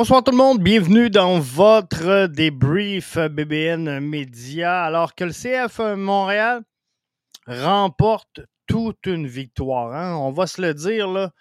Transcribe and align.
Bonsoir 0.00 0.24
tout 0.24 0.30
le 0.30 0.38
monde, 0.38 0.62
bienvenue 0.62 1.10
dans 1.10 1.40
votre 1.40 2.26
débrief 2.26 3.18
BBN 3.18 4.00
Média. 4.00 4.82
Alors 4.82 5.14
que 5.14 5.24
le 5.24 5.30
CF 5.30 5.78
Montréal 5.94 6.62
remporte 7.46 8.40
toute 8.66 9.04
une 9.04 9.26
victoire, 9.26 9.92
hein? 9.92 10.16
on 10.16 10.32
va 10.32 10.46
se 10.46 10.62
le 10.62 10.72
dire 10.72 11.06
là, 11.06 11.32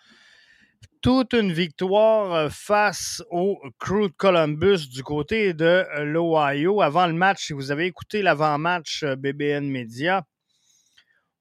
toute 1.02 1.32
une 1.32 1.54
victoire 1.54 2.52
face 2.52 3.24
au 3.30 3.62
Crew 3.80 4.10
de 4.10 4.14
Columbus 4.18 4.90
du 4.90 5.04
côté 5.04 5.54
de 5.54 5.86
l'Ohio. 6.04 6.82
Avant 6.82 7.08
le 7.08 7.14
match, 7.14 7.46
si 7.46 7.54
vous 7.54 7.72
avez 7.72 7.86
écouté 7.86 8.22
l'avant-match 8.22 9.06
BBN 9.06 9.70
Média, 9.70 10.26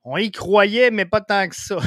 on 0.05 0.19
y 0.19 0.30
croyait, 0.30 0.92
mais 0.92 1.05
pas 1.05 1.20
tant 1.20 1.48
que 1.48 1.56
ça. 1.56 1.78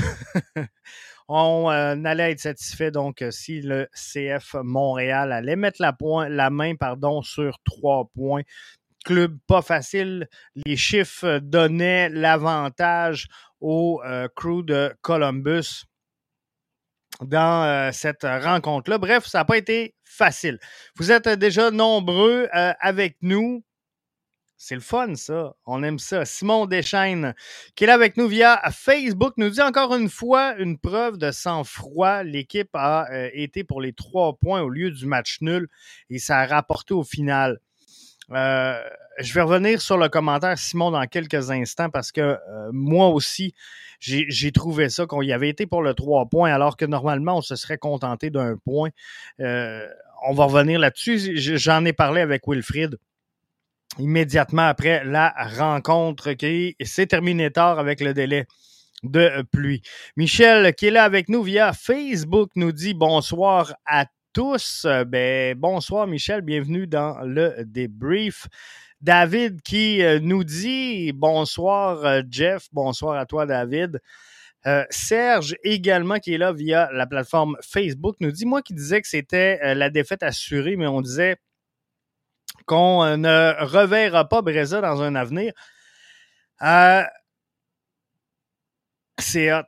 on 1.28 1.70
euh, 1.70 1.96
allait 2.04 2.32
être 2.32 2.40
satisfait 2.40 2.92
donc 2.92 3.22
euh, 3.22 3.32
si 3.32 3.62
le 3.62 3.88
CF 3.94 4.56
Montréal 4.64 5.32
allait 5.32 5.56
mettre 5.56 5.82
la, 5.82 6.50
main 6.50 6.76
pardon, 6.76 7.22
sur 7.22 7.58
trois 7.64 8.10
points. 8.14 8.44
Club 9.06 9.38
pas 9.48 9.62
facile. 9.62 10.28
Les 10.66 10.76
chiffres 10.76 11.40
donnaient 11.40 12.10
l'avantage 12.10 13.28
au 13.60 14.02
euh, 14.06 14.28
crew 14.36 14.64
de 14.64 14.94
Columbus 15.02 15.86
dans 17.22 17.92
cette 17.94 18.24
rencontre-là. 18.24 18.98
Bref, 18.98 19.26
ça 19.26 19.40
n'a 19.40 19.46
pas 19.46 19.58
été 19.58 19.96
facile. 20.04 20.60
Vous 20.96 21.12
êtes 21.12 21.28
déjà 21.30 21.70
nombreux 21.70 22.48
avec 22.52 23.18
nous. 23.22 23.64
C'est 24.64 24.76
le 24.76 24.82
fun, 24.82 25.16
ça. 25.16 25.56
On 25.66 25.82
aime 25.82 25.98
ça. 25.98 26.24
Simon 26.24 26.68
Deschaines, 26.68 27.34
qui 27.74 27.84
est 27.84 27.88
là 27.88 27.96
avec 27.96 28.16
nous 28.16 28.28
via 28.28 28.62
Facebook, 28.72 29.34
nous 29.38 29.50
dit 29.50 29.60
encore 29.60 29.96
une 29.96 30.08
fois 30.08 30.54
une 30.60 30.78
preuve 30.78 31.18
de 31.18 31.32
sang-froid. 31.32 32.22
L'équipe 32.22 32.70
a 32.76 33.12
euh, 33.12 33.32
été 33.34 33.64
pour 33.64 33.82
les 33.82 33.92
trois 33.92 34.38
points 34.38 34.62
au 34.62 34.70
lieu 34.70 34.92
du 34.92 35.08
match 35.08 35.40
nul 35.42 35.68
et 36.12 36.20
ça 36.20 36.38
a 36.38 36.46
rapporté 36.46 36.94
au 36.94 37.02
final. 37.04 37.60
Euh, 38.30 38.80
je 39.18 39.34
vais 39.34 39.42
revenir 39.42 39.82
sur 39.82 39.98
le 39.98 40.10
commentaire, 40.10 40.56
Simon, 40.60 40.92
dans 40.92 41.08
quelques 41.08 41.50
instants 41.50 41.90
parce 41.90 42.12
que 42.12 42.22
euh, 42.22 42.70
moi 42.72 43.08
aussi, 43.08 43.56
j'ai 44.00 44.52
trouvé 44.52 44.90
ça 44.90 45.08
qu'on 45.08 45.24
y 45.24 45.34
avait 45.34 45.50
été 45.50 45.66
pour 45.66 45.82
le 45.82 45.96
trois 45.96 46.28
points 46.28 46.54
alors 46.54 46.78
que 46.78 46.86
normalement, 46.86 47.38
on 47.38 47.42
se 47.42 47.56
serait 47.56 47.80
contenté 47.80 48.30
d'un 48.30 48.58
point. 48.58 48.92
on 49.40 50.34
va 50.36 50.44
revenir 50.46 50.80
là-dessus. 50.80 51.36
J'en 51.58 51.84
ai 51.84 51.94
parlé 51.94 52.22
avec 52.22 52.44
Wilfrid 52.48 53.00
immédiatement 53.98 54.68
après 54.68 55.04
la 55.04 55.34
rencontre 55.58 56.34
qui 56.34 56.76
s'est 56.82 57.08
terminée 57.08 57.52
tard 57.52 57.80
avec 57.80 58.02
le 58.02 58.14
délai 58.14 58.46
de 59.04 59.44
pluie. 59.52 59.82
Michel, 60.16 60.74
qui 60.76 60.88
est 60.88 60.92
là 60.92 61.04
avec 61.04 61.30
nous 61.30 61.44
via 61.44 61.74
Facebook, 61.74 62.52
nous 62.56 62.72
dit 62.72 62.94
bonsoir 62.94 63.74
à 63.86 64.06
tous. 64.34 64.86
Ben, 65.08 65.58
bonsoir 65.58 66.08
Michel, 66.08 66.42
bienvenue 66.42 66.88
dans 66.88 67.20
le 67.22 67.64
débrief. 67.66 68.48
David 69.02 69.62
qui 69.64 70.04
euh, 70.04 70.20
nous 70.22 70.44
dit 70.44 71.12
bonsoir 71.12 72.06
euh, 72.06 72.22
Jeff, 72.30 72.68
bonsoir 72.72 73.18
à 73.18 73.26
toi 73.26 73.46
David. 73.48 74.00
Euh, 74.68 74.86
Serge 74.92 75.56
également 75.64 76.20
qui 76.20 76.36
est 76.36 76.38
là 76.38 76.54
via 76.54 76.88
la 76.94 77.08
plateforme 77.08 77.58
Facebook 77.64 78.16
nous 78.20 78.32
dit 78.32 78.46
moi 78.46 78.62
qui 78.62 78.76
disais 78.76 79.02
que 79.02 79.08
c'était 79.08 79.74
la 79.74 79.90
défaite 79.90 80.22
assurée, 80.22 80.76
mais 80.76 80.86
on 80.86 81.02
disait 81.02 81.38
qu'on 82.72 83.18
ne 83.18 83.66
reverra 83.66 84.30
pas 84.30 84.42
Breza 84.42 84.80
dans 84.80 85.02
un 85.02 85.14
avenir. 85.16 85.52
Euh, 86.62 87.04
c'est 89.20 89.52
hot. 89.52 89.66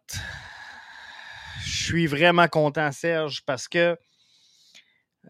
Je 1.65 1.83
suis 1.83 2.07
vraiment 2.07 2.47
content, 2.47 2.93
Serge, 2.93 3.43
parce 3.45 3.67
que 3.67 3.97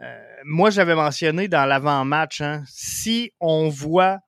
euh, 0.02 0.24
moi, 0.46 0.70
j'avais 0.70 0.94
mentionné 0.94 1.48
dans 1.48 1.66
l'avant-match, 1.66 2.42
hein, 2.42 2.62
si 2.68 3.32
on 3.40 3.70
voit 3.70 4.20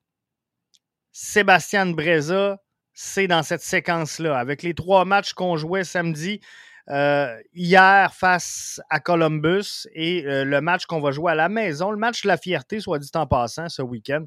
Sébastien 1.12 1.86
Breza, 1.86 2.58
c'est 2.94 3.28
dans 3.28 3.44
cette 3.44 3.62
séquence-là. 3.62 4.36
Avec 4.36 4.64
les 4.64 4.74
trois 4.74 5.04
matchs 5.04 5.34
qu'on 5.34 5.56
jouait 5.56 5.84
samedi, 5.84 6.40
hier 6.88 8.14
face 8.14 8.80
à 8.90 9.00
Columbus 9.00 9.88
et 9.92 10.24
euh, 10.24 10.44
le 10.44 10.60
match 10.60 10.86
qu'on 10.86 11.00
va 11.00 11.10
jouer 11.10 11.32
à 11.32 11.34
la 11.34 11.48
maison, 11.48 11.90
le 11.90 11.96
match 11.96 12.22
de 12.22 12.28
la 12.28 12.36
fierté, 12.36 12.80
soit 12.80 12.98
dit 12.98 13.10
en 13.14 13.26
passant, 13.26 13.68
ce 13.68 13.82
week-end. 13.82 14.24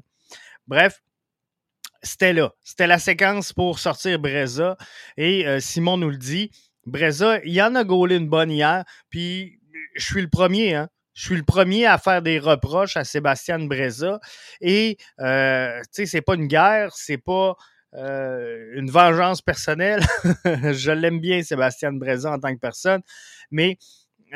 Bref, 0.66 1.02
c'était 2.02 2.32
là. 2.32 2.52
C'était 2.62 2.86
la 2.86 2.98
séquence 2.98 3.52
pour 3.52 3.78
sortir 3.78 4.18
Breza. 4.18 4.76
Et 5.16 5.46
euh, 5.46 5.60
Simon 5.60 5.96
nous 5.96 6.10
le 6.10 6.18
dit, 6.18 6.50
Breza, 6.86 7.40
il 7.44 7.60
en 7.62 7.74
a 7.74 7.84
gaulé 7.84 8.16
une 8.16 8.28
bonne 8.28 8.50
hier. 8.50 8.84
Puis 9.08 9.60
je 9.96 10.04
suis 10.04 10.22
le 10.22 10.28
premier, 10.28 10.74
hein. 10.74 10.88
Je 11.12 11.26
suis 11.26 11.36
le 11.36 11.42
premier 11.42 11.86
à 11.86 11.98
faire 11.98 12.22
des 12.22 12.38
reproches 12.38 12.96
à 12.96 13.04
Sébastien 13.04 13.58
Breza. 13.58 14.20
Et, 14.60 14.96
tu 14.98 15.24
sais, 15.90 16.06
c'est 16.06 16.22
pas 16.22 16.34
une 16.34 16.46
guerre, 16.46 16.92
c'est 16.94 17.18
pas 17.18 17.56
euh, 17.94 18.72
une 18.74 18.90
vengeance 18.90 19.42
personnelle. 19.42 20.04
je 20.44 20.90
l'aime 20.90 21.20
bien, 21.20 21.42
Sébastien 21.42 21.92
Breza, 21.92 22.32
en 22.32 22.38
tant 22.38 22.54
que 22.54 22.60
personne. 22.60 23.02
Mais 23.50 23.78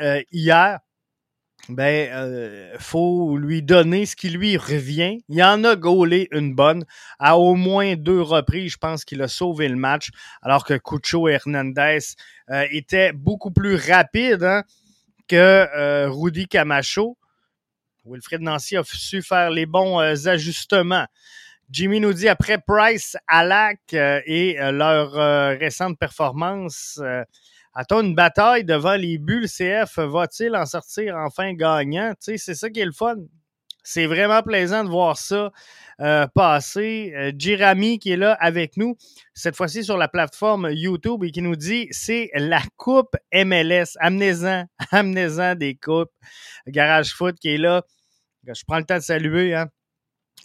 euh, 0.01 0.21
hier, 0.31 0.79
ben, 1.69 2.09
euh, 2.11 2.75
faut 2.79 3.37
lui 3.37 3.63
donner 3.63 4.05
ce 4.05 4.15
qui 4.15 4.29
lui 4.29 4.57
revient. 4.57 5.19
Il 5.29 5.41
en 5.41 5.63
a 5.63 5.75
gaulé 5.75 6.27
une 6.31 6.53
bonne. 6.53 6.85
À 7.17 7.37
au 7.37 7.55
moins 7.55 7.95
deux 7.95 8.21
reprises, 8.21 8.73
je 8.73 8.77
pense 8.77 9.05
qu'il 9.05 9.21
a 9.21 9.27
sauvé 9.27 9.67
le 9.67 9.75
match, 9.75 10.09
alors 10.41 10.65
que 10.65 10.75
Cucho 10.75 11.27
Hernandez 11.27 11.99
euh, 12.51 12.67
était 12.71 13.13
beaucoup 13.13 13.51
plus 13.51 13.75
rapide 13.75 14.43
hein, 14.43 14.63
que 15.27 16.07
Rudy 16.07 16.47
Camacho. 16.47 17.17
Wilfred 18.05 18.41
Nancy 18.41 18.77
a 18.77 18.83
su 18.83 19.23
faire 19.23 19.49
les 19.49 19.65
bons 19.65 19.97
ajustements. 19.97 21.07
Jimmy 21.69 21.99
nous 21.99 22.13
dit 22.13 22.27
après 22.27 22.59
Price, 22.59 23.17
Alak 23.27 23.79
euh, 23.93 24.21
et 24.25 24.61
euh, 24.61 24.71
leur 24.71 25.17
euh, 25.17 25.55
récente 25.57 25.97
performance, 25.97 27.01
a-t-on 27.73 28.01
une 28.01 28.15
bataille 28.15 28.63
devant 28.63 28.95
les 28.95 29.17
buts? 29.17 29.41
Le 29.41 29.47
CF 29.47 29.97
va-t-il 29.97 30.55
en 30.55 30.65
sortir 30.65 31.15
enfin 31.17 31.53
gagnant? 31.53 32.13
c'est 32.19 32.37
ça 32.37 32.69
qui 32.69 32.79
est 32.79 32.85
le 32.85 32.91
fun. 32.91 33.15
C'est 33.83 34.05
vraiment 34.07 34.41
plaisant 34.41 34.83
de 34.83 34.89
voir 34.89 35.17
ça 35.17 35.51
passer. 36.33 37.33
Jirami 37.37 37.99
qui 37.99 38.11
est 38.11 38.17
là 38.17 38.33
avec 38.33 38.77
nous, 38.77 38.97
cette 39.33 39.55
fois-ci 39.55 39.83
sur 39.83 39.97
la 39.97 40.07
plateforme 40.07 40.69
YouTube 40.71 41.23
et 41.23 41.31
qui 41.31 41.41
nous 41.41 41.55
dit 41.55 41.87
c'est 41.91 42.29
la 42.33 42.61
coupe 42.77 43.15
MLS. 43.33 43.97
Amenez-en, 43.99 44.65
amenez-en 44.91 45.55
des 45.55 45.75
coupes. 45.75 46.11
Garage 46.67 47.13
Foot 47.13 47.35
qui 47.39 47.49
est 47.49 47.57
là. 47.57 47.83
Je 48.47 48.63
prends 48.67 48.77
le 48.77 48.85
temps 48.85 48.97
de 48.97 49.01
saluer. 49.01 49.53
Hein 49.53 49.69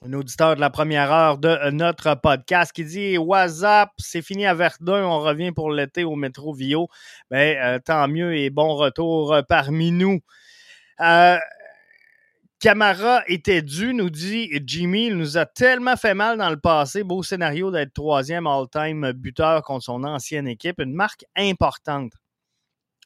un 0.03 0.15
auditeur 0.15 0.57
de 0.57 0.61
la 0.61 0.71
première 0.71 1.13
heure 1.13 1.37
de 1.37 1.71
notre 1.71 2.15
podcast 2.15 2.73
qui 2.73 2.85
dit 2.85 3.19
WhatsApp, 3.19 3.91
c'est 3.99 4.23
fini 4.23 4.47
à 4.47 4.55
Verdun, 4.55 5.05
on 5.05 5.21
revient 5.21 5.53
pour 5.53 5.71
l'été 5.71 6.05
au 6.05 6.17
métro 6.17 6.55
Vio. 6.55 6.89
Ben, 7.31 7.59
euh, 7.59 7.79
tant 7.85 8.09
mieux 8.09 8.35
et 8.35 8.49
bon 8.49 8.77
retour 8.77 9.35
euh, 9.35 9.43
parmi 9.47 9.93
nous. 9.93 10.21
Euh, 11.01 11.37
Camara 12.61 13.23
était 13.27 13.61
dû, 13.61 13.93
nous 13.93 14.09
dit 14.09 14.51
Jimmy. 14.65 15.09
Il 15.09 15.19
nous 15.19 15.37
a 15.37 15.45
tellement 15.45 15.97
fait 15.97 16.15
mal 16.15 16.39
dans 16.39 16.51
le 16.51 16.59
passé. 16.59 17.05
Beau 17.05 17.23
scénario 17.23 17.71
d'être 17.71 17.93
troisième 17.93 18.47
all-time 18.47 19.13
buteur 19.13 19.63
contre 19.63 19.85
son 19.85 20.05
ancienne 20.05 20.49
équipe. 20.49 20.81
Une 20.81 20.95
marque 20.95 21.27
importante. 21.37 22.13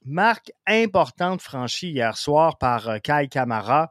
Marque 0.05 0.53
importante 0.67 1.43
franchie 1.43 1.91
hier 1.91 2.17
soir 2.17 2.57
par 2.59 3.01
Kai 3.03 3.27
Camara 3.29 3.91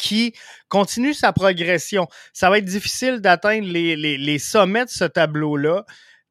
qui 0.00 0.34
continue 0.68 1.14
sa 1.14 1.32
progression. 1.32 2.08
Ça 2.32 2.50
va 2.50 2.58
être 2.58 2.64
difficile 2.64 3.20
d'atteindre 3.20 3.68
les, 3.68 3.96
les, 3.96 4.38
sommets 4.38 4.86
de 4.86 4.90
ce 4.90 5.04
tableau-là. 5.04 5.84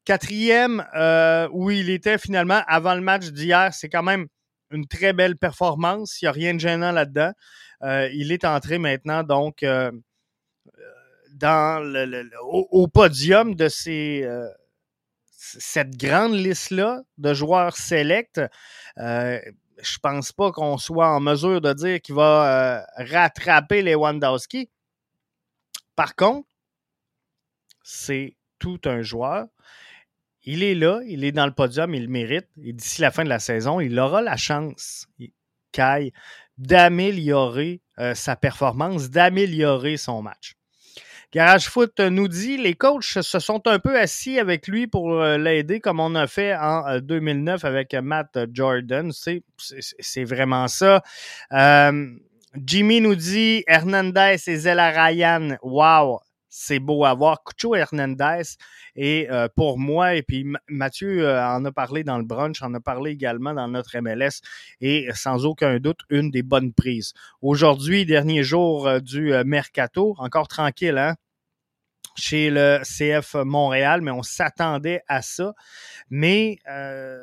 Quatrième, 0.04 0.84
euh, 0.96 1.48
où 1.52 1.70
il 1.70 1.88
était 1.88 2.18
finalement 2.18 2.62
avant 2.66 2.94
le 2.94 3.00
match 3.00 3.26
d'hier, 3.28 3.72
c'est 3.72 3.88
quand 3.88 4.02
même 4.02 4.26
une 4.70 4.86
très 4.86 5.12
belle 5.12 5.36
performance. 5.36 6.20
Il 6.20 6.24
n'y 6.24 6.28
a 6.28 6.32
rien 6.32 6.54
de 6.54 6.60
gênant 6.60 6.90
là-dedans. 6.90 7.32
Euh, 7.82 8.08
il 8.12 8.32
est 8.32 8.44
entré 8.44 8.78
maintenant, 8.78 9.22
donc, 9.22 9.62
euh, 9.62 9.90
dans 11.34 11.82
le, 11.82 12.28
au, 12.42 12.88
podium 12.88 13.54
de 13.54 13.68
ces, 13.68 14.28
cette 15.36 15.96
grande 15.96 16.34
liste-là 16.34 17.02
de 17.18 17.32
joueurs 17.32 17.76
sélects 17.76 18.40
je 19.82 19.98
pense 19.98 20.32
pas 20.32 20.52
qu'on 20.52 20.78
soit 20.78 21.08
en 21.08 21.20
mesure 21.20 21.60
de 21.60 21.72
dire 21.72 22.00
qu'il 22.00 22.14
va 22.14 22.78
euh, 22.78 23.04
rattraper 23.04 23.82
les 23.82 23.94
Wandowski. 23.94 24.70
Par 25.96 26.14
contre, 26.14 26.48
c'est 27.82 28.36
tout 28.58 28.80
un 28.84 29.02
joueur. 29.02 29.46
Il 30.42 30.62
est 30.62 30.74
là, 30.74 31.00
il 31.06 31.24
est 31.24 31.32
dans 31.32 31.46
le 31.46 31.52
podium, 31.52 31.94
il 31.94 32.02
le 32.04 32.08
mérite. 32.08 32.48
Et 32.62 32.72
d'ici 32.72 33.00
la 33.00 33.10
fin 33.10 33.24
de 33.24 33.28
la 33.28 33.38
saison, 33.38 33.80
il 33.80 33.98
aura 33.98 34.22
la 34.22 34.36
chance, 34.36 35.06
Kai, 35.72 36.12
d'améliorer 36.56 37.82
euh, 37.98 38.14
sa 38.14 38.36
performance, 38.36 39.10
d'améliorer 39.10 39.96
son 39.96 40.22
match. 40.22 40.54
Garage 41.32 41.68
Foot 41.68 42.00
nous 42.00 42.26
dit 42.26 42.56
les 42.56 42.74
coachs 42.74 43.22
se 43.22 43.38
sont 43.38 43.66
un 43.68 43.78
peu 43.78 43.96
assis 43.96 44.40
avec 44.40 44.66
lui 44.66 44.88
pour 44.88 45.12
euh, 45.12 45.38
l'aider 45.38 45.78
comme 45.78 46.00
on 46.00 46.16
a 46.16 46.26
fait 46.26 46.56
en 46.56 46.98
2009 46.98 47.64
euh, 47.64 47.68
avec 47.68 47.94
Matt 47.94 48.36
Jordan. 48.52 49.12
C'est 49.12 50.24
vraiment 50.24 50.66
ça. 50.66 51.02
Euh, 51.52 52.08
Jimmy 52.56 53.00
nous 53.00 53.14
dit 53.14 53.62
Hernandez 53.68 54.38
et 54.44 54.56
Zella 54.56 54.90
Ryan. 54.90 55.56
Wow, 55.62 56.20
c'est 56.50 56.78
beau 56.78 57.04
à 57.04 57.14
voir. 57.14 57.42
Cucho 57.44 57.74
Hernandez 57.74 58.42
et 58.96 59.28
pour 59.56 59.78
moi, 59.78 60.14
et 60.14 60.22
puis 60.22 60.44
Mathieu 60.68 61.26
en 61.28 61.64
a 61.64 61.72
parlé 61.72 62.04
dans 62.04 62.18
le 62.18 62.24
brunch, 62.24 62.60
en 62.62 62.74
a 62.74 62.80
parlé 62.80 63.12
également 63.12 63.54
dans 63.54 63.68
notre 63.68 63.98
MLS, 63.98 64.42
et 64.80 65.08
sans 65.14 65.46
aucun 65.46 65.78
doute, 65.78 66.00
une 66.10 66.30
des 66.30 66.42
bonnes 66.42 66.72
prises. 66.72 67.14
Aujourd'hui, 67.40 68.04
dernier 68.04 68.42
jour 68.42 69.00
du 69.00 69.32
mercato, 69.44 70.14
encore 70.18 70.48
tranquille, 70.48 70.98
hein? 70.98 71.14
chez 72.16 72.50
le 72.50 72.80
CF 72.82 73.34
Montréal, 73.44 74.02
mais 74.02 74.10
on 74.10 74.22
s'attendait 74.22 75.02
à 75.08 75.22
ça. 75.22 75.54
Mais 76.10 76.58
euh, 76.68 77.18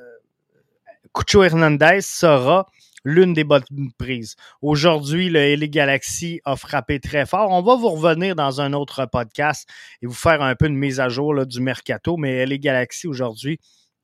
Cucho 1.14 1.44
Hernandez 1.44 2.02
sera 2.02 2.68
l'une 3.04 3.34
des 3.34 3.44
bonnes 3.44 3.64
prises. 3.98 4.36
Aujourd'hui, 4.62 5.30
le 5.30 5.56
LA 5.56 5.68
Galaxy 5.68 6.42
a 6.46 6.56
frappé 6.56 7.00
très 7.00 7.26
fort. 7.26 7.52
On 7.52 7.62
va 7.62 7.76
vous 7.76 7.90
revenir 7.90 8.36
dans 8.36 8.62
un 8.62 8.74
autre 8.74 9.06
podcast 9.06 9.68
et 10.02 10.08
vous 10.08 10.14
faire 10.14 10.42
un 10.42 10.56
peu 10.56 10.68
une 10.68 10.78
mise 10.78 11.00
à 11.00 11.10
jour 11.10 11.34
là, 11.34 11.46
du 11.46 11.62
mercato, 11.62 12.18
mais 12.18 12.46
LA 12.46 12.58
Galaxy 12.58 13.08
aujourd'hui 13.08 13.60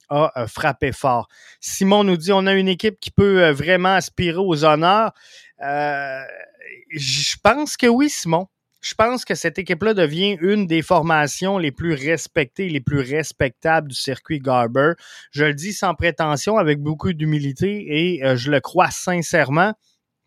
a 0.09 0.31
euh, 0.37 0.47
frappé 0.47 0.91
fort. 0.91 1.27
Simon 1.59 2.03
nous 2.03 2.17
dit 2.17 2.31
on 2.31 2.45
a 2.45 2.53
une 2.53 2.67
équipe 2.67 2.99
qui 2.99 3.11
peut 3.11 3.43
euh, 3.43 3.53
vraiment 3.53 3.95
aspirer 3.95 4.37
aux 4.37 4.63
honneurs. 4.65 5.11
je 5.59 7.35
pense 7.43 7.77
que 7.77 7.87
oui, 7.87 8.09
Simon 8.09 8.47
je 8.83 8.95
pense 8.95 9.23
que 9.23 9.33
cette 9.33 9.57
équipe-là 9.57 9.93
devient 9.93 10.37
une 10.41 10.67
des 10.67 10.81
formations 10.81 11.57
les 11.57 11.71
plus 11.71 11.93
respectées, 11.93 12.67
les 12.67 12.81
plus 12.81 12.99
respectables 12.99 13.87
du 13.87 13.95
circuit 13.95 14.39
Garber. 14.39 14.91
Je 15.31 15.45
le 15.45 15.53
dis 15.53 15.71
sans 15.71 15.95
prétention, 15.95 16.57
avec 16.57 16.79
beaucoup 16.79 17.13
d'humilité 17.13 17.85
et 17.87 18.25
euh, 18.25 18.35
je 18.35 18.51
le 18.51 18.59
crois 18.59 18.91
sincèrement. 18.91 19.73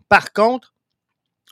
Par 0.08 0.32
contre, 0.32 0.72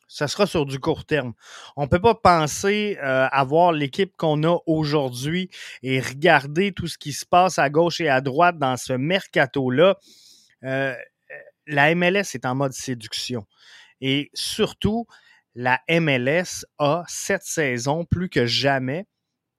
ça 0.08 0.28
sera 0.28 0.46
sur 0.46 0.64
du 0.64 0.80
court 0.80 1.04
terme. 1.04 1.34
On 1.76 1.82
ne 1.82 1.88
peut 1.88 2.00
pas 2.00 2.14
penser 2.14 2.96
euh, 3.02 3.28
avoir 3.30 3.72
l'équipe 3.72 4.16
qu'on 4.16 4.42
a 4.42 4.58
aujourd'hui 4.64 5.50
et 5.82 6.00
regarder 6.00 6.72
tout 6.72 6.86
ce 6.86 6.96
qui 6.96 7.12
se 7.12 7.26
passe 7.26 7.58
à 7.58 7.68
gauche 7.68 8.00
et 8.00 8.08
à 8.08 8.22
droite 8.22 8.58
dans 8.58 8.78
ce 8.78 8.94
mercato-là. 8.94 9.98
Euh, 10.62 10.94
la 11.66 11.94
MLS 11.94 12.34
est 12.34 12.46
en 12.46 12.54
mode 12.54 12.72
séduction. 12.72 13.44
Et 14.00 14.30
surtout, 14.32 15.06
la 15.54 15.80
MLS 15.88 16.64
a 16.78 17.04
cette 17.08 17.44
saison 17.44 18.04
plus 18.04 18.28
que 18.28 18.46
jamais 18.46 19.06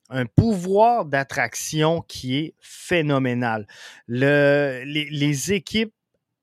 un 0.09 0.25
pouvoir 0.25 1.05
d'attraction 1.05 2.01
qui 2.01 2.37
est 2.37 2.53
phénoménal. 2.59 3.67
Le, 4.07 4.83
les, 4.85 5.53
équipes 5.53 5.93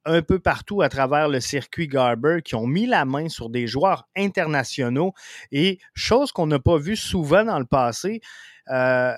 un 0.05 0.21
peu 0.21 0.41
partout 0.41 0.83
à 0.83 0.89
travers 0.89 1.29
le 1.29 1.39
circuit 1.39 1.87
Garber 1.87 2.41
qui 2.45 2.57
ont 2.57 2.67
mis 2.67 2.87
la 2.87 3.05
main 3.05 3.29
sur 3.29 3.51
des 3.51 3.69
joueurs 3.69 4.09
internationaux 4.17 5.13
et 5.53 5.79
chose 5.95 6.33
qu'on 6.33 6.49
n'a 6.49 6.59
pas 6.59 6.79
vu 6.79 6.97
souvent 6.97 7.45
dans 7.45 7.59
le 7.61 7.67
passé, 7.67 8.21
euh, 8.69 9.15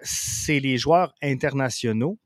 c'est 0.00 0.60
les 0.60 0.78
joueurs 0.78 1.12
internationaux 1.20 2.18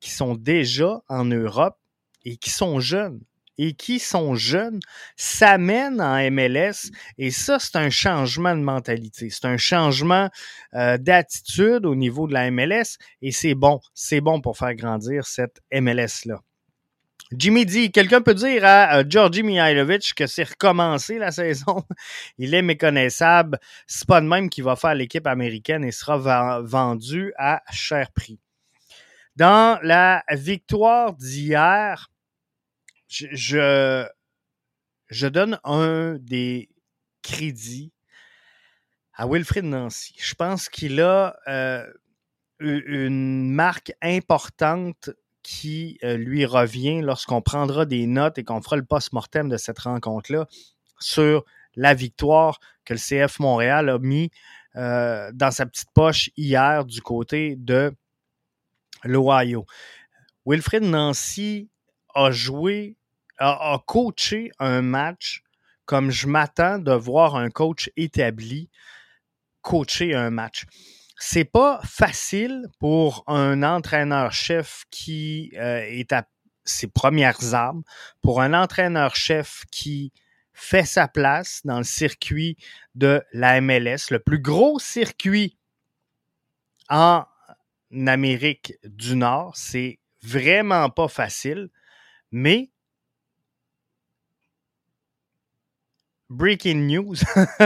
qui 0.00 0.10
sont 0.10 0.34
déjà 0.34 1.02
en 1.08 1.26
Europe 1.26 1.76
et 2.24 2.38
qui 2.38 2.48
sont 2.48 2.80
jeunes 2.80 3.20
et 3.62 3.74
qui 3.74 3.98
sont 3.98 4.34
jeunes 4.34 4.80
s'amènent 5.16 6.00
en 6.00 6.30
MLS 6.30 6.90
et 7.18 7.30
ça, 7.30 7.58
c'est 7.58 7.76
un 7.76 7.90
changement 7.90 8.56
de 8.56 8.62
mentalité. 8.62 9.28
C'est 9.28 9.44
un 9.44 9.58
changement 9.58 10.30
euh, 10.74 10.96
d'attitude 10.96 11.84
au 11.84 11.94
niveau 11.94 12.26
de 12.26 12.32
la 12.32 12.50
MLS 12.50 12.96
et 13.20 13.32
c'est 13.32 13.54
bon. 13.54 13.80
C'est 13.92 14.22
bon 14.22 14.40
pour 14.40 14.56
faire 14.56 14.74
grandir 14.74 15.26
cette 15.26 15.60
MLS-là. 15.72 16.40
Jimmy 17.36 17.66
dit, 17.66 17.92
quelqu'un 17.92 18.22
peut 18.22 18.34
dire 18.34 18.64
à 18.64 19.06
Georgi 19.06 19.42
Mihailovic 19.42 20.14
que 20.14 20.26
c'est 20.26 20.48
recommencé 20.48 21.18
la 21.18 21.30
saison. 21.30 21.84
Il 22.38 22.54
est 22.54 22.62
méconnaissable. 22.62 23.58
C'est 23.86 24.08
pas 24.08 24.22
de 24.22 24.26
même 24.26 24.48
qu'il 24.48 24.64
va 24.64 24.74
faire 24.74 24.94
l'équipe 24.94 25.26
américaine 25.26 25.84
et 25.84 25.92
sera 25.92 26.60
vendu 26.62 27.34
à 27.36 27.62
cher 27.70 28.10
prix. 28.12 28.40
Dans 29.36 29.78
la 29.82 30.24
victoire 30.32 31.12
d'hier, 31.12 32.09
je, 33.10 34.06
je, 35.08 35.26
donne 35.26 35.58
un 35.64 36.16
des 36.20 36.70
crédits 37.22 37.92
à 39.14 39.26
Wilfrid 39.26 39.64
Nancy. 39.64 40.14
Je 40.18 40.34
pense 40.34 40.68
qu'il 40.68 41.00
a 41.00 41.36
euh, 41.48 41.84
une 42.60 43.52
marque 43.52 43.92
importante 44.00 45.10
qui 45.42 45.98
euh, 46.04 46.16
lui 46.16 46.44
revient 46.44 47.00
lorsqu'on 47.00 47.42
prendra 47.42 47.84
des 47.84 48.06
notes 48.06 48.38
et 48.38 48.44
qu'on 48.44 48.62
fera 48.62 48.76
le 48.76 48.84
post-mortem 48.84 49.48
de 49.48 49.56
cette 49.56 49.80
rencontre-là 49.80 50.46
sur 51.00 51.44
la 51.74 51.94
victoire 51.94 52.60
que 52.84 52.94
le 52.94 52.98
CF 52.98 53.40
Montréal 53.40 53.88
a 53.88 53.98
mis 53.98 54.30
euh, 54.76 55.30
dans 55.32 55.50
sa 55.50 55.66
petite 55.66 55.90
poche 55.94 56.30
hier 56.36 56.84
du 56.84 57.02
côté 57.02 57.56
de 57.56 57.92
l'Ohio. 59.02 59.66
Wilfrid 60.46 60.82
Nancy 60.82 61.70
a 62.14 62.30
joué 62.30 62.96
a, 63.40 63.82
coaché 63.86 64.50
un 64.58 64.82
match 64.82 65.42
comme 65.86 66.10
je 66.10 66.28
m'attends 66.28 66.78
de 66.78 66.92
voir 66.92 67.34
un 67.34 67.50
coach 67.50 67.90
établi 67.96 68.70
coacher 69.62 70.14
un 70.14 70.30
match. 70.30 70.64
C'est 71.18 71.44
pas 71.44 71.80
facile 71.84 72.66
pour 72.78 73.24
un 73.26 73.62
entraîneur-chef 73.62 74.84
qui 74.90 75.52
euh, 75.56 75.82
est 75.82 76.12
à 76.12 76.26
ses 76.64 76.86
premières 76.86 77.54
armes, 77.54 77.82
pour 78.22 78.40
un 78.40 78.54
entraîneur-chef 78.54 79.64
qui 79.70 80.12
fait 80.52 80.84
sa 80.84 81.08
place 81.08 81.60
dans 81.64 81.78
le 81.78 81.84
circuit 81.84 82.56
de 82.94 83.22
la 83.32 83.60
MLS, 83.60 84.10
le 84.10 84.18
plus 84.18 84.40
gros 84.40 84.78
circuit 84.78 85.58
en 86.88 87.24
Amérique 88.06 88.74
du 88.84 89.16
Nord. 89.16 89.56
C'est 89.56 89.98
vraiment 90.22 90.90
pas 90.90 91.08
facile, 91.08 91.70
mais 92.30 92.70
Breaking 96.30 96.86
news. 96.86 97.16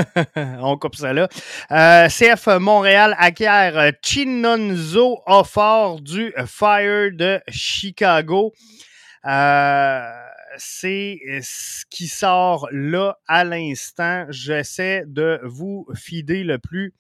On 0.37 0.79
coupe 0.79 0.97
ça 0.97 1.13
là. 1.13 1.29
Euh, 1.71 2.09
CF 2.09 2.47
Montréal 2.59 3.15
acquiert 3.19 3.93
Chinonzo 4.03 5.21
Offort 5.27 6.01
du 6.01 6.33
Fire 6.47 7.11
de 7.13 7.41
Chicago. 7.49 8.55
Euh, 9.27 10.01
c'est 10.57 11.19
ce 11.43 11.85
qui 11.91 12.09
sort 12.09 12.67
là 12.73 13.19
à 13.29 13.45
l'instant. 13.45 14.25
J'essaie 14.31 15.05
de 15.07 15.41
vous 15.45 15.87
fider 15.95 16.43
le 16.43 16.59
plus 16.59 16.95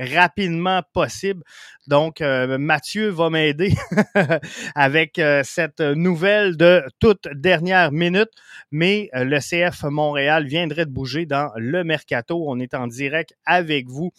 rapidement 0.00 0.82
possible. 0.92 1.42
Donc, 1.86 2.20
euh, 2.20 2.58
Mathieu 2.58 3.08
va 3.08 3.30
m'aider 3.30 3.74
avec 4.74 5.18
euh, 5.18 5.42
cette 5.44 5.80
nouvelle 5.80 6.56
de 6.56 6.82
toute 6.98 7.28
dernière 7.34 7.92
minute, 7.92 8.30
mais 8.70 9.10
euh, 9.14 9.24
le 9.24 9.38
CF 9.38 9.84
Montréal 9.84 10.46
viendrait 10.46 10.86
de 10.86 10.90
bouger 10.90 11.26
dans 11.26 11.50
le 11.56 11.84
mercato. 11.84 12.44
On 12.48 12.58
est 12.58 12.74
en 12.74 12.86
direct 12.86 13.34
avec 13.44 13.88
vous 13.88 14.10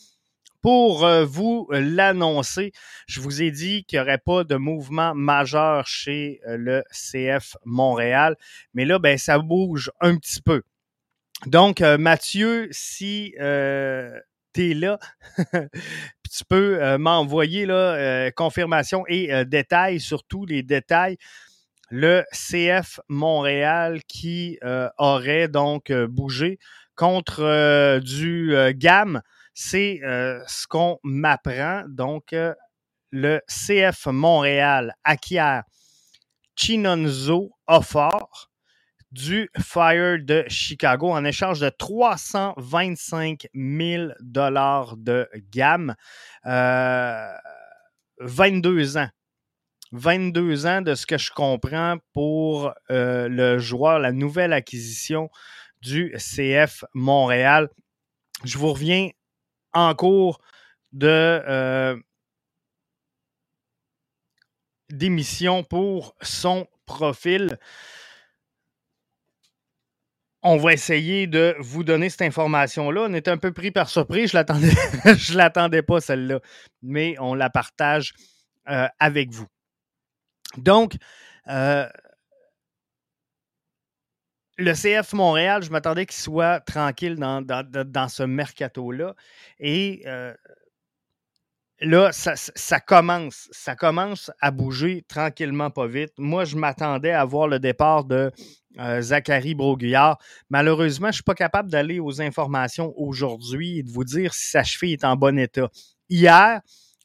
pour 0.61 1.07
vous 1.25 1.67
l'annoncer. 1.71 2.71
Je 3.07 3.19
vous 3.19 3.41
ai 3.41 3.49
dit 3.49 3.83
qu'il 3.85 3.97
n'y 3.97 4.03
aurait 4.03 4.19
pas 4.19 4.43
de 4.43 4.57
mouvement 4.57 5.15
majeur 5.15 5.87
chez 5.87 6.39
le 6.45 6.83
CF 6.91 7.57
Montréal, 7.65 8.35
mais 8.75 8.85
là, 8.85 8.99
ben, 8.99 9.17
ça 9.17 9.39
bouge 9.39 9.89
un 10.01 10.17
petit 10.17 10.39
peu. 10.39 10.61
Donc, 11.47 11.79
Mathieu, 11.81 12.67
si 12.69 13.33
tu 13.35 13.41
es 14.57 14.73
là, 14.73 14.99
tu 16.31 16.45
peux 16.47 16.97
m'envoyer 16.97 17.65
là, 17.65 18.31
confirmation 18.31 19.03
et 19.07 19.45
détails, 19.45 19.99
surtout 19.99 20.45
les 20.45 20.63
détails 20.63 21.17
le 21.91 22.23
CF 22.31 23.01
Montréal 23.09 24.01
qui 24.07 24.57
aurait 24.97 25.49
donc 25.49 25.91
bougé 25.91 26.57
contre 26.95 27.99
du 27.99 28.55
GAM. 28.75 29.21
C'est 29.53 29.99
ce 30.01 30.67
qu'on 30.67 30.99
m'apprend. 31.03 31.83
Donc, 31.89 32.33
le 33.11 33.41
CF 33.47 34.07
Montréal 34.07 34.95
acquiert 35.03 35.63
Chinonzo 36.55 37.51
Offort 37.67 38.50
du 39.11 39.49
Fire 39.59 40.17
de 40.21 40.45
Chicago 40.47 41.11
en 41.11 41.25
échange 41.25 41.59
de 41.59 41.69
325 41.69 43.47
000 43.53 44.13
dollars 44.21 44.95
de 44.97 45.29
gamme. 45.51 45.95
22 48.19 48.97
ans. 48.97 49.09
22 49.93 50.65
ans 50.67 50.81
de 50.81 50.95
ce 50.95 51.05
que 51.05 51.17
je 51.17 51.31
comprends 51.31 51.97
pour 52.13 52.73
le 52.89 53.59
joueur, 53.59 53.99
la 53.99 54.13
nouvelle 54.13 54.53
acquisition 54.53 55.29
du 55.81 56.15
CF 56.17 56.85
Montréal. 56.93 57.69
Je 58.45 58.57
vous 58.57 58.71
reviens 58.73 59.09
en 59.73 59.93
cours 59.95 60.39
de 60.93 61.97
d'émission 64.89 65.63
pour 65.63 66.15
son 66.21 66.67
profil. 66.85 67.57
On 70.43 70.57
va 70.57 70.73
essayer 70.73 71.27
de 71.27 71.55
vous 71.59 71.83
donner 71.83 72.09
cette 72.09 72.23
information-là. 72.23 73.05
On 73.09 73.13
est 73.13 73.27
un 73.27 73.37
peu 73.37 73.51
pris 73.51 73.71
par 73.71 73.89
surprise. 73.89 74.31
Je 74.31 74.37
l'attendais, 74.37 74.71
je 75.15 75.37
l'attendais 75.37 75.83
pas 75.83 76.01
celle-là, 76.01 76.39
mais 76.81 77.15
on 77.19 77.35
la 77.35 77.49
partage 77.49 78.13
avec 78.99 79.31
vous. 79.31 79.47
Donc, 80.57 80.95
euh, 81.47 81.87
le 84.57 84.73
CF 84.73 85.13
Montréal, 85.13 85.63
je 85.63 85.71
m'attendais 85.71 86.05
qu'il 86.05 86.21
soit 86.21 86.59
tranquille 86.61 87.15
dans, 87.15 87.41
dans, 87.41 88.07
ce 88.07 88.23
mercato-là. 88.23 89.15
Et 89.59 90.03
euh, 90.05 90.33
là, 91.81 92.11
ça, 92.11 92.79
commence. 92.79 93.49
Ça 93.51 93.75
commence 93.75 94.31
à 94.39 94.51
bouger 94.51 95.03
tranquillement, 95.07 95.69
pas 95.69 95.87
vite. 95.87 96.13
Moi, 96.17 96.45
je 96.45 96.55
m'attendais 96.55 97.11
à 97.11 97.25
voir 97.25 97.47
le 97.47 97.59
départ 97.59 98.05
de 98.05 98.31
euh, 98.79 99.01
Zachary 99.01 99.55
Broguillard. 99.55 100.17
Malheureusement, 100.49 101.07
je 101.07 101.09
ne 101.09 101.15
suis 101.15 101.23
pas 101.23 101.35
capable 101.35 101.69
d'aller 101.69 101.99
aux 101.99 102.21
informations 102.21 102.93
aujourd'hui 102.95 103.79
et 103.79 103.83
de 103.83 103.91
vous 103.91 104.03
dire 104.03 104.33
si 104.33 104.49
sa 104.51 104.63
cheville 104.63 104.93
est 104.93 105.03
en 105.03 105.15
bon 105.15 105.37
état. 105.37 105.69
Hier, 106.09 106.61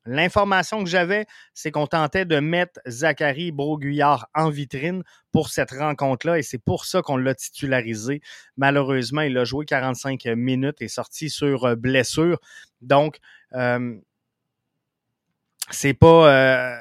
L'information 0.06 0.84
que 0.84 0.88
j'avais, 0.88 1.26
c'est 1.52 1.72
qu'on 1.72 1.88
tentait 1.88 2.24
de 2.24 2.38
mettre 2.38 2.78
Zachary 2.86 3.50
Broguillard 3.50 4.28
en 4.34 4.50
vitrine 4.50 5.02
pour 5.32 5.48
cette 5.48 5.72
rencontre-là 5.72 6.38
et 6.38 6.42
c'est 6.42 6.62
pour 6.62 6.84
ça 6.84 7.02
qu'on 7.02 7.16
l'a 7.16 7.34
titularisé. 7.34 8.22
Malheureusement, 8.56 9.22
il 9.22 9.36
a 9.36 9.44
joué 9.44 9.64
45 9.66 10.24
minutes 10.36 10.80
et 10.80 10.86
sorti 10.86 11.28
sur 11.28 11.64
euh, 11.64 11.74
blessure. 11.74 12.38
Donc, 12.82 13.18
euh, 13.54 13.96
c'est 15.70 15.94
pas. 15.94 16.30
Euh, 16.30 16.78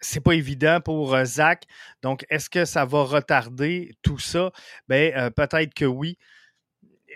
c'est 0.00 0.20
pas 0.20 0.32
évident 0.34 0.80
pour 0.80 1.16
Zach. 1.24 1.64
Donc, 2.02 2.24
est-ce 2.30 2.48
que 2.48 2.64
ça 2.64 2.84
va 2.84 3.02
retarder 3.02 3.96
tout 4.02 4.18
ça? 4.18 4.52
Ben, 4.86 5.30
peut-être 5.32 5.74
que 5.74 5.84
oui. 5.84 6.16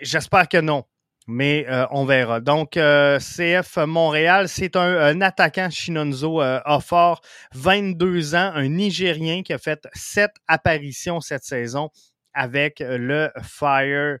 J'espère 0.01 0.49
que 0.49 0.57
non 0.57 0.83
mais 1.27 1.65
euh, 1.69 1.85
on 1.91 2.05
verra. 2.05 2.39
Donc, 2.39 2.77
euh, 2.77 3.19
CF 3.19 3.77
Montréal, 3.77 4.49
c'est 4.49 4.75
un, 4.75 5.21
attaquant 5.21 5.69
Shinonzo 5.69 6.41
euh, 6.41 6.59
fort, 6.79 7.21
22 7.53 8.35
ans, 8.35 8.51
un 8.53 8.67
Nigérien 8.67 9.43
qui 9.43 9.53
a 9.53 9.57
fait 9.57 9.87
sept 9.93 10.31
apparitions 10.47 11.21
cette 11.21 11.43
saison 11.43 11.89
avec 12.33 12.83
le 12.85 13.29
Fire 13.41 14.17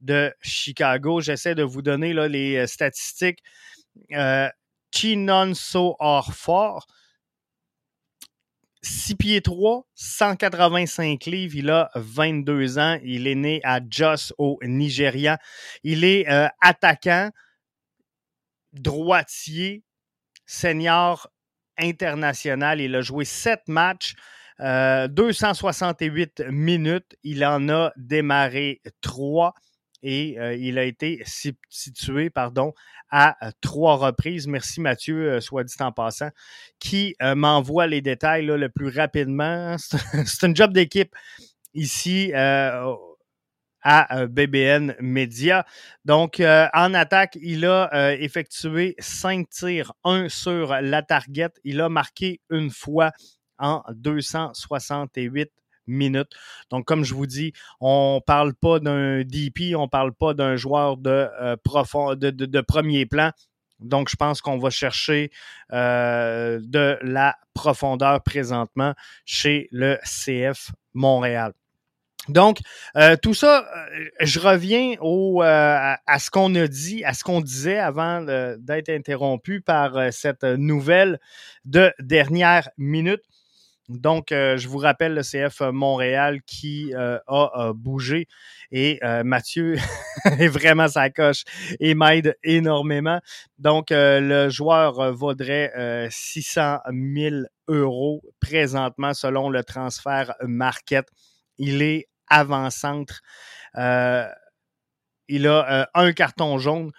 de 0.00 0.32
Chicago. 0.40 1.20
J'essaie 1.20 1.54
de 1.54 1.62
vous 1.62 1.82
donner 1.82 2.12
là, 2.12 2.28
les 2.28 2.66
statistiques. 2.66 3.42
Chinonso 4.90 5.96
fort. 6.32 6.86
6 8.82 9.16
pieds 9.16 9.40
3, 9.40 9.84
185 9.94 11.24
livres. 11.26 11.56
Il 11.56 11.70
a 11.70 11.90
22 11.96 12.78
ans. 12.78 12.98
Il 13.02 13.26
est 13.26 13.34
né 13.34 13.60
à 13.64 13.80
Jos 13.88 14.32
au 14.38 14.58
Nigeria. 14.62 15.38
Il 15.82 16.04
est 16.04 16.28
euh, 16.30 16.48
attaquant, 16.60 17.30
droitier, 18.72 19.82
senior 20.46 21.28
international. 21.78 22.80
Il 22.80 22.94
a 22.94 23.00
joué 23.02 23.24
7 23.24 23.62
matchs, 23.66 24.14
268 24.60 26.40
euh, 26.40 26.50
minutes. 26.52 27.16
Il 27.24 27.44
en 27.44 27.68
a 27.68 27.92
démarré 27.96 28.80
3 29.00 29.52
et 30.02 30.38
euh, 30.38 30.54
il 30.54 30.78
a 30.78 30.84
été 30.84 31.22
situé 31.68 32.30
pardon, 32.30 32.72
à 33.10 33.36
euh, 33.46 33.50
trois 33.60 33.96
reprises. 33.96 34.46
Merci 34.46 34.80
Mathieu, 34.80 35.32
euh, 35.32 35.40
soit 35.40 35.64
dit 35.64 35.74
en 35.80 35.92
passant, 35.92 36.30
qui 36.78 37.14
m'envoie 37.20 37.86
les 37.86 38.00
détails 38.00 38.46
le 38.46 38.68
plus 38.68 38.88
rapidement. 38.88 39.76
C'est 40.26 40.46
un 40.46 40.54
job 40.54 40.72
d'équipe 40.72 41.14
ici 41.74 42.32
à 42.34 44.26
BBN 44.26 44.96
Media. 45.00 45.64
Donc, 46.04 46.40
en 46.40 46.94
attaque, 46.94 47.38
il 47.40 47.66
a 47.66 48.14
effectué 48.14 48.96
cinq 48.98 49.48
tirs, 49.50 49.92
un 50.02 50.28
sur 50.28 50.74
la 50.80 51.02
target. 51.02 51.50
Il 51.64 51.80
a 51.80 51.88
marqué 51.88 52.40
une 52.50 52.70
fois 52.70 53.12
en 53.58 53.82
268 53.90 55.50
minutes. 55.86 56.30
Donc, 56.70 56.84
comme 56.84 57.04
je 57.04 57.14
vous 57.14 57.26
dis, 57.26 57.52
on 57.80 58.20
parle 58.24 58.54
pas 58.54 58.78
d'un 58.80 59.22
DP, 59.22 59.74
on 59.76 59.88
parle 59.88 60.12
pas 60.12 60.34
d'un 60.34 60.56
joueur 60.56 60.96
de, 60.96 61.28
euh, 61.40 61.56
profond, 61.62 62.14
de, 62.14 62.60
premier 62.60 63.06
plan. 63.06 63.30
Donc, 63.80 64.08
je 64.08 64.16
pense 64.16 64.40
qu'on 64.40 64.58
va 64.58 64.70
chercher 64.70 65.30
euh, 65.72 66.58
de 66.62 66.98
la 67.02 67.36
profondeur 67.54 68.22
présentement 68.22 68.94
chez 69.24 69.68
le 69.70 69.98
CF 70.04 70.72
Montréal. 70.94 71.52
Donc, 72.28 72.58
euh, 72.96 73.16
tout 73.16 73.34
ça, 73.34 73.68
je 74.20 74.40
reviens 74.40 74.96
au, 75.00 75.42
à 75.42 76.18
ce 76.18 76.30
qu'on 76.30 76.52
a 76.56 76.66
dit, 76.66 77.04
à 77.04 77.14
ce 77.14 77.22
qu'on 77.22 77.40
disait 77.40 77.78
avant 77.78 78.22
d'être 78.58 78.88
interrompu 78.88 79.60
par 79.60 80.12
cette 80.12 80.42
nouvelle 80.42 81.20
de 81.64 81.92
dernière 82.00 82.68
minute. 82.78 83.22
Donc, 83.88 84.32
euh, 84.32 84.56
je 84.56 84.66
vous 84.68 84.78
rappelle 84.78 85.14
le 85.14 85.22
CF 85.22 85.60
Montréal 85.60 86.40
qui 86.44 86.92
euh, 86.94 87.18
a, 87.28 87.72
bougé 87.72 88.26
et 88.72 88.98
euh, 89.04 89.22
Mathieu 89.22 89.76
est 90.24 90.48
vraiment 90.48 90.88
sa 90.88 91.08
coche 91.10 91.44
et 91.78 91.94
m'aide 91.94 92.36
énormément. 92.42 93.20
Donc, 93.58 93.88
le 93.90 94.48
joueur 94.48 95.12
vaudrait 95.12 96.08
600 96.10 96.78
000 97.14 97.36
euros 97.68 98.22
présentement 98.40 99.14
selon 99.14 99.50
le 99.50 99.62
transfert 99.62 100.34
market. 100.42 101.06
Il 101.58 101.82
est 101.82 102.08
avant-centre. 102.28 103.20
il 103.76 105.46
a 105.46 105.88
un 105.94 106.12
carton 106.12 106.58
jaune. 106.58 106.90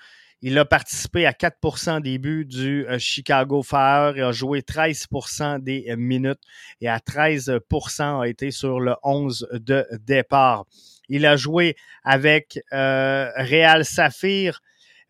Il 0.44 0.60
a 0.60 0.66
participé 0.66 1.26
à 1.26 1.32
4% 1.32 2.02
des 2.02 2.20
buts 2.20 2.46
du 2.46 2.86
euh, 2.88 3.00
Chicago 3.00 3.64
Fire. 3.64 4.14
Il 4.16 4.22
a 4.22 4.32
joué 4.32 4.62
13% 4.62 5.60
des 5.64 5.86
euh, 5.90 5.96
minutes 5.98 6.42
et 6.80 6.88
à 6.88 7.00
13% 7.00 8.22
a 8.22 8.28
été 8.28 8.52
sur 8.52 8.80
le 8.80 8.94
11 9.02 9.48
de 9.54 9.88
départ. 10.06 10.66
Il 11.10 11.26
a 11.26 11.38
joué 11.38 11.76
avec 12.04 12.60
euh, 12.72 13.32
Real 13.36 13.84
Saphir, 13.84 14.62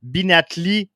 Binatli. 0.01 0.89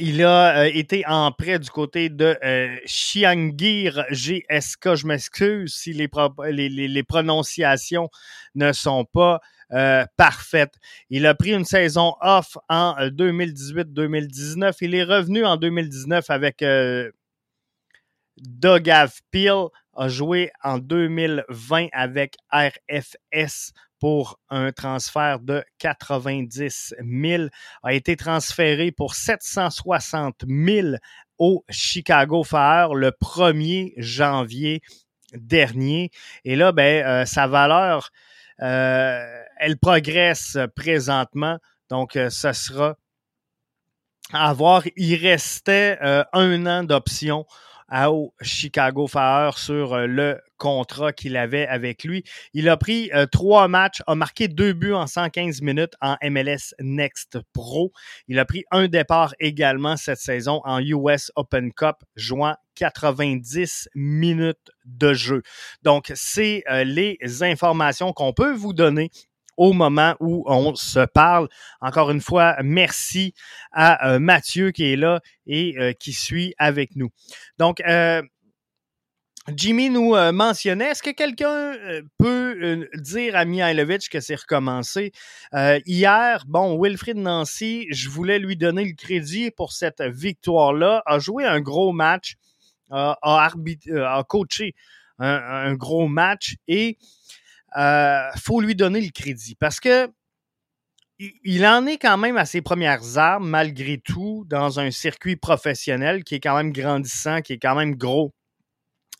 Il 0.00 0.24
a 0.24 0.66
été 0.66 1.06
en 1.06 1.30
prêt 1.30 1.58
du 1.58 1.70
côté 1.70 2.10
de 2.10 2.36
Chiangir 2.84 4.04
GSK. 4.10 4.96
Je 4.96 5.06
m'excuse 5.06 5.72
si 5.72 5.94
les, 5.94 7.02
prononciations 7.04 8.10
ne 8.54 8.72
sont 8.72 9.06
pas 9.06 9.40
euh, 9.72 10.04
parfaite. 10.16 10.74
Il 11.10 11.26
a 11.26 11.34
pris 11.34 11.52
une 11.52 11.64
saison 11.64 12.14
off 12.20 12.56
en 12.68 12.94
2018-2019. 13.08 14.64
Euh, 14.64 14.72
Il 14.80 14.94
est 14.94 15.04
revenu 15.04 15.44
en 15.44 15.56
2019 15.56 16.30
avec 16.30 16.62
euh, 16.62 17.10
Dogav 18.38 19.12
Peel, 19.30 19.66
a 19.94 20.08
joué 20.08 20.50
en 20.62 20.78
2020 20.78 21.88
avec 21.92 22.36
RFS 22.50 23.72
pour 24.00 24.38
un 24.48 24.70
transfert 24.70 25.40
de 25.40 25.64
90 25.80 26.94
000, 27.04 27.44
a 27.82 27.92
été 27.92 28.16
transféré 28.16 28.92
pour 28.92 29.16
760 29.16 30.44
000 30.48 30.96
au 31.36 31.64
Chicago 31.68 32.44
Fire 32.44 32.94
le 32.94 33.10
1er 33.10 33.92
janvier 33.96 34.80
dernier. 35.34 36.10
Et 36.44 36.54
là, 36.54 36.70
ben, 36.70 37.26
sa 37.26 37.48
valeur 37.48 38.12
euh, 38.60 39.42
elle 39.58 39.78
progresse 39.78 40.58
présentement. 40.76 41.58
Donc, 41.90 42.12
ce 42.14 42.52
sera 42.52 42.96
à 44.32 44.52
voir. 44.52 44.82
Il 44.96 45.14
restait 45.16 45.98
un 46.00 46.66
an 46.66 46.84
d'option 46.84 47.46
au 47.90 48.34
Chicago 48.42 49.06
Fire 49.06 49.58
sur 49.58 49.94
euh, 49.94 50.06
le 50.06 50.40
contrat 50.58 51.12
qu'il 51.12 51.36
avait 51.36 51.66
avec 51.66 52.04
lui. 52.04 52.24
Il 52.52 52.68
a 52.68 52.76
pris 52.76 53.10
euh, 53.14 53.26
trois 53.26 53.68
matchs, 53.68 54.02
a 54.06 54.14
marqué 54.14 54.48
deux 54.48 54.72
buts 54.72 54.92
en 54.92 55.06
115 55.06 55.62
minutes 55.62 55.94
en 56.00 56.16
MLS 56.22 56.74
Next 56.80 57.38
Pro. 57.52 57.92
Il 58.26 58.38
a 58.38 58.44
pris 58.44 58.64
un 58.70 58.88
départ 58.88 59.34
également 59.40 59.96
cette 59.96 60.18
saison 60.18 60.60
en 60.64 60.80
US 60.80 61.32
Open 61.36 61.72
Cup, 61.72 61.96
jouant 62.16 62.56
90 62.74 63.88
minutes 63.94 64.70
de 64.84 65.14
jeu. 65.14 65.42
Donc, 65.82 66.12
c'est 66.14 66.64
euh, 66.70 66.84
les 66.84 67.18
informations 67.42 68.12
qu'on 68.12 68.32
peut 68.32 68.52
vous 68.52 68.72
donner 68.72 69.10
au 69.58 69.72
moment 69.72 70.14
où 70.20 70.44
on 70.46 70.74
se 70.74 71.04
parle. 71.04 71.48
Encore 71.82 72.10
une 72.10 72.22
fois, 72.22 72.56
merci 72.62 73.34
à 73.72 74.08
euh, 74.08 74.18
Mathieu 74.18 74.70
qui 74.70 74.84
est 74.92 74.96
là 74.96 75.20
et 75.46 75.74
euh, 75.78 75.92
qui 75.92 76.12
suit 76.14 76.54
avec 76.58 76.96
nous. 76.96 77.10
Donc, 77.58 77.80
euh, 77.80 78.22
Jimmy 79.54 79.88
nous 79.88 80.14
mentionnait, 80.32 80.90
est-ce 80.90 81.02
que 81.02 81.08
quelqu'un 81.08 81.72
peut 82.18 82.86
dire 82.96 83.34
à 83.34 83.46
Mihailovic 83.46 84.10
que 84.10 84.20
c'est 84.20 84.34
recommencé? 84.34 85.10
hier, 85.86 86.44
bon, 86.46 86.78
Wilfried 86.78 87.16
Nancy, 87.16 87.86
je 87.88 88.10
voulais 88.10 88.38
lui 88.38 88.58
donner 88.58 88.84
le 88.84 88.92
crédit 88.92 89.50
pour 89.50 89.72
cette 89.72 90.02
victoire-là, 90.02 91.02
a 91.06 91.18
joué 91.18 91.46
un 91.46 91.62
gros 91.62 91.92
match, 91.92 92.34
a, 92.90 93.16
a 93.22 94.24
coaché 94.28 94.74
un, 95.18 95.74
gros 95.74 96.08
match 96.08 96.56
et 96.66 96.98
euh, 97.76 98.30
faut 98.36 98.60
lui 98.60 98.74
donner 98.74 99.00
le 99.00 99.10
crédit 99.10 99.54
parce 99.54 99.80
que 99.80 100.10
il 101.18 101.66
en 101.66 101.84
est 101.86 101.98
quand 101.98 102.16
même 102.16 102.36
à 102.36 102.46
ses 102.46 102.62
premières 102.62 103.18
armes, 103.18 103.48
malgré 103.48 103.98
tout, 103.98 104.44
dans 104.46 104.78
un 104.78 104.92
circuit 104.92 105.34
professionnel 105.34 106.22
qui 106.22 106.36
est 106.36 106.40
quand 106.40 106.56
même 106.56 106.72
grandissant, 106.72 107.42
qui 107.42 107.54
est 107.54 107.58
quand 107.58 107.74
même 107.74 107.96
gros. 107.96 108.32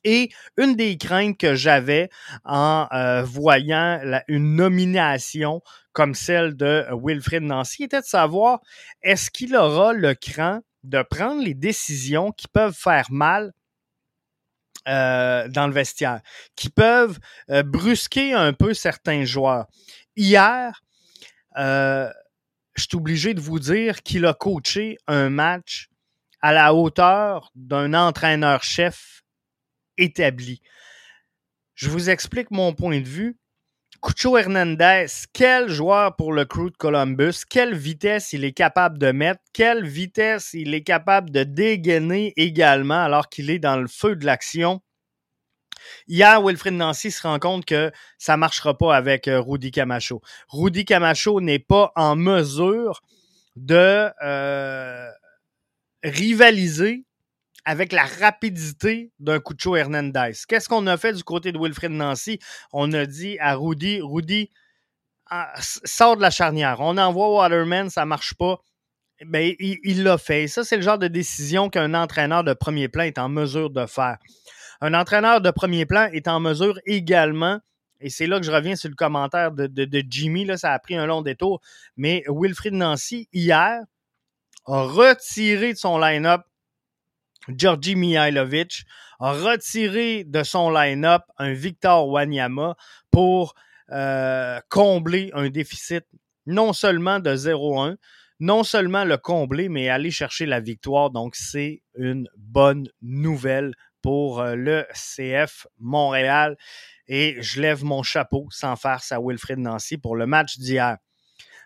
Et 0.05 0.31
une 0.57 0.77
des 0.77 0.97
craintes 0.97 1.37
que 1.37 1.57
j'avais 1.57 2.09
en 2.45 2.87
euh, 2.93 3.25
voyant 3.25 4.01
une 4.29 4.55
nomination 4.55 5.61
comme 5.93 6.15
celle 6.15 6.55
de 6.55 6.87
Wilfred 6.93 7.43
Nancy 7.43 7.83
était 7.83 8.01
de 8.01 8.07
savoir 8.07 8.61
est-ce 9.03 9.29
qu'il 9.31 9.57
aura 9.57 9.93
le 9.93 10.15
cran 10.15 10.61
de 10.85 11.03
prendre 11.03 11.43
les 11.43 11.55
décisions 11.55 12.31
qui 12.31 12.47
peuvent 12.47 12.77
faire 12.77 13.07
mal 13.11 13.53
euh, 14.89 15.49
dans 15.49 15.67
le 15.67 15.73
vestiaire, 15.73 16.21
qui 16.57 16.71
peuvent 16.71 17.19
euh, 17.51 17.63
brusquer 17.63 18.33
un 18.33 18.53
peu 18.53 18.73
certains 18.73 19.25
joueurs. 19.25 19.67
Hier, 20.17 20.83
euh, 21.59 22.11
je 22.75 22.85
suis 22.85 22.97
obligé 22.97 23.35
de 23.35 23.41
vous 23.41 23.59
dire 23.59 24.03
qu'il 24.03 24.25
a 24.25 24.35
coaché 24.35 24.97
un 25.07 25.29
match 25.29 25.89
à 26.41 26.53
la 26.53 26.73
hauteur 26.73 27.51
d'un 27.55 27.93
entraîneur-chef 27.93 29.23
établi. 29.99 30.63
Je 31.75 31.91
vous 31.91 32.09
explique 32.09 32.51
mon 32.51 32.73
point 32.73 33.01
de 33.01 33.09
vue. 33.09 33.37
Cucho 34.01 34.39
Hernandez, 34.39 35.07
quel 35.33 35.69
joueur 35.69 36.15
pour 36.15 36.33
le 36.33 36.45
crew 36.45 36.71
de 36.71 36.77
Columbus, 36.77 37.45
quelle 37.49 37.75
vitesse 37.75 38.33
il 38.33 38.45
est 38.45 38.53
capable 38.53 38.97
de 38.97 39.11
mettre, 39.11 39.41
quelle 39.53 39.85
vitesse 39.85 40.51
il 40.53 40.73
est 40.73 40.85
capable 40.85 41.31
de 41.31 41.43
dégainer 41.43 42.33
également 42.37 43.03
alors 43.03 43.29
qu'il 43.29 43.51
est 43.51 43.59
dans 43.59 43.77
le 43.77 43.89
feu 43.89 44.15
de 44.15 44.25
l'action? 44.25 44.81
Hier, 46.07 46.41
Wilfred 46.41 46.75
Nancy 46.75 47.11
se 47.11 47.23
rend 47.23 47.41
compte 47.41 47.65
que 47.65 47.91
ça 48.19 48.35
ne 48.35 48.39
marchera 48.39 48.79
pas 48.79 48.95
avec 48.95 49.27
euh, 49.27 49.41
Rudy 49.41 49.73
Camacho. 49.73 50.23
Rudy 50.49 50.85
Camacho 50.85 51.41
n'est 51.41 51.59
pas 51.59 51.93
en 51.97 52.15
mesure 52.15 53.03
de 53.57 54.11
euh, 54.23 55.11
rivaliser 56.05 57.05
avec 57.69 57.93
la 57.93 58.07
rapidité 58.07 59.13
d'un 59.19 59.41
Cucho 59.41 59.77
Hernandez. 59.77 60.33
Qu'est-ce 60.49 60.71
qu'on 60.71 60.87
a 60.87 60.97
fait 60.97 61.13
du 61.13 61.23
côté 61.23 61.53
de 61.53 61.59
Wilfred 61.59 61.91
Nancy? 61.93 62.39
On 62.73 62.91
a 62.95 63.05
dit 63.05 63.37
à 63.41 63.57
Rudy, 63.57 64.01
Rudy, 64.01 64.49
ah, 65.29 65.53
sort 65.61 66.17
de 66.17 66.23
la 66.23 66.31
charnière. 66.31 66.79
On 66.81 66.97
envoie 66.97 67.29
Waterman, 67.31 67.91
ça 67.91 68.07
marche 68.07 68.33
pas. 68.33 68.59
Ben, 69.27 69.55
il 69.59 70.03
l'a 70.03 70.17
fait. 70.17 70.49
Ça, 70.49 70.65
c'est 70.65 70.77
le 70.77 70.83
genre 70.83 70.97
de 70.97 71.09
décision 71.09 71.69
qu'un 71.69 71.93
entraîneur 71.93 72.43
de 72.43 72.55
premier 72.55 72.89
plan 72.89 73.03
est 73.03 73.19
en 73.19 73.29
mesure 73.29 73.69
de 73.69 73.85
faire. 73.85 74.17
Un 74.81 74.95
entraîneur 74.95 75.43
de 75.43 75.51
premier 75.51 75.85
plan 75.85 76.09
est 76.11 76.27
en 76.27 76.41
mesure 76.41 76.81
également, 76.87 77.61
et 78.01 78.09
c'est 78.09 78.27
là 78.27 78.41
que 78.41 78.47
je 78.47 78.53
reviens 78.53 78.77
sur 78.77 78.89
le 78.89 78.95
commentaire 78.95 79.53
de, 79.53 79.67
de 79.67 80.03
Jimmy, 80.09 80.47
là, 80.47 80.57
ça 80.57 80.73
a 80.73 80.79
pris 80.79 80.97
un 80.97 81.05
long 81.05 81.21
détour, 81.21 81.61
mais 81.99 82.25
Wilfried 82.29 82.73
Nancy, 82.73 83.29
hier, 83.35 83.83
a 84.67 84.83
retiré 84.85 85.75
de 85.75 85.79
son 85.79 85.99
line-up 85.99 86.43
Georgi 87.57 87.97
Mihailovic 87.97 88.85
a 89.21 89.33
retiré 89.33 90.25
de 90.25 90.43
son 90.43 90.71
line-up 90.71 91.23
un 91.39 91.53
Victor 91.53 92.09
Wanyama 92.09 92.77
pour 93.11 93.55
euh, 93.91 94.61
combler 94.69 95.31
un 95.35 95.49
déficit 95.49 96.05
non 96.47 96.73
seulement 96.73 97.21
de 97.21 97.35
0-1, 97.35 97.97
non 98.41 98.63
seulement 98.65 99.05
le 99.05 99.17
combler, 99.17 99.69
mais 99.69 99.89
aller 99.89 100.11
chercher 100.11 100.47
la 100.47 100.61
victoire. 100.61 101.11
Donc, 101.11 101.35
c'est 101.37 101.83
une 101.97 102.29
bonne 102.37 102.89
nouvelle 103.03 103.75
pour 104.03 104.41
euh, 104.41 104.55
le 104.55 104.87
CF 104.93 105.67
Montréal. 105.79 106.57
Et 107.07 107.37
je 107.41 107.61
lève 107.61 107.85
mon 107.85 108.03
chapeau 108.03 108.47
sans 108.51 108.77
farce 108.77 109.13
à 109.13 109.21
Wilfred 109.21 109.59
Nancy 109.59 109.99
pour 109.99 110.17
le 110.17 110.27
match 110.27 110.59
d'hier. 110.59 110.99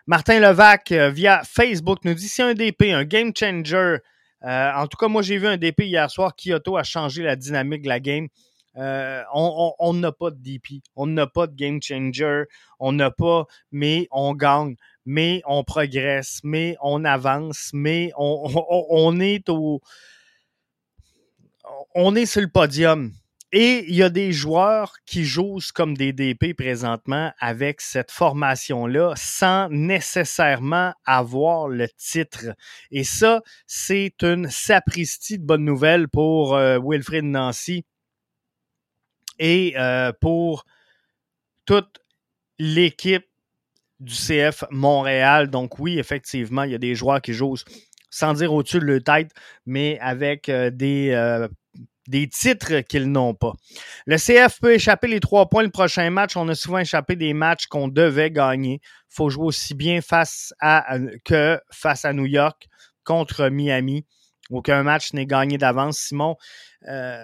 Martin 0.07 0.39
Levac, 0.39 0.91
euh, 0.91 1.09
via 1.09 1.43
Facebook, 1.43 1.99
nous 2.03 2.13
dit 2.13 2.27
c'est 2.27 2.43
un 2.43 2.53
DP, 2.53 2.91
un 2.93 3.05
game 3.05 3.31
changer 3.37 3.97
euh, 4.43 4.71
en 4.73 4.87
tout 4.87 4.97
cas, 4.97 5.07
moi, 5.07 5.21
j'ai 5.21 5.37
vu 5.37 5.47
un 5.47 5.57
DP 5.57 5.83
hier 5.83 6.09
soir. 6.09 6.35
Kyoto 6.35 6.77
a 6.77 6.83
changé 6.83 7.23
la 7.23 7.35
dynamique 7.35 7.83
de 7.83 7.89
la 7.89 7.99
game. 7.99 8.27
Euh, 8.75 9.21
on 9.33 9.93
n'a 9.93 10.11
pas 10.11 10.31
de 10.31 10.37
DP, 10.37 10.81
on 10.95 11.05
n'a 11.05 11.27
pas 11.27 11.45
de 11.45 11.53
game 11.53 11.79
changer, 11.79 12.45
on 12.79 12.91
n'a 12.91 13.11
pas, 13.11 13.45
mais 13.71 14.07
on 14.09 14.33
gagne, 14.33 14.77
mais 15.05 15.43
on 15.45 15.63
progresse, 15.63 16.39
mais 16.43 16.75
on 16.81 17.05
avance, 17.05 17.69
mais 17.71 18.11
on, 18.17 18.47
on 18.89 19.19
est 19.19 19.47
au, 19.49 19.79
on 21.93 22.15
est 22.15 22.25
sur 22.25 22.41
le 22.41 22.47
podium. 22.47 23.11
Et 23.55 23.85
il 23.87 23.93
y 23.93 24.01
a 24.01 24.09
des 24.09 24.31
joueurs 24.31 24.95
qui 25.05 25.25
jouent 25.25 25.59
comme 25.75 25.95
des 25.95 26.11
DP 26.11 26.55
présentement 26.57 27.31
avec 27.39 27.81
cette 27.81 28.09
formation-là 28.09 29.13
sans 29.15 29.69
nécessairement 29.69 30.95
avoir 31.05 31.67
le 31.67 31.87
titre. 31.95 32.55
Et 32.89 33.03
ça, 33.03 33.43
c'est 33.67 34.15
une 34.23 34.49
sapristi 34.49 35.37
de 35.37 35.45
bonne 35.45 35.63
nouvelle 35.63 36.07
pour 36.07 36.55
euh, 36.55 36.79
Wilfrid 36.83 37.25
Nancy 37.25 37.85
et 39.37 39.75
euh, 39.77 40.11
pour 40.19 40.65
toute 41.65 41.99
l'équipe 42.57 43.27
du 43.99 44.15
CF 44.15 44.63
Montréal. 44.71 45.51
Donc 45.51 45.77
oui, 45.77 45.99
effectivement, 45.99 46.63
il 46.63 46.71
y 46.71 46.75
a 46.75 46.79
des 46.79 46.95
joueurs 46.95 47.21
qui 47.21 47.33
jouent 47.33 47.57
sans 48.09 48.33
dire 48.33 48.51
au-dessus 48.51 48.79
de 48.79 48.85
leur 48.85 49.03
tête, 49.03 49.31
mais 49.65 49.99
avec 49.99 50.49
euh, 50.49 50.69
des 50.69 51.11
euh, 51.11 51.47
des 52.07 52.27
titres 52.27 52.81
qu'ils 52.81 53.11
n'ont 53.11 53.33
pas. 53.33 53.53
Le 54.05 54.17
CF 54.17 54.59
peut 54.59 54.73
échapper 54.73 55.07
les 55.07 55.19
trois 55.19 55.49
points 55.49 55.63
le 55.63 55.69
prochain 55.69 56.09
match. 56.09 56.35
On 56.35 56.47
a 56.49 56.55
souvent 56.55 56.79
échappé 56.79 57.15
des 57.15 57.33
matchs 57.33 57.67
qu'on 57.67 57.87
devait 57.87 58.31
gagner. 58.31 58.79
Il 58.83 59.15
faut 59.15 59.29
jouer 59.29 59.45
aussi 59.45 59.73
bien 59.73 60.01
face 60.01 60.53
à 60.59 60.97
que 61.23 61.59
face 61.71 62.05
à 62.05 62.13
New 62.13 62.25
York 62.25 62.67
contre 63.03 63.49
Miami. 63.49 64.05
Aucun 64.49 64.83
match 64.83 65.13
n'est 65.13 65.25
gagné 65.25 65.57
d'avance. 65.57 65.99
Simon, 65.99 66.35
euh, 66.87 67.23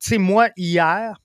tu 0.00 0.10
sais, 0.10 0.18
moi, 0.18 0.50
hier, 0.56 1.18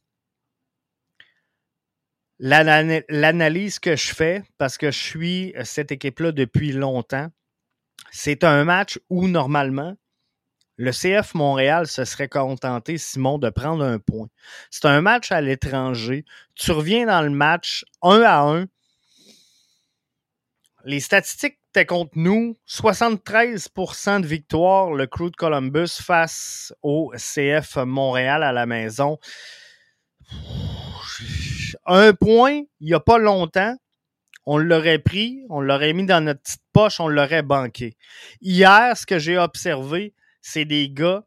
l'analyse 2.39 3.79
que 3.79 3.95
je 3.95 4.13
fais, 4.13 4.43
parce 4.57 4.77
que 4.77 4.91
je 4.91 4.99
suis 4.99 5.53
cette 5.63 5.91
équipe-là 5.91 6.31
depuis 6.31 6.71
longtemps, 6.71 7.29
c'est 8.11 8.43
un 8.43 8.63
match 8.63 8.99
où 9.09 9.27
normalement, 9.27 9.95
le 10.77 10.91
CF 10.91 11.35
Montréal 11.35 11.87
se 11.87 12.03
serait 12.05 12.27
contenté, 12.27 12.97
Simon, 12.97 13.37
de 13.37 13.49
prendre 13.49 13.83
un 13.83 13.99
point. 13.99 14.27
C'est 14.71 14.85
un 14.85 15.01
match 15.01 15.31
à 15.31 15.41
l'étranger. 15.41 16.25
Tu 16.55 16.71
reviens 16.71 17.05
dans 17.05 17.21
le 17.21 17.29
match 17.29 17.85
un 18.01 18.21
à 18.21 18.39
un. 18.41 18.65
Les 20.85 20.99
statistiques 20.99 21.59
étaient 21.69 21.85
contre 21.85 22.13
nous. 22.15 22.55
73% 22.67 24.21
de 24.21 24.27
victoire, 24.27 24.91
le 24.93 25.07
crew 25.07 25.29
de 25.29 25.35
Columbus 25.35 26.01
face 26.01 26.73
au 26.81 27.13
CF 27.15 27.77
Montréal 27.77 28.43
à 28.43 28.51
la 28.51 28.65
maison. 28.65 29.19
Un 31.85 32.13
point, 32.13 32.63
il 32.79 32.87
n'y 32.87 32.93
a 32.93 32.99
pas 32.99 33.17
longtemps, 33.17 33.75
on 34.45 34.57
l'aurait 34.57 34.99
pris, 34.99 35.43
on 35.49 35.61
l'aurait 35.61 35.93
mis 35.93 36.05
dans 36.05 36.23
notre 36.23 36.41
petite 36.41 36.61
poche, 36.73 36.99
on 36.99 37.07
l'aurait 37.07 37.43
banqué. 37.43 37.95
Hier, 38.41 38.95
ce 38.97 39.05
que 39.05 39.19
j'ai 39.19 39.37
observé, 39.37 40.13
c'est 40.43 40.65
des 40.65 40.89
gars 40.89 41.25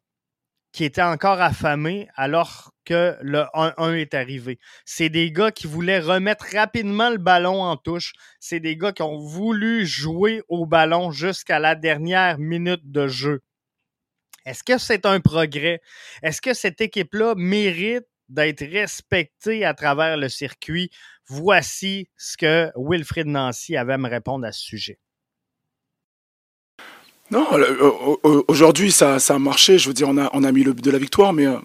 qui 0.73 0.85
étaient 0.85 1.03
encore 1.03 1.41
affamés 1.41 2.07
alors 2.17 2.75
que 2.85 3.17
le 3.23 3.45
1-1 3.55 3.95
est 3.95 4.13
arrivé. 4.13 4.59
C'est 4.85 5.09
des 5.09 5.33
gars 5.33 5.51
qui 5.51 5.67
voulaient 5.67 6.01
remettre 6.01 6.45
rapidement 6.53 7.09
le 7.09 7.17
ballon 7.17 7.63
en 7.63 7.79
touche. 7.79 8.13
C'est 8.41 8.61
des 8.61 8.77
gars 8.77 8.93
qui 8.93 9.01
ont 9.03 9.19
voulu 9.19 9.87
jouer 9.87 10.43
au 10.49 10.67
ballon 10.67 11.11
jusqu'à 11.11 11.59
la 11.59 11.75
dernière 11.75 12.39
minute 12.39 12.93
de 12.93 13.09
jeu. 13.09 13.41
Est-ce 14.45 14.63
que 14.63 14.77
c'est 14.77 15.07
un 15.07 15.19
progrès? 15.21 15.81
Est-ce 16.23 16.43
que 16.43 16.53
cette 16.53 16.83
équipe-là 16.83 17.35
mérite 17.37 18.07
d'être 18.29 18.65
respectée 18.65 19.65
à 19.65 19.73
travers 19.73 20.19
le 20.19 20.29
circuit? 20.29 20.91
Voici 21.27 22.11
ce 22.19 22.37
que 22.37 22.71
Wilfrid 22.77 23.27
Nancy 23.27 23.79
avait 23.79 23.95
à 23.95 23.99
me 23.99 24.11
répondre 24.11 24.47
à 24.47 24.53
ce 24.53 24.61
sujet. 24.61 24.99
Non, 27.31 27.47
aujourd'hui 28.47 28.93
ça, 28.93 29.17
a 29.17 29.39
marché. 29.39 29.79
Je 29.79 29.89
veux 29.89 29.95
dire, 29.95 30.09
on 30.09 30.17
a, 30.19 30.31
on 30.33 30.45
a 30.45 30.53
mis 30.53 30.63
le, 30.63 30.75
de 30.75 30.91
la 30.91 30.99
victoire, 30.99 31.33
mais 31.33 31.47
euh, 31.47 31.57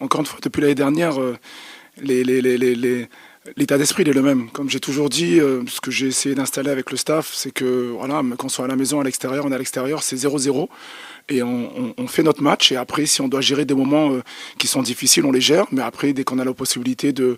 encore 0.00 0.20
une 0.20 0.26
fois, 0.26 0.38
depuis 0.42 0.60
l'année 0.60 0.76
dernière, 0.76 1.20
euh, 1.20 1.36
l'état 2.00 3.78
d'esprit 3.78 4.04
est 4.04 4.12
le 4.12 4.22
même. 4.22 4.48
Comme 4.50 4.70
j'ai 4.70 4.78
toujours 4.78 5.08
dit, 5.08 5.40
euh, 5.40 5.64
ce 5.66 5.80
que 5.80 5.90
j'ai 5.90 6.06
essayé 6.06 6.36
d'installer 6.36 6.70
avec 6.70 6.92
le 6.92 6.96
staff, 6.96 7.32
c'est 7.34 7.50
que 7.50 7.90
voilà, 7.98 8.22
qu'on 8.36 8.48
soit 8.48 8.66
à 8.66 8.68
la 8.68 8.76
maison, 8.76 9.00
à 9.00 9.04
l'extérieur, 9.04 9.44
on 9.44 9.50
est 9.50 9.54
à 9.56 9.58
l'extérieur, 9.58 10.02
c'est 10.04 10.16
0-0 10.16 10.68
et 11.28 11.42
on, 11.42 12.08
fait 12.08 12.22
notre 12.22 12.42
match. 12.42 12.72
Et 12.72 12.76
après, 12.76 13.04
si 13.06 13.20
on 13.20 13.28
doit 13.28 13.40
gérer 13.40 13.64
des 13.64 13.74
moments 13.74 14.12
euh, 14.12 14.22
qui 14.56 14.66
sont 14.66 14.82
difficiles, 14.82 15.26
on 15.26 15.32
les 15.32 15.40
gère. 15.40 15.66
Mais 15.72 15.82
après, 15.82 16.12
dès 16.12 16.24
qu'on 16.24 16.38
a 16.38 16.44
la 16.44 16.54
possibilité 16.54 17.12
de, 17.12 17.36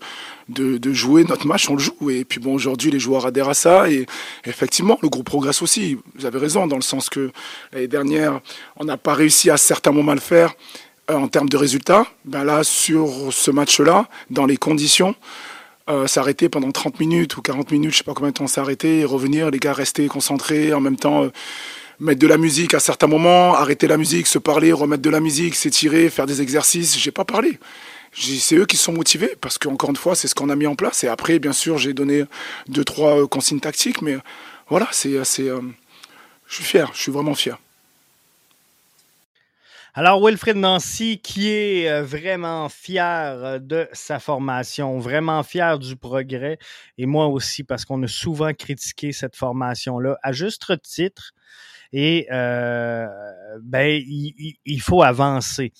de, 0.48 0.92
jouer 0.92 1.24
notre 1.24 1.46
match, 1.46 1.68
on 1.68 1.74
le 1.74 1.80
joue. 1.80 2.10
Et 2.10 2.24
puis 2.24 2.38
bon, 2.40 2.54
aujourd'hui, 2.54 2.90
les 2.90 3.00
joueurs 3.00 3.26
adhèrent 3.26 3.48
à 3.48 3.54
ça. 3.54 3.90
Et 3.90 4.06
effectivement, 4.44 4.98
le 5.02 5.08
groupe 5.08 5.26
progresse 5.26 5.60
aussi. 5.60 5.98
Vous 6.14 6.24
avez 6.24 6.38
raison, 6.38 6.66
dans 6.66 6.76
le 6.76 6.82
sens 6.82 7.10
que 7.10 7.32
l'année 7.72 7.88
dernière, 7.88 8.40
on 8.76 8.84
n'a 8.84 8.96
pas 8.96 9.14
réussi 9.14 9.50
à 9.50 9.56
certains 9.56 9.92
moments 9.92 10.12
à 10.12 10.16
le 10.16 10.20
faire 10.20 10.54
euh, 11.10 11.14
en 11.14 11.26
termes 11.26 11.48
de 11.48 11.56
résultats. 11.56 12.06
Ben 12.24 12.44
là, 12.44 12.62
sur 12.62 13.32
ce 13.32 13.50
match-là, 13.50 14.08
dans 14.30 14.46
les 14.46 14.56
conditions, 14.56 15.16
euh, 15.88 16.06
s'arrêter 16.06 16.48
pendant 16.48 16.70
30 16.70 17.00
minutes 17.00 17.36
ou 17.36 17.42
40 17.42 17.72
minutes, 17.72 17.92
je 17.92 17.98
sais 17.98 18.04
pas 18.04 18.14
combien 18.14 18.30
de 18.30 18.34
temps 18.34 18.46
s'arrêter, 18.46 19.00
et 19.00 19.04
revenir, 19.04 19.50
les 19.50 19.58
gars 19.58 19.72
rester 19.72 20.06
concentrés, 20.06 20.72
en 20.72 20.80
même 20.80 20.96
temps 20.96 21.28
mettre 22.00 22.18
de 22.18 22.26
la 22.26 22.38
musique 22.38 22.74
à 22.74 22.80
certains 22.80 23.06
moments, 23.06 23.54
arrêter 23.54 23.86
la 23.86 23.98
musique, 23.98 24.26
se 24.26 24.38
parler, 24.38 24.72
remettre 24.72 25.02
de 25.02 25.10
la 25.10 25.20
musique, 25.20 25.54
s'étirer, 25.54 26.08
faire 26.08 26.26
des 26.26 26.40
exercices. 26.40 26.98
J'ai 26.98 27.10
pas 27.10 27.24
parlé. 27.24 27.58
C'est 28.12 28.56
eux 28.56 28.66
qui 28.66 28.76
sont 28.76 28.92
motivés 28.92 29.36
parce 29.40 29.58
qu'encore 29.58 29.90
une 29.90 29.96
fois, 29.96 30.16
c'est 30.16 30.26
ce 30.26 30.34
qu'on 30.34 30.48
a 30.48 30.56
mis 30.56 30.66
en 30.66 30.74
place. 30.74 31.04
Et 31.04 31.08
après, 31.08 31.38
bien 31.38 31.52
sûr, 31.52 31.78
j'ai 31.78 31.92
donné 31.92 32.24
deux, 32.68 32.84
trois 32.84 33.22
euh, 33.22 33.26
consignes 33.26 33.60
tactiques, 33.60 34.02
mais 34.02 34.18
voilà, 34.68 34.88
c'est 34.90 35.18
assez. 35.18 35.48
Euh, 35.48 35.60
je 36.48 36.56
suis 36.56 36.64
fier, 36.64 36.90
je 36.94 37.02
suis 37.02 37.12
vraiment 37.12 37.34
fier. 37.34 37.58
Alors, 39.94 40.24
Wilfred 40.24 40.56
Nancy, 40.56 41.18
qui 41.18 41.50
est 41.50 41.88
euh, 41.88 42.02
vraiment 42.02 42.68
fier 42.68 43.60
de 43.60 43.88
sa 43.92 44.18
formation, 44.18 44.98
vraiment 44.98 45.42
fier 45.42 45.78
du 45.78 45.96
progrès, 45.96 46.58
et 46.96 47.06
moi 47.06 47.26
aussi, 47.26 47.62
parce 47.62 47.84
qu'on 47.84 48.02
a 48.02 48.08
souvent 48.08 48.52
critiqué 48.54 49.12
cette 49.12 49.36
formation-là, 49.36 50.16
à 50.22 50.32
juste 50.32 50.80
titre, 50.82 51.32
et 51.92 52.26
euh, 52.30 53.06
ben, 53.62 54.00
il, 54.06 54.80
faut 54.80 55.02
avancer. 55.02 55.72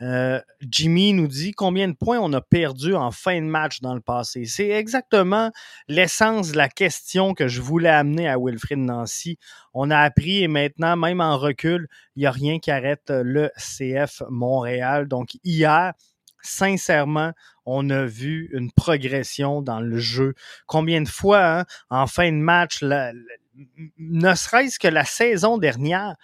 Euh, 0.00 0.40
Jimmy 0.60 1.12
nous 1.12 1.26
dit 1.26 1.52
combien 1.52 1.88
de 1.88 1.94
points 1.94 2.18
on 2.20 2.32
a 2.32 2.40
perdu 2.40 2.94
en 2.94 3.10
fin 3.10 3.40
de 3.40 3.46
match 3.46 3.80
dans 3.80 3.94
le 3.94 4.00
passé. 4.00 4.44
C'est 4.44 4.68
exactement 4.68 5.50
l'essence 5.88 6.52
de 6.52 6.56
la 6.56 6.68
question 6.68 7.34
que 7.34 7.48
je 7.48 7.60
voulais 7.60 7.88
amener 7.88 8.28
à 8.28 8.38
Wilfrid 8.38 8.78
Nancy. 8.78 9.38
On 9.74 9.90
a 9.90 9.98
appris 9.98 10.42
et 10.42 10.48
maintenant, 10.48 10.96
même 10.96 11.20
en 11.20 11.36
recul, 11.36 11.88
il 12.14 12.20
n'y 12.20 12.26
a 12.26 12.30
rien 12.30 12.58
qui 12.58 12.70
arrête 12.70 13.10
le 13.10 13.50
CF 13.56 14.22
Montréal. 14.30 15.08
Donc 15.08 15.30
hier, 15.42 15.92
sincèrement, 16.42 17.32
on 17.64 17.90
a 17.90 18.04
vu 18.04 18.48
une 18.52 18.70
progression 18.70 19.62
dans 19.62 19.80
le 19.80 19.98
jeu. 19.98 20.34
Combien 20.66 21.02
de 21.02 21.08
fois, 21.08 21.60
hein, 21.60 21.64
en 21.90 22.06
fin 22.06 22.30
de 22.30 22.36
match, 22.36 22.82
ne 23.98 24.34
serait-ce 24.34 24.78
que 24.78 24.88
la 24.88 25.04
saison 25.04 25.58
dernière, 25.58 26.14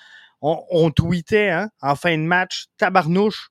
on, 0.40 0.90
tweetait 0.90 1.50
hein, 1.50 1.70
en 1.80 1.94
fin 1.94 2.16
de 2.18 2.24
match, 2.24 2.66
tabarnouche, 2.76 3.50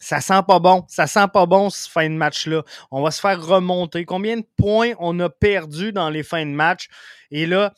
ça 0.00 0.20
sent 0.20 0.40
pas 0.48 0.58
bon, 0.58 0.84
ça 0.88 1.06
sent 1.06 1.26
pas 1.32 1.46
bon 1.46 1.70
ce 1.70 1.88
fin 1.88 2.08
de 2.08 2.14
match-là. 2.14 2.64
On 2.90 3.02
va 3.02 3.10
se 3.10 3.20
faire 3.20 3.44
remonter. 3.44 4.04
Combien 4.04 4.38
de 4.38 4.46
points 4.56 4.92
on 4.98 5.18
a 5.20 5.28
perdu 5.28 5.92
dans 5.92 6.08
les 6.08 6.22
fins 6.22 6.46
de 6.46 6.50
match? 6.50 6.88
Et 7.30 7.46
là, 7.46 7.74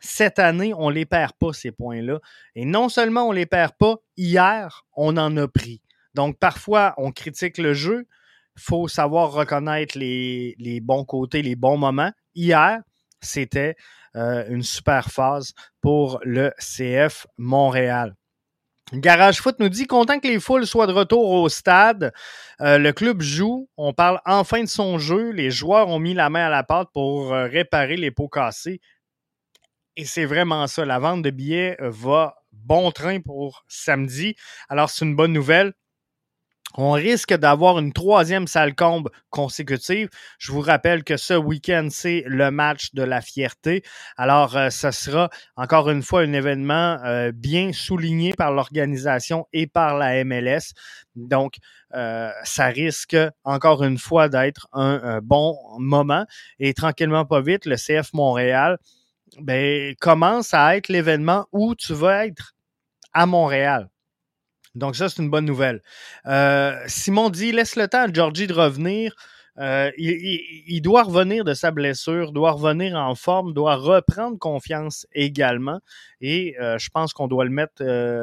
cette 0.00 0.38
année, 0.38 0.72
on 0.74 0.88
les 0.88 1.04
perd 1.04 1.32
pas, 1.38 1.52
ces 1.52 1.72
points-là. 1.72 2.18
Et 2.54 2.64
non 2.64 2.88
seulement 2.88 3.28
on 3.28 3.32
les 3.32 3.46
perd 3.46 3.72
pas, 3.78 3.96
hier, 4.16 4.86
on 4.94 5.16
en 5.16 5.36
a 5.36 5.46
pris. 5.46 5.82
Donc, 6.14 6.38
parfois, 6.38 6.94
on 6.96 7.12
critique 7.12 7.58
le 7.58 7.74
jeu. 7.74 8.06
faut 8.58 8.88
savoir 8.88 9.32
reconnaître 9.32 9.98
les, 9.98 10.80
bons 10.82 11.04
côtés, 11.04 11.42
les 11.42 11.56
bons 11.56 11.76
moments. 11.76 12.12
Hier, 12.34 12.80
c'était 13.20 13.76
une 14.16 14.62
super 14.62 15.10
phase 15.10 15.52
pour 15.80 16.20
le 16.24 16.52
CF 16.58 17.26
Montréal. 17.36 18.14
Garage 18.92 19.40
Foot 19.40 19.56
nous 19.58 19.68
dit 19.68 19.88
content 19.88 20.20
que 20.20 20.28
les 20.28 20.38
foules 20.38 20.66
soient 20.66 20.86
de 20.86 20.92
retour 20.92 21.28
au 21.28 21.48
stade. 21.48 22.12
Euh, 22.60 22.78
le 22.78 22.92
club 22.92 23.20
joue. 23.20 23.68
On 23.76 23.92
parle 23.92 24.20
enfin 24.24 24.62
de 24.62 24.68
son 24.68 24.98
jeu. 24.98 25.30
Les 25.30 25.50
joueurs 25.50 25.88
ont 25.88 25.98
mis 25.98 26.14
la 26.14 26.30
main 26.30 26.46
à 26.46 26.50
la 26.50 26.62
pâte 26.62 26.88
pour 26.92 27.34
euh, 27.34 27.46
réparer 27.46 27.96
les 27.96 28.12
pots 28.12 28.28
cassés. 28.28 28.80
Et 29.96 30.04
c'est 30.04 30.24
vraiment 30.24 30.68
ça. 30.68 30.84
La 30.84 31.00
vente 31.00 31.22
de 31.22 31.30
billets 31.30 31.76
va 31.80 32.36
bon 32.52 32.92
train 32.92 33.20
pour 33.20 33.64
samedi. 33.66 34.36
Alors, 34.68 34.88
c'est 34.88 35.04
une 35.04 35.16
bonne 35.16 35.32
nouvelle 35.32 35.72
on 36.76 36.92
risque 36.92 37.34
d'avoir 37.34 37.78
une 37.78 37.92
troisième 37.92 38.46
salle 38.46 38.74
combe 38.74 39.10
consécutive. 39.30 40.08
Je 40.38 40.52
vous 40.52 40.60
rappelle 40.60 41.04
que 41.04 41.16
ce 41.16 41.34
week-end, 41.34 41.88
c'est 41.90 42.22
le 42.26 42.50
match 42.50 42.92
de 42.94 43.02
la 43.02 43.20
fierté. 43.20 43.82
Alors, 44.16 44.56
euh, 44.56 44.70
ce 44.70 44.90
sera 44.90 45.30
encore 45.56 45.90
une 45.90 46.02
fois 46.02 46.20
un 46.20 46.32
événement 46.32 46.98
euh, 47.04 47.32
bien 47.32 47.72
souligné 47.72 48.32
par 48.34 48.52
l'organisation 48.52 49.46
et 49.52 49.66
par 49.66 49.96
la 49.96 50.24
MLS. 50.24 50.74
Donc, 51.14 51.54
euh, 51.94 52.30
ça 52.44 52.66
risque 52.66 53.16
encore 53.44 53.82
une 53.82 53.98
fois 53.98 54.28
d'être 54.28 54.68
un, 54.72 55.20
bon 55.22 55.56
moment. 55.78 56.26
Et 56.58 56.74
tranquillement, 56.74 57.24
pas 57.24 57.40
vite, 57.40 57.64
le 57.64 57.76
CF 57.76 58.12
Montréal 58.12 58.78
ben, 59.40 59.94
commence 60.00 60.52
à 60.52 60.76
être 60.76 60.88
l'événement 60.88 61.46
où 61.52 61.74
tu 61.74 61.94
vas 61.94 62.26
être 62.26 62.54
à 63.12 63.26
Montréal. 63.26 63.88
Donc, 64.76 64.94
ça, 64.94 65.08
c'est 65.08 65.22
une 65.22 65.30
bonne 65.30 65.46
nouvelle. 65.46 65.82
Euh, 66.26 66.78
Simon 66.86 67.30
dit 67.30 67.50
laisse 67.50 67.76
le 67.76 67.88
temps 67.88 68.02
à 68.02 68.12
Georgie 68.12 68.46
de 68.46 68.52
revenir. 68.52 69.14
Euh, 69.58 69.90
il, 69.96 70.82
doit 70.82 71.04
revenir 71.04 71.42
de 71.42 71.54
sa 71.54 71.70
blessure, 71.70 72.32
doit 72.32 72.52
revenir 72.52 72.94
en 72.94 73.14
forme, 73.14 73.54
doit 73.54 73.76
reprendre 73.76 74.38
confiance 74.38 75.06
également. 75.14 75.80
Et 76.20 76.56
euh, 76.60 76.76
je 76.78 76.90
pense 76.90 77.14
qu'on 77.14 77.26
doit 77.26 77.46
le 77.46 77.50
mettre 77.50 77.82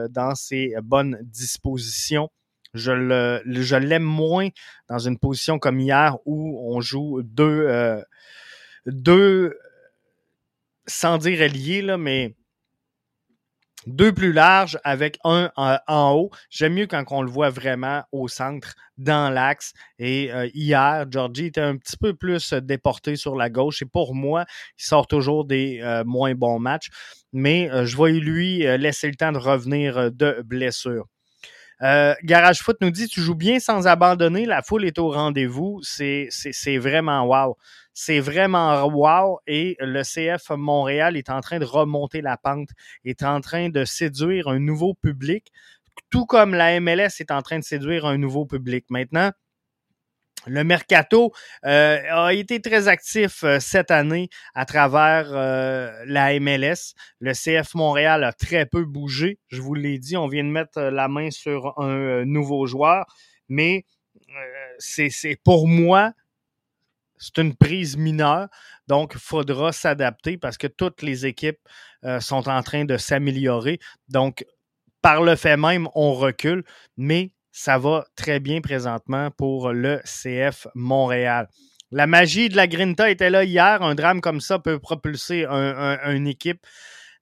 dans 0.10 0.36
ses 0.36 0.76
bonnes 0.84 1.18
dispositions. 1.24 2.30
Je, 2.76 2.92
le, 2.92 3.42
je 3.46 3.76
l'aime 3.76 4.04
moins 4.04 4.50
dans 4.90 5.00
une 5.00 5.18
position 5.18 5.58
comme 5.58 5.80
hier 5.80 6.18
où 6.26 6.60
on 6.72 6.82
joue 6.82 7.24
deux, 7.24 8.04
deux 8.86 9.58
sans 10.86 11.18
dire 11.18 11.42
alliés, 11.42 11.82
là, 11.82 11.98
mais 11.98 12.36
deux 13.88 14.14
plus 14.14 14.34
larges 14.34 14.80
avec 14.84 15.18
un 15.24 15.52
en, 15.56 16.12
haut. 16.14 16.32
J'aime 16.50 16.74
mieux 16.74 16.88
quand 16.88 17.04
on 17.12 17.22
le 17.22 17.30
voit 17.30 17.50
vraiment 17.50 18.04
au 18.12 18.28
centre, 18.28 18.76
dans 18.98 19.34
l'axe. 19.34 19.74
Et 19.98 20.32
euh, 20.32 20.48
hier, 20.54 21.06
Georgie 21.10 21.46
était 21.48 21.62
un 21.62 21.78
petit 21.78 21.98
peu 21.98 22.14
plus 22.14 22.54
déporté 22.54 23.16
sur 23.16 23.36
la 23.36 23.50
gauche. 23.50 23.82
Et 23.82 23.86
pour 23.86 24.14
moi, 24.14 24.46
il 24.78 24.84
sort 24.84 25.08
toujours 25.08 25.46
des 25.46 25.80
euh, 25.82 26.04
moins 26.06 26.36
bons 26.36 26.60
matchs. 26.60 26.90
Mais 27.32 27.72
euh, 27.72 27.86
je 27.86 27.98
vais 27.98 28.12
lui 28.12 28.60
laisser 28.78 29.08
le 29.08 29.16
temps 29.16 29.32
de 29.32 29.38
revenir 29.38 30.12
de 30.12 30.42
blessure. 30.46 31.08
Garage 31.82 32.60
Foot 32.62 32.78
nous 32.82 32.92
dit 32.92 33.08
Tu 33.08 33.22
joues 33.22 33.36
bien 33.36 33.60
sans 33.60 33.88
abandonner, 33.88 34.46
la 34.46 34.62
foule 34.62 34.86
est 34.86 35.00
au 35.00 35.10
rendez-vous. 35.10 35.80
C'est 35.84 36.30
vraiment 36.78 37.26
wow. 37.26 37.58
C'est 37.94 38.20
vraiment 38.20 38.84
wow 38.88 39.40
et 39.46 39.78
le 39.80 40.02
CF 40.02 40.50
Montréal 40.50 41.16
est 41.16 41.30
en 41.30 41.42
train 41.42 41.60
de 41.60 41.66
remonter 41.66 42.22
la 42.22 42.38
pente, 42.38 42.70
est 43.06 43.22
en 43.22 43.40
train 43.40 43.70
de 43.70 43.86
séduire 43.86 44.48
un 44.48 44.58
nouveau 44.58 44.96
public, 44.96 45.52
tout 46.10 46.26
comme 46.26 46.56
la 46.56 46.80
MLS 46.80 47.20
est 47.20 47.30
en 47.30 47.44
train 47.44 47.60
de 47.60 47.64
séduire 47.64 48.08
un 48.08 48.18
nouveau 48.18 48.46
public. 48.46 48.86
Maintenant, 48.90 49.32
le 50.46 50.64
mercato 50.64 51.32
euh, 51.66 52.02
a 52.12 52.34
été 52.34 52.62
très 52.62 52.88
actif 52.88 53.44
euh, 53.44 53.60
cette 53.60 53.92
année 53.92 54.30
à 54.56 54.66
travers 54.66 55.28
euh, 55.32 55.92
la 56.06 56.40
MLS. 56.40 56.94
Le 57.20 57.34
CF 57.34 57.76
Montréal 57.76 58.24
a 58.24 58.34
très 58.34 58.66
peu 58.66 58.86
bougé. 58.86 59.40
Je 59.48 59.62
vous 59.62 59.74
l'ai 59.74 60.00
dit, 60.00 60.18
on 60.18 60.28
vient 60.28 60.44
de 60.44 60.50
mettre 60.50 60.82
la 60.82 61.08
main 61.08 61.32
sur 61.32 61.80
un 61.80 62.26
nouveau 62.26 62.66
joueur, 62.66 63.06
mais 63.50 63.86
c'est 64.80 65.38
pour 65.44 65.68
moi 65.68 66.14
c'est 67.24 67.42
une 67.42 67.56
prise 67.56 67.96
mineure. 67.98 68.50
Donc, 68.88 69.14
il 69.16 69.20
faudra 69.20 69.72
s'adapter 69.72 70.38
parce 70.38 70.58
que 70.58 70.68
toutes 70.68 71.02
les 71.02 71.26
équipes 71.26 71.60
euh, 72.04 72.20
sont 72.20 72.50
en 72.50 72.62
train 72.64 72.84
de 72.86 72.98
s'améliorer. 72.98 73.80
Donc, 74.10 74.46
par 75.02 75.24
le 75.24 75.36
fait 75.36 75.58
même, 75.58 75.88
on 75.96 76.14
recule, 76.14 76.64
mais 76.98 77.32
ça 77.54 77.78
va 77.78 78.04
très 78.16 78.40
bien 78.40 78.60
présentement 78.60 79.30
pour 79.32 79.72
le 79.72 80.02
CF 80.04 80.68
Montréal. 80.74 81.48
La 81.92 82.08
magie 82.08 82.50
de 82.50 82.56
la 82.56 82.68
Grinta 82.68 83.12
était 83.12 83.30
là 83.30 83.44
hier. 83.44 83.84
Un 83.84 83.94
drame 83.94 84.20
comme 84.20 84.42
ça 84.42 84.58
peut 84.58 84.80
propulser 84.80 85.46
une 85.46 86.28
équipe. 86.28 86.66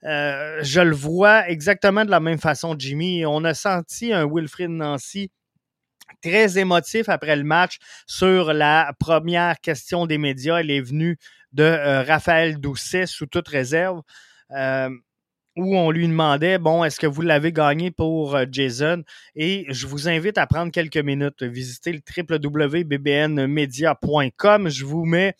Euh, 0.05 0.59
je 0.63 0.79
le 0.79 0.95
vois 0.95 1.47
exactement 1.49 2.05
de 2.05 2.09
la 2.09 2.21
même 2.21 2.39
façon, 2.39 2.75
Jimmy. 2.79 3.25
On 3.25 3.43
a 3.43 3.53
senti 3.53 4.13
un 4.13 4.25
Wilfrid 4.25 4.69
Nancy 4.69 5.29
très 6.23 6.57
émotif 6.57 7.09
après 7.09 7.35
le 7.35 7.43
match 7.43 7.77
sur 8.07 8.53
la 8.53 8.93
première 8.99 9.59
question 9.59 10.07
des 10.07 10.17
médias. 10.17 10.59
Elle 10.61 10.71
est 10.71 10.81
venue 10.81 11.17
de 11.51 11.63
euh, 11.63 12.03
Raphaël 12.03 12.57
Doucet 12.57 13.05
sous 13.05 13.25
toute 13.25 13.49
réserve. 13.49 14.01
Euh, 14.51 14.89
où 15.57 15.75
on 15.75 15.91
lui 15.91 16.07
demandait, 16.07 16.57
bon, 16.57 16.83
est-ce 16.83 16.99
que 16.99 17.05
vous 17.07 17.21
l'avez 17.21 17.51
gagné 17.51 17.91
pour 17.91 18.35
euh, 18.35 18.45
Jason? 18.49 19.03
Et 19.35 19.65
je 19.69 19.85
vous 19.87 20.07
invite 20.07 20.37
à 20.37 20.47
prendre 20.47 20.71
quelques 20.71 20.95
minutes, 20.97 21.43
visiter 21.43 21.91
le 21.91 21.99
www.bbnmedia.com. 22.17 24.69
Je 24.69 24.85
vous 24.85 25.03
mets 25.05 25.35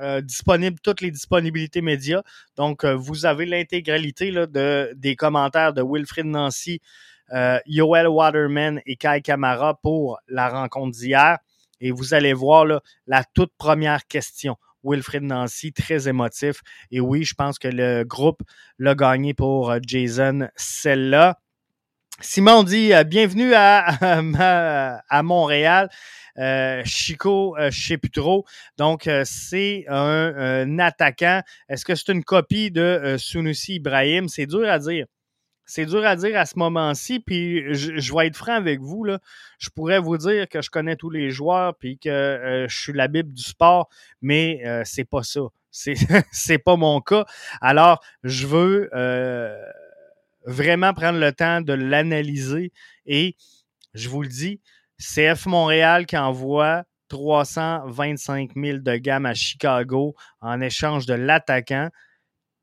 euh, 0.00 0.20
disponible 0.20 0.78
toutes 0.80 1.00
les 1.00 1.10
disponibilités 1.10 1.82
médias. 1.82 2.22
Donc, 2.56 2.84
euh, 2.84 2.94
vous 2.94 3.26
avez 3.26 3.46
l'intégralité 3.46 4.30
de, 4.30 4.92
des 4.94 5.16
commentaires 5.16 5.72
de 5.72 5.82
Wilfrid 5.82 6.26
Nancy, 6.26 6.80
Yoel 7.66 8.06
Waterman 8.08 8.80
et 8.86 8.96
Kai 8.96 9.20
Kamara 9.22 9.74
pour 9.82 10.18
la 10.28 10.48
rencontre 10.48 10.96
d'hier. 10.96 11.36
Et 11.80 11.90
vous 11.90 12.14
allez 12.14 12.32
voir 12.32 12.64
la 13.06 13.24
toute 13.34 13.52
première 13.58 14.06
question. 14.06 14.56
Wilfred 14.84 15.22
Nancy, 15.22 15.72
très 15.72 16.08
émotif. 16.08 16.60
Et 16.90 17.00
oui, 17.00 17.24
je 17.24 17.34
pense 17.34 17.58
que 17.58 17.68
le 17.68 18.04
groupe 18.04 18.42
l'a 18.78 18.94
gagné 18.94 19.34
pour 19.34 19.70
euh, 19.70 19.78
Jason, 19.84 20.48
celle-là. 20.56 21.38
Simon 22.20 22.64
dit 22.64 22.92
euh, 22.92 23.04
bienvenue 23.04 23.54
à, 23.54 24.22
Montréal. 25.22 25.88
Euh, 26.36 26.82
Chico 26.84 27.56
euh. 27.58 27.70
Donc, 28.76 29.08
c'est 29.24 29.84
un, 29.88 30.78
attaquant. 30.78 31.42
Est-ce 31.68 31.84
que 31.84 31.94
c'est 31.94 32.12
une 32.12 32.24
copie 32.24 32.70
de 32.70 33.16
Sunusi 33.18 33.76
Ibrahim? 33.76 34.28
C'est 34.28 34.46
dur 34.46 34.68
à 34.68 34.78
dire. 34.78 35.06
C'est 35.70 35.84
dur 35.84 36.02
à 36.06 36.16
dire 36.16 36.34
à 36.38 36.46
ce 36.46 36.58
moment-ci, 36.58 37.20
puis 37.20 37.74
je, 37.74 38.14
vais 38.14 38.28
être 38.28 38.36
franc 38.36 38.54
avec 38.54 38.80
vous. 38.80 39.04
Là. 39.04 39.18
Je 39.58 39.68
pourrais 39.68 39.98
vous 39.98 40.16
dire 40.16 40.48
que 40.48 40.62
je 40.62 40.70
connais 40.70 40.96
tous 40.96 41.10
les 41.10 41.30
joueurs, 41.30 41.76
puis 41.76 41.98
que 41.98 42.08
euh, 42.08 42.66
je 42.68 42.74
suis 42.74 42.94
la 42.94 43.06
Bible 43.06 43.34
du 43.34 43.42
sport, 43.42 43.90
mais 44.22 44.62
euh, 44.64 44.80
c'est 44.86 45.04
pas 45.04 45.22
ça. 45.22 45.42
C'est, 45.70 45.92
c'est 46.32 46.56
pas 46.56 46.76
mon 46.76 47.02
cas. 47.02 47.26
Alors, 47.60 48.02
je 48.24 48.46
veux 48.46 48.88
euh, 48.94 49.62
vraiment 50.46 50.94
prendre 50.94 51.18
le 51.18 51.32
temps 51.32 51.60
de 51.60 51.74
l'analyser 51.74 52.72
et 53.04 53.36
je 53.92 54.08
vous 54.08 54.22
le 54.22 54.28
dis, 54.28 54.62
CF 54.98 55.44
Montréal 55.44 56.06
qui 56.06 56.16
envoie 56.16 56.84
325 57.08 58.52
000 58.56 58.78
de 58.78 58.96
gamme 58.96 59.26
à 59.26 59.34
Chicago 59.34 60.14
en 60.40 60.62
échange 60.62 61.04
de 61.04 61.12
l'attaquant 61.12 61.90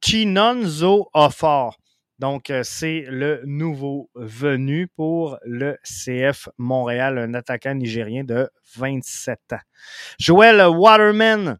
Chinonzo 0.01 1.07
Offort. 1.13 1.77
Donc, 2.19 2.49
euh, 2.49 2.61
c'est 2.63 3.05
le 3.09 3.41
nouveau 3.45 4.09
venu 4.15 4.87
pour 4.87 5.37
le 5.43 5.77
CF 5.83 6.47
Montréal, 6.57 7.17
un 7.17 7.33
attaquant 7.33 7.73
nigérien 7.73 8.23
de 8.23 8.49
27 8.75 9.39
ans. 9.51 9.59
Joël 10.17 10.65
Waterman, 10.65 11.57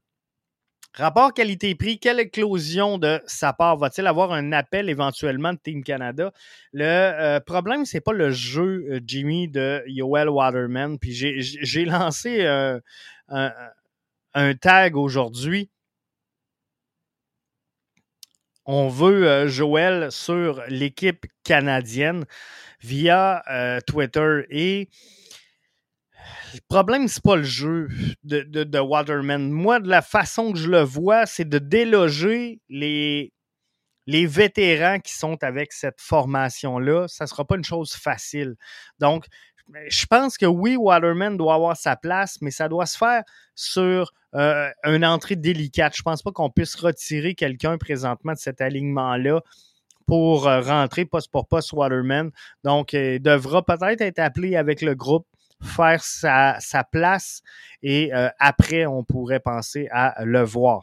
rapport 0.94 1.34
qualité-prix, 1.34 2.00
quelle 2.00 2.22
éclosion 2.22 2.98
de 2.98 3.20
sa 3.26 3.52
part? 3.52 3.76
Va-t-il 3.76 4.08
avoir 4.08 4.32
un 4.32 4.54
appel 4.54 4.90
éventuellement 4.90 5.52
de 5.52 5.60
Team 5.60 5.84
Canada? 5.84 6.32
Le 6.72 6.86
euh, 6.86 7.40
problème, 7.42 7.84
c'est 7.84 8.02
pas 8.02 8.14
le 8.14 8.32
jeu, 8.32 8.86
euh, 8.90 9.00
Jimmy, 9.06 9.50
de 9.50 9.84
Joel 9.88 10.30
Waterman. 10.30 10.98
Puis 11.00 11.12
j'ai 11.14 11.86
lancé 11.86 12.46
un 13.28 14.54
tag 14.56 14.96
aujourd'hui 14.96 15.70
on 18.66 18.88
veut 18.88 19.28
euh, 19.28 19.48
Joël 19.48 20.12
sur 20.12 20.64
l'équipe 20.68 21.26
canadienne 21.44 22.26
via 22.82 23.44
euh, 23.50 23.80
Twitter 23.86 24.46
et 24.50 24.90
le 26.54 26.60
problème, 26.70 27.08
c'est 27.08 27.24
pas 27.24 27.36
le 27.36 27.44
jeu 27.44 27.90
de, 28.24 28.80
Waterman. 28.80 29.52
Moi, 29.52 29.80
de 29.80 29.90
la 29.90 30.02
façon 30.02 30.54
que 30.54 30.58
je 30.58 30.70
le 30.70 30.82
vois, 30.82 31.26
c'est 31.26 31.48
de 31.48 31.60
déloger 31.60 32.62
les, 32.70 33.34
les 34.08 34.26
vétérans 34.26 35.00
qui 35.00 35.14
sont 35.14 35.44
avec 35.44 35.74
cette 35.74 36.00
formation-là. 36.00 37.08
Ça 37.08 37.28
sera 37.28 37.46
pas 37.46 37.58
une 37.58 37.64
chose 37.64 37.94
facile. 37.94 38.56
Donc, 39.00 39.26
je 39.90 40.06
pense 40.06 40.38
que 40.38 40.46
oui, 40.46 40.78
Waterman 40.78 41.38
doit 41.38 41.56
avoir 41.56 41.76
sa 41.76 41.96
place, 41.96 42.38
mais 42.42 42.52
ça 42.52 42.70
doit 42.70 42.86
se 42.86 42.98
faire 42.98 43.24
sur 43.56 44.12
euh, 44.36 44.70
une 44.84 45.06
entrée 45.06 45.38
délicate. 45.38 45.96
Je 45.96 46.02
pense 46.02 46.22
pas 46.22 46.32
qu'on 46.32 46.50
puisse 46.50 46.76
retirer 46.76 47.36
quelqu'un 47.36 47.78
présentement 47.78 48.34
de 48.34 48.38
cet 48.38 48.60
alignement-là 48.60 49.40
pour 50.06 50.48
euh, 50.48 50.60
rentrer 50.60 51.06
poste 51.06 51.32
pour 51.32 51.48
poste 51.48 51.72
Waterman. 51.72 52.32
Donc, 52.64 52.94
il 52.94 53.22
devra 53.22 53.64
peut-être 53.64 54.02
être 54.02 54.20
appelé 54.20 54.58
avec 54.58 54.82
le 54.82 54.94
groupe, 54.94 55.26
faire 55.64 56.04
sa, 56.04 56.60
place 56.92 57.42
et 57.82 58.14
euh, 58.14 58.28
après, 58.40 58.86
on 58.86 59.06
pourrait 59.06 59.40
penser 59.40 59.88
à 59.92 60.24
le 60.26 60.42
voir. 60.42 60.82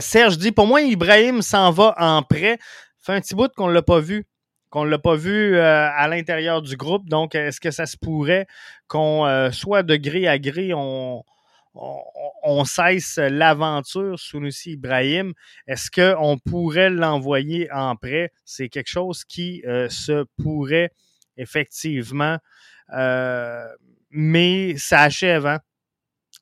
Serge 0.00 0.36
dit, 0.36 0.52
pour 0.52 0.66
moi, 0.66 0.82
Ibrahim 0.82 1.40
s'en 1.40 1.70
va 1.70 1.94
en 1.96 2.22
prêt. 2.22 2.58
Fait 3.00 3.14
un 3.14 3.20
petit 3.22 3.34
bout 3.34 3.50
qu'on 3.56 3.68
ne 3.68 3.72
l'a 3.72 3.82
pas 3.82 4.00
vu 4.00 4.26
qu'on 4.68 4.84
ne 4.86 4.90
l'a 4.90 4.98
pas 4.98 5.16
vu 5.16 5.58
à 5.58 6.08
l'intérieur 6.08 6.62
du 6.62 6.78
groupe. 6.78 7.06
Donc, 7.06 7.34
est-ce 7.34 7.60
que 7.60 7.70
ça 7.70 7.84
se 7.84 7.96
pourrait 7.96 8.46
qu'on 8.88 9.50
soit 9.52 9.82
de 9.82 9.96
gré 9.96 10.26
à 10.26 10.38
gré, 10.38 10.72
on, 10.74 11.22
on, 11.74 12.64
cesse 12.64 13.16
l'aventure 13.18 14.18
Sunusi 14.18 14.72
Ibrahim. 14.72 15.32
Est-ce 15.66 15.90
qu'on 15.90 16.38
pourrait 16.38 16.90
l'envoyer 16.90 17.70
en 17.72 17.96
prêt? 17.96 18.32
C'est 18.44 18.68
quelque 18.68 18.90
chose 18.90 19.24
qui 19.24 19.62
euh, 19.66 19.88
se 19.88 20.24
pourrait 20.42 20.92
effectivement, 21.36 22.38
euh, 22.94 23.66
mais 24.10 24.76
ça 24.76 25.02
achève, 25.02 25.46
hein? 25.46 25.60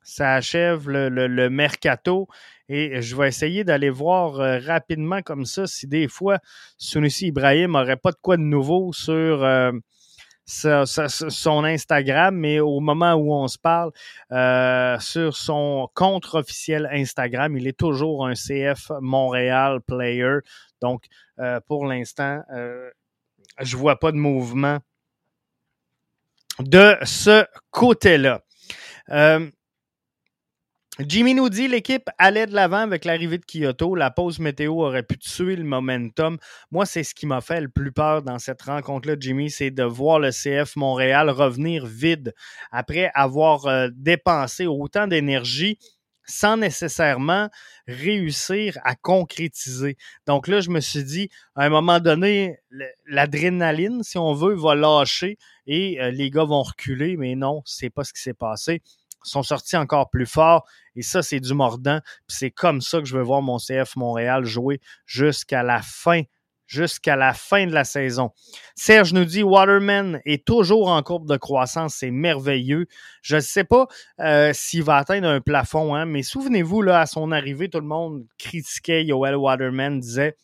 Ça 0.03 0.35
achève 0.35 0.89
le, 0.89 1.49
mercato 1.51 2.27
et 2.69 3.01
je 3.01 3.15
vais 3.15 3.29
essayer 3.29 3.63
d'aller 3.63 3.91
voir 3.91 4.41
euh, 4.41 4.59
rapidement 4.59 5.23
comme 5.23 5.45
ça 5.45 5.69
si 5.69 5.87
des 5.87 6.09
fois 6.09 6.39
Sunusi 6.79 7.27
Ibrahim 7.29 7.73
n'aurait 7.73 7.97
pas 7.97 8.11
de 8.11 8.17
quoi 8.21 8.37
de 8.37 8.43
nouveau 8.43 8.93
sur 8.93 9.45
son 10.51 11.65
Instagram, 11.65 12.37
mais 12.37 12.61
au 12.61 12.81
moment 12.81 13.15
où 13.15 13.33
on 13.33 13.49
se 13.49 13.59
parle, 13.59 13.93
euh, 14.33 14.99
sur 14.99 15.37
son 15.37 15.89
compte 15.95 16.27
officiel 16.35 16.89
Instagram, 16.93 17.57
il 17.57 17.67
est 17.67 17.79
toujours 17.79 18.27
un 18.27 18.35
CF 18.35 18.91
Montréal 19.01 19.81
player. 19.87 20.39
Donc, 20.81 21.05
euh, 21.39 21.61
pour 21.67 21.87
l'instant, 21.87 22.43
euh, 22.53 22.91
je 23.61 23.77
vois 23.77 23.99
pas 23.99 24.13
de 24.13 24.17
mouvement 24.17 24.79
de 26.59 26.97
ce 27.05 27.45
côté-là. 27.71 28.43
Jimmy 31.07 31.35
nous 31.35 31.49
dit 31.49 31.67
l'équipe 31.67 32.11
allait 32.19 32.47
de 32.47 32.55
l'avant 32.55 32.79
avec 32.79 33.07
l'arrivée 33.07 33.39
de 33.39 33.45
Kyoto. 33.47 33.95
La 33.95 34.11
pause 34.11 34.39
météo 34.39 34.83
aurait 34.83 35.03
pu 35.03 35.17
tuer 35.17 35.57
le 35.57 35.65
momentum. 35.65 36.37
Moi, 36.71 36.85
c'est 36.85 37.05
ce 37.05 37.15
qui 37.15 37.27
m'a 37.27 37.41
fait 37.41 37.63
le 37.63 37.69
plus 37.69 37.91
peur 37.91 38.23
dans 38.23 38.39
cette 38.39 38.61
rencontre-là, 38.61 39.15
Jimmy, 39.19 39.51
c'est 39.51 39.71
de 39.71 39.83
voir 39.83 40.19
le 40.19 40.31
CF 40.31 40.77
Montréal 40.77 41.31
revenir 41.31 41.87
vide 41.87 42.35
après 42.71 43.11
avoir 43.15 43.67
euh, 43.67 43.89
dépensé 43.95 44.67
autant 44.67 45.07
d'énergie 45.07 45.79
sans 46.27 46.59
nécessairement 46.59 47.49
réussir 47.89 48.77
à 48.85 48.95
concrétiser. 48.95 49.97
Donc 50.27 50.49
là, 50.49 50.61
je 50.61 50.71
me 50.71 50.81
suis 50.81 51.03
dit, 51.03 51.29
à 51.57 51.65
un 51.65 51.71
moment 51.71 51.99
donné, 51.99 52.59
l'adrénaline, 53.07 54.03
si 54.03 54.19
on 54.19 54.35
veut, 54.35 54.55
va 54.55 54.75
lâcher 54.75 55.39
et 55.67 56.01
euh, 56.01 56.11
les 56.11 56.31
gars 56.31 56.45
vont 56.45 56.63
reculer, 56.63 57.17
mais 57.17 57.37
non, 57.37 57.63
c'est 57.65 57.91
pas 57.91 58.05
ce 58.05 58.13
qui 58.13 58.21
s'est 58.21 58.35
passé 58.35 58.83
sont 59.23 59.43
sortis 59.43 59.77
encore 59.77 60.11
plus 60.11 60.27
forts. 60.27 60.67
Et 60.97 61.03
ça, 61.03 61.23
c'est 61.23 61.41
du 61.41 61.55
mordant. 61.55 62.01
C'est 62.29 62.51
comme 62.51 62.81
ça 62.81 62.99
que 62.99 63.05
je 63.05 63.17
veux 63.17 63.23
voir 63.23 63.43
mon 63.43 63.59
CF 63.59 63.97
Montréal 63.97 64.45
jouer 64.45 64.81
jusqu'à 65.07 65.63
la 65.63 65.83
fin 65.83 66.23
jusqu'à 66.71 67.17
la 67.17 67.35
fin 67.35 67.67
de 67.67 67.73
la 67.73 67.83
saison. 67.83 68.31
Serge 68.77 69.13
nous 69.13 69.25
dit 69.25 69.43
Waterman 69.43 70.21
est 70.25 70.47
toujours 70.47 70.89
en 70.89 71.03
courbe 71.03 71.29
de 71.29 71.37
croissance, 71.37 71.97
c'est 71.97 72.13
merveilleux. 72.13 72.87
Je 73.23 73.37
ne 73.37 73.41
sais 73.41 73.65
pas 73.65 73.89
euh, 74.21 74.53
s'il 74.55 74.85
va 74.85 74.97
atteindre 74.97 75.29
un 75.29 75.41
plafond, 75.41 75.97
hein, 75.97 76.07
mais 76.07 76.23
souvenez-vous, 76.23 76.83
là, 76.83 77.01
à 77.01 77.07
son 77.07 77.33
arrivée, 77.33 77.69
tout 77.69 77.81
le 77.81 77.87
monde 77.87 78.25
critiquait 78.39 79.05
Yoel 79.05 79.35
Waterman, 79.35 79.99
disait 79.99 80.37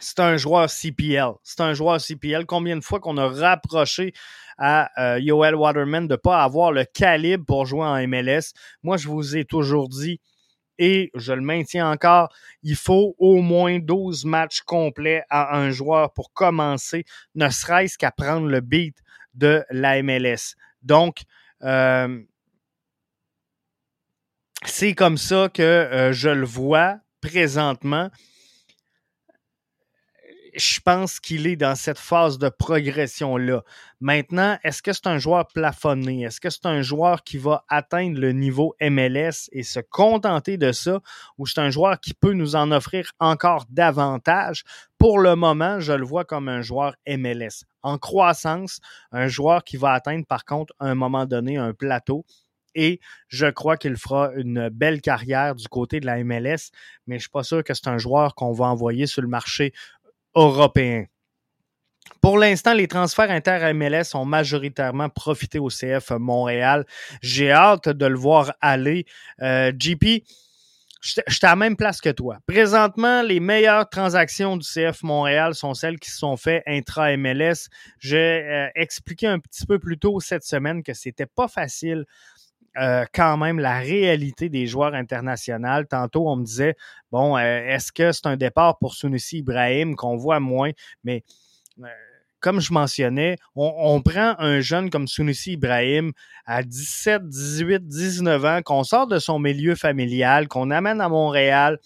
c'est 0.00 0.20
un 0.20 0.36
joueur 0.36 0.68
CPL. 0.70 1.32
C'est 1.42 1.60
un 1.60 1.74
joueur 1.74 2.00
CPL. 2.00 2.46
Combien 2.46 2.76
de 2.76 2.84
fois 2.84 3.00
qu'on 3.00 3.16
a 3.16 3.28
rapproché 3.28 4.12
à 4.56 4.90
euh, 4.98 5.18
Yoel 5.20 5.54
Waterman 5.54 6.06
de 6.06 6.14
ne 6.14 6.16
pas 6.16 6.42
avoir 6.42 6.72
le 6.72 6.84
calibre 6.84 7.44
pour 7.44 7.66
jouer 7.66 7.84
en 7.84 8.06
MLS? 8.06 8.52
Moi, 8.82 8.96
je 8.96 9.08
vous 9.08 9.36
ai 9.36 9.44
toujours 9.44 9.88
dit, 9.88 10.20
et 10.78 11.10
je 11.14 11.32
le 11.32 11.40
maintiens 11.40 11.90
encore, 11.90 12.28
il 12.62 12.76
faut 12.76 13.14
au 13.18 13.42
moins 13.42 13.78
12 13.78 14.24
matchs 14.24 14.60
complets 14.62 15.24
à 15.28 15.56
un 15.56 15.70
joueur 15.70 16.12
pour 16.12 16.32
commencer, 16.32 17.04
ne 17.34 17.48
serait-ce 17.48 17.98
qu'à 17.98 18.10
prendre 18.12 18.46
le 18.46 18.60
beat 18.60 18.96
de 19.34 19.64
la 19.70 20.02
MLS. 20.02 20.54
Donc, 20.82 21.22
euh, 21.62 22.22
c'est 24.64 24.94
comme 24.94 25.18
ça 25.18 25.48
que 25.52 25.62
euh, 25.62 26.12
je 26.12 26.28
le 26.28 26.46
vois 26.46 26.98
présentement 27.20 28.10
je 30.56 30.80
pense 30.80 31.20
qu'il 31.20 31.46
est 31.46 31.56
dans 31.56 31.74
cette 31.74 31.98
phase 31.98 32.38
de 32.38 32.48
progression-là. 32.48 33.62
Maintenant, 34.00 34.58
est-ce 34.62 34.82
que 34.82 34.92
c'est 34.92 35.06
un 35.06 35.18
joueur 35.18 35.46
plafonné? 35.48 36.22
Est-ce 36.22 36.40
que 36.40 36.50
c'est 36.50 36.66
un 36.66 36.82
joueur 36.82 37.22
qui 37.22 37.38
va 37.38 37.64
atteindre 37.68 38.18
le 38.18 38.32
niveau 38.32 38.74
MLS 38.80 39.48
et 39.52 39.62
se 39.62 39.80
contenter 39.80 40.56
de 40.56 40.72
ça? 40.72 41.00
Ou 41.38 41.46
c'est 41.46 41.60
un 41.60 41.70
joueur 41.70 42.00
qui 42.00 42.14
peut 42.14 42.32
nous 42.32 42.56
en 42.56 42.70
offrir 42.70 43.10
encore 43.18 43.64
davantage? 43.70 44.64
Pour 44.98 45.18
le 45.18 45.36
moment, 45.36 45.80
je 45.80 45.92
le 45.92 46.04
vois 46.04 46.24
comme 46.24 46.48
un 46.48 46.62
joueur 46.62 46.94
MLS. 47.06 47.64
En 47.82 47.98
croissance, 47.98 48.80
un 49.12 49.28
joueur 49.28 49.64
qui 49.64 49.76
va 49.76 49.92
atteindre 49.92 50.26
par 50.26 50.44
contre 50.44 50.74
à 50.78 50.86
un 50.86 50.94
moment 50.94 51.26
donné 51.26 51.56
un 51.56 51.72
plateau 51.72 52.24
et 52.74 53.00
je 53.26 53.46
crois 53.46 53.76
qu'il 53.76 53.96
fera 53.96 54.30
une 54.36 54.68
belle 54.68 55.00
carrière 55.00 55.54
du 55.54 55.66
côté 55.68 55.98
de 55.98 56.06
la 56.06 56.22
MLS, 56.22 56.70
mais 57.06 57.14
je 57.14 57.16
ne 57.16 57.18
suis 57.18 57.30
pas 57.30 57.42
sûr 57.42 57.64
que 57.64 57.74
c'est 57.74 57.88
un 57.88 57.98
joueur 57.98 58.34
qu'on 58.36 58.52
va 58.52 58.66
envoyer 58.66 59.06
sur 59.06 59.22
le 59.22 59.28
marché 59.28 59.72
Pour 62.20 62.38
l'instant, 62.38 62.72
les 62.72 62.86
transferts 62.86 63.30
inter-MLS 63.30 64.14
ont 64.14 64.24
majoritairement 64.24 65.08
profité 65.08 65.58
au 65.58 65.68
CF 65.68 66.12
Montréal. 66.12 66.84
J'ai 67.22 67.50
hâte 67.50 67.88
de 67.88 68.06
le 68.06 68.16
voir 68.16 68.52
aller. 68.60 69.04
Euh, 69.42 69.72
JP, 69.76 70.22
je 71.00 71.10
suis 71.10 71.22
à 71.42 71.50
la 71.50 71.56
même 71.56 71.76
place 71.76 72.00
que 72.00 72.10
toi. 72.10 72.38
Présentement, 72.46 73.22
les 73.22 73.40
meilleures 73.40 73.88
transactions 73.88 74.56
du 74.56 74.64
CF 74.64 75.02
Montréal 75.02 75.54
sont 75.54 75.74
celles 75.74 75.98
qui 75.98 76.10
se 76.10 76.18
sont 76.18 76.36
faites 76.36 76.62
intra-MLS. 76.66 77.68
J'ai 77.98 78.44
euh, 78.44 78.68
expliqué 78.76 79.26
un 79.26 79.40
petit 79.40 79.66
peu 79.66 79.78
plus 79.78 79.98
tôt 79.98 80.20
cette 80.20 80.44
semaine 80.44 80.84
que 80.84 80.94
c'était 80.94 81.26
pas 81.26 81.48
facile 81.48 82.04
euh, 82.80 83.04
quand 83.12 83.36
même 83.36 83.58
la 83.58 83.78
réalité 83.78 84.48
des 84.48 84.66
joueurs 84.66 84.94
internationaux. 84.94 85.84
Tantôt, 85.88 86.28
on 86.28 86.36
me 86.36 86.44
disait, 86.44 86.74
bon, 87.10 87.36
euh, 87.36 87.40
est-ce 87.40 87.92
que 87.92 88.12
c'est 88.12 88.26
un 88.26 88.36
départ 88.36 88.78
pour 88.78 88.94
Sunusi 88.94 89.38
Ibrahim 89.38 89.96
qu'on 89.96 90.16
voit 90.16 90.40
moins? 90.40 90.70
Mais 91.02 91.24
euh, 91.82 91.86
comme 92.40 92.60
je 92.60 92.72
mentionnais, 92.72 93.36
on, 93.56 94.00
prend 94.00 94.36
un 94.38 94.60
jeune 94.60 94.90
comme 94.90 95.08
Sunusi 95.08 95.52
Ibrahim 95.52 96.12
à 96.46 96.62
17, 96.62 97.28
18, 97.28 97.88
19 97.88 98.44
ans, 98.44 98.60
qu'on 98.62 98.84
sort 98.84 99.08
de 99.08 99.18
son 99.18 99.38
milieu 99.38 99.74
familial, 99.74 100.46
qu'on 100.46 100.70
amène 100.70 101.00
à 101.00 101.08
Montréal. 101.08 101.78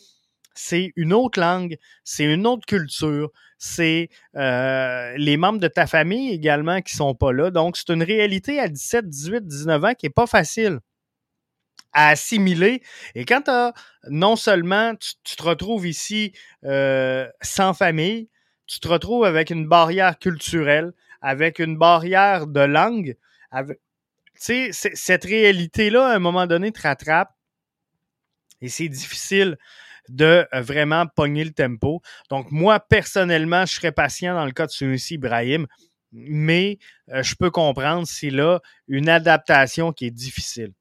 C'est 0.54 0.92
une 0.96 1.12
autre 1.12 1.40
langue, 1.40 1.76
c'est 2.04 2.24
une 2.24 2.46
autre 2.46 2.66
culture, 2.66 3.30
c'est 3.58 4.08
euh, 4.36 5.14
les 5.16 5.36
membres 5.36 5.60
de 5.60 5.68
ta 5.68 5.86
famille 5.86 6.32
également 6.32 6.80
qui 6.82 6.96
sont 6.96 7.14
pas 7.14 7.32
là. 7.32 7.50
Donc, 7.50 7.76
c'est 7.76 7.92
une 7.92 8.02
réalité 8.02 8.58
à 8.58 8.68
17, 8.68 9.08
18, 9.08 9.46
19 9.46 9.84
ans 9.84 9.94
qui 9.94 10.06
est 10.06 10.10
pas 10.10 10.26
facile 10.26 10.80
à 11.92 12.08
assimiler. 12.08 12.82
Et 13.14 13.24
quand 13.24 13.48
as, 13.48 13.72
non 14.08 14.36
seulement 14.36 14.94
tu, 14.96 15.36
te 15.36 15.42
retrouves 15.42 15.86
ici 15.86 16.32
euh, 16.64 17.28
sans 17.40 17.74
famille, 17.74 18.28
tu 18.66 18.80
te 18.80 18.88
retrouves 18.88 19.24
avec 19.24 19.50
une 19.50 19.68
barrière 19.68 20.18
culturelle, 20.18 20.92
avec 21.20 21.58
une 21.58 21.76
barrière 21.76 22.46
de 22.46 22.60
langue. 22.60 23.16
Tu 23.54 23.76
sais, 24.34 24.70
cette 24.72 25.24
réalité-là, 25.24 26.08
à 26.08 26.16
un 26.16 26.18
moment 26.18 26.46
donné, 26.46 26.72
te 26.72 26.82
rattrape. 26.82 27.30
Et 28.60 28.68
c'est 28.68 28.88
difficile 28.88 29.58
de 30.08 30.46
euh, 30.52 30.60
vraiment 30.60 31.06
pogner 31.06 31.44
le 31.44 31.52
tempo. 31.52 32.02
Donc, 32.30 32.50
moi, 32.50 32.80
personnellement, 32.80 33.66
je 33.66 33.74
serais 33.74 33.92
patient 33.92 34.34
dans 34.34 34.44
le 34.44 34.52
cas 34.52 34.66
de 34.66 34.72
celui-ci, 34.72 35.14
Ibrahim, 35.14 35.66
mais 36.12 36.78
euh, 37.10 37.22
je 37.22 37.34
peux 37.34 37.50
comprendre 37.50 38.06
s'il 38.06 38.40
a 38.40 38.60
une 38.88 39.08
adaptation 39.08 39.92
qui 39.92 40.06
est 40.06 40.10
difficile. 40.10 40.72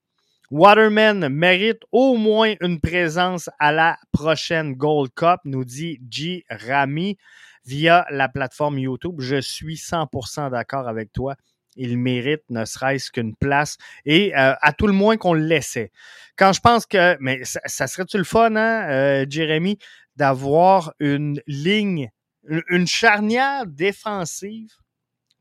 Waterman 0.49 1.29
mérite 1.29 1.81
au 1.93 2.17
moins 2.17 2.55
une 2.59 2.81
présence 2.81 3.49
à 3.57 3.71
la 3.71 3.97
prochaine 4.11 4.73
Gold 4.73 5.11
Cup, 5.15 5.39
nous 5.45 5.63
dit 5.63 6.01
G. 6.09 6.43
Rami 6.49 7.17
via 7.63 8.05
la 8.09 8.27
plateforme 8.27 8.79
YouTube. 8.79 9.15
Je 9.19 9.39
suis 9.39 9.75
100% 9.75 10.51
d'accord 10.51 10.89
avec 10.89 11.13
toi 11.13 11.35
il 11.75 11.97
mérite 11.97 12.43
ne 12.49 12.65
serait-ce 12.65 13.11
qu'une 13.11 13.35
place 13.35 13.77
et 14.05 14.35
euh, 14.35 14.53
à 14.61 14.73
tout 14.73 14.87
le 14.87 14.93
moins 14.93 15.17
qu'on 15.17 15.33
le 15.33 15.43
laissait. 15.45 15.91
Quand 16.37 16.53
je 16.53 16.59
pense 16.59 16.85
que, 16.85 17.17
mais 17.19 17.43
ça, 17.43 17.87
serait-tu 17.87 18.17
le 18.17 18.23
fun, 18.23 18.55
hein, 18.55 18.89
euh, 18.89 19.25
Jérémy, 19.29 19.77
d'avoir 20.15 20.93
une 20.99 21.41
ligne, 21.47 22.11
une, 22.47 22.87
charnière 22.87 23.65
défensive, 23.65 24.73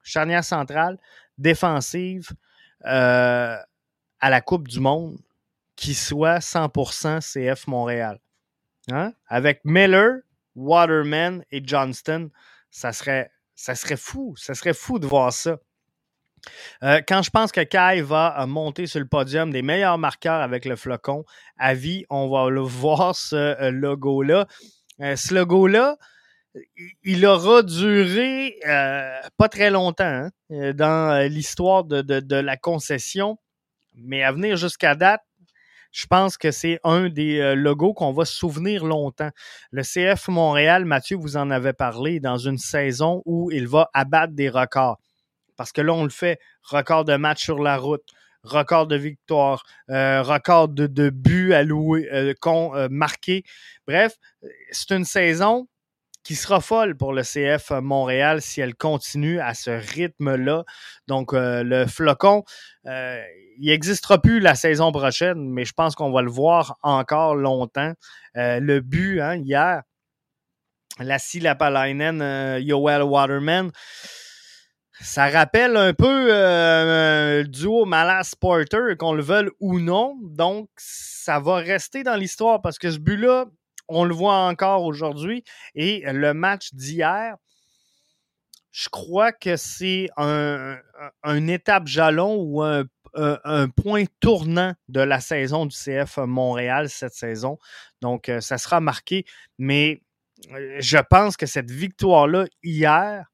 charnière 0.02 0.44
centrale 0.44 0.98
défensive 1.38 2.30
euh, 2.86 3.56
à 4.20 4.30
la 4.30 4.40
Coupe 4.40 4.68
du 4.68 4.80
Monde 4.80 5.18
qui 5.76 5.94
soit 5.94 6.38
100% 6.38 7.20
CF 7.20 7.66
Montréal. 7.66 8.20
Hein? 8.92 9.12
Avec 9.26 9.60
Miller, 9.64 10.20
Waterman 10.54 11.42
et 11.50 11.62
Johnston, 11.64 12.30
ça 12.70 12.92
serait, 12.92 13.30
ça 13.54 13.74
serait 13.74 13.96
fou. 13.96 14.34
Ça 14.36 14.54
serait 14.54 14.74
fou 14.74 14.98
de 14.98 15.06
voir 15.06 15.32
ça. 15.32 15.58
Euh, 16.82 17.00
quand 17.06 17.22
je 17.22 17.30
pense 17.30 17.52
que 17.52 17.60
Kai 17.60 18.00
va 18.02 18.40
euh, 18.40 18.46
monter 18.46 18.86
sur 18.86 19.00
le 19.00 19.06
podium 19.06 19.50
des 19.50 19.62
meilleurs 19.62 19.98
marqueurs 19.98 20.40
avec 20.40 20.64
le 20.64 20.76
flocon, 20.76 21.24
à 21.58 21.74
vie, 21.74 22.04
on 22.10 22.28
va 22.28 22.50
le 22.50 22.60
voir 22.62 23.14
ce 23.14 23.36
euh, 23.36 23.70
logo-là. 23.70 24.46
ce 24.98 25.34
logo-là, 25.34 25.96
il 27.04 27.24
aura 27.26 27.62
duré 27.62 28.56
pas 29.36 29.48
très 29.48 29.70
longtemps 29.70 30.28
hein, 30.50 30.72
dans 30.74 31.30
l'histoire 31.30 31.84
de, 31.84 32.34
la 32.34 32.56
concession, 32.56 33.38
mais 33.94 34.24
à 34.24 34.32
venir 34.32 34.56
jusqu'à 34.56 34.96
date, 34.96 35.22
je 35.92 36.06
pense 36.06 36.36
que 36.36 36.50
c'est 36.50 36.80
un 36.82 37.08
des 37.08 37.54
logos 37.54 37.94
qu'on 37.94 38.12
va 38.12 38.24
souvenir 38.24 38.84
longtemps. 38.84 39.30
Le 39.70 39.82
CF 39.82 40.26
Montréal, 40.26 40.84
Mathieu 40.84 41.16
vous 41.16 41.36
en 41.36 41.52
avait 41.52 41.72
parlé, 41.72 42.18
dans 42.18 42.36
une 42.36 42.58
saison 42.58 43.22
où 43.26 43.52
il 43.52 43.68
va 43.68 43.88
abattre 43.94 44.32
des 44.32 44.48
records. 44.48 44.98
Parce 45.60 45.72
que 45.72 45.82
là, 45.82 45.92
on 45.92 46.04
le 46.04 46.08
fait. 46.08 46.40
Record 46.62 47.04
de 47.04 47.16
match 47.16 47.44
sur 47.44 47.58
la 47.58 47.76
route, 47.76 48.14
record 48.44 48.86
de 48.86 48.96
victoire, 48.96 49.62
euh, 49.90 50.22
record 50.22 50.70
de, 50.70 51.10
buts 51.10 51.52
alloués, 51.52 52.08
euh, 52.10 52.32
euh, 52.46 52.88
marqués. 52.90 53.44
Bref, 53.86 54.14
c'est 54.70 54.92
une 54.92 55.04
saison 55.04 55.68
qui 56.22 56.34
sera 56.34 56.62
folle 56.62 56.96
pour 56.96 57.12
le 57.12 57.20
CF 57.20 57.72
Montréal 57.72 58.40
si 58.40 58.62
elle 58.62 58.74
continue 58.74 59.38
à 59.38 59.52
ce 59.52 59.68
rythme-là. 59.68 60.64
Donc, 61.08 61.32
le 61.34 61.84
flocon, 61.84 62.42
il 62.86 63.20
n'existera 63.58 64.16
plus 64.16 64.40
la 64.40 64.54
saison 64.54 64.92
prochaine, 64.92 65.50
mais 65.50 65.66
je 65.66 65.74
pense 65.74 65.94
qu'on 65.94 66.10
va 66.10 66.22
le 66.22 66.30
voir 66.30 66.78
encore 66.82 67.34
longtemps. 67.34 67.92
le 68.34 68.80
but, 68.80 69.20
hein, 69.20 69.36
hier, 69.36 69.82
la 70.98 71.18
Lapalainen, 71.34 72.62
Yoel 72.62 73.02
Waterman, 73.02 73.72
ça 75.00 75.28
rappelle 75.28 75.76
un 75.76 75.94
peu 75.94 76.28
euh, 76.30 77.42
le 77.42 77.48
duo 77.48 77.84
Malas 77.84 78.34
Porter, 78.38 78.96
qu'on 78.98 79.12
le 79.12 79.22
veuille 79.22 79.50
ou 79.58 79.80
non. 79.80 80.16
Donc, 80.22 80.68
ça 80.76 81.40
va 81.40 81.56
rester 81.56 82.02
dans 82.02 82.16
l'histoire 82.16 82.60
parce 82.60 82.78
que 82.78 82.90
ce 82.90 82.98
but-là, 82.98 83.46
on 83.88 84.04
le 84.04 84.14
voit 84.14 84.36
encore 84.36 84.84
aujourd'hui. 84.84 85.42
Et 85.74 86.02
le 86.06 86.34
match 86.34 86.74
d'hier, 86.74 87.36
je 88.72 88.88
crois 88.88 89.32
que 89.32 89.56
c'est 89.56 90.08
un, 90.16 90.78
un, 91.22 91.46
étape 91.48 91.86
jalon 91.86 92.36
ou 92.36 92.62
un, 92.62 92.84
un, 93.14 93.68
point 93.68 94.04
tournant 94.20 94.74
de 94.88 95.00
la 95.00 95.20
saison 95.20 95.66
du 95.66 95.76
CF 95.76 96.18
Montréal 96.18 96.88
cette 96.88 97.14
saison. 97.14 97.58
Donc, 98.00 98.28
euh, 98.28 98.40
ça 98.40 98.58
sera 98.58 98.80
marqué. 98.80 99.24
Mais 99.58 100.02
euh, 100.52 100.76
je 100.78 100.98
pense 100.98 101.36
que 101.36 101.46
cette 101.46 101.70
victoire-là 101.70 102.46
hier 102.62 103.29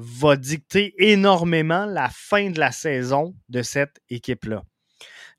va 0.00 0.36
dicter 0.36 0.94
énormément 1.10 1.84
la 1.84 2.08
fin 2.08 2.50
de 2.50 2.60
la 2.60 2.70
saison 2.70 3.34
de 3.48 3.62
cette 3.62 4.00
équipe-là. 4.08 4.62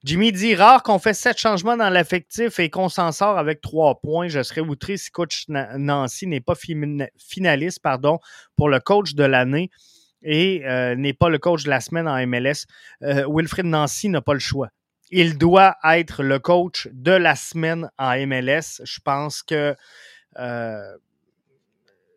Jimmy 0.03 0.33
dit 0.33 0.53
rare 0.53 0.83
qu'on 0.83 0.99
fait 0.99 1.13
sept 1.13 1.37
changements 1.37 1.77
dans 1.77 1.89
l'effectif 1.89 2.59
et 2.59 2.69
qu'on 2.69 2.89
s'en 2.89 3.13
sort 3.13 3.37
avec 3.37 3.61
trois 3.61 4.01
points. 4.01 4.27
Je 4.27 4.43
serais 4.43 4.61
outré 4.61 4.97
si 4.97 5.11
coach 5.11 5.45
Nancy 5.47 6.27
n'est 6.27 6.41
pas 6.41 6.55
finaliste 7.17 7.81
pardon, 7.81 8.19
pour 8.57 8.67
le 8.67 8.81
coach 8.81 9.13
de 9.13 9.23
l'année 9.23 9.69
et 10.23 10.63
euh, 10.65 10.95
n'est 10.95 11.13
pas 11.13 11.29
le 11.29 11.37
coach 11.37 11.63
de 11.63 11.69
la 11.69 11.79
semaine 11.79 12.07
en 12.07 12.25
MLS. 12.27 12.65
Euh, 13.01 13.25
Wilfred 13.29 13.65
Nancy 13.65 14.09
n'a 14.09 14.21
pas 14.21 14.33
le 14.33 14.39
choix. 14.39 14.69
Il 15.09 15.37
doit 15.37 15.77
être 15.85 16.21
le 16.21 16.39
coach 16.39 16.89
de 16.91 17.11
la 17.11 17.35
semaine 17.35 17.89
en 17.97 18.15
MLS. 18.27 18.81
Je 18.83 18.99
pense 19.03 19.41
que 19.41 19.75
euh, 20.37 20.97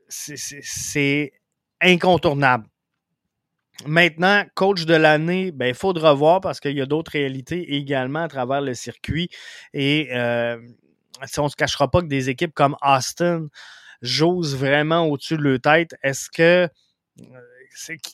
c'est 0.09 1.33
incontournable. 1.83 2.67
Maintenant, 3.87 4.45
coach 4.55 4.85
de 4.85 4.95
l'année, 4.95 5.51
ben, 5.51 5.67
il 5.67 5.75
faudra 5.75 6.15
voir 6.15 6.41
parce 6.41 6.61
qu'il 6.61 6.77
y 6.77 6.81
a 6.81 6.87
d'autres 6.87 7.13
réalités 7.13 7.75
également 7.75 8.23
à 8.23 8.29
travers 8.29 8.61
le 8.61 8.75
circuit. 8.75 9.29
Et 9.73 10.09
euh, 10.13 10.57
si 11.25 11.41
on 11.41 11.45
ne 11.45 11.49
se 11.49 11.57
cachera 11.57 11.91
pas 11.91 12.01
que 12.01 12.07
des 12.07 12.31
équipes 12.31 12.55
comme 12.55 12.77
Austin 12.83 13.49
j'ose 14.03 14.57
vraiment 14.57 15.07
au-dessus 15.07 15.37
de 15.37 15.43
leur 15.43 15.61
tête, 15.61 15.95
est-ce 16.03 16.29
que 16.29 16.69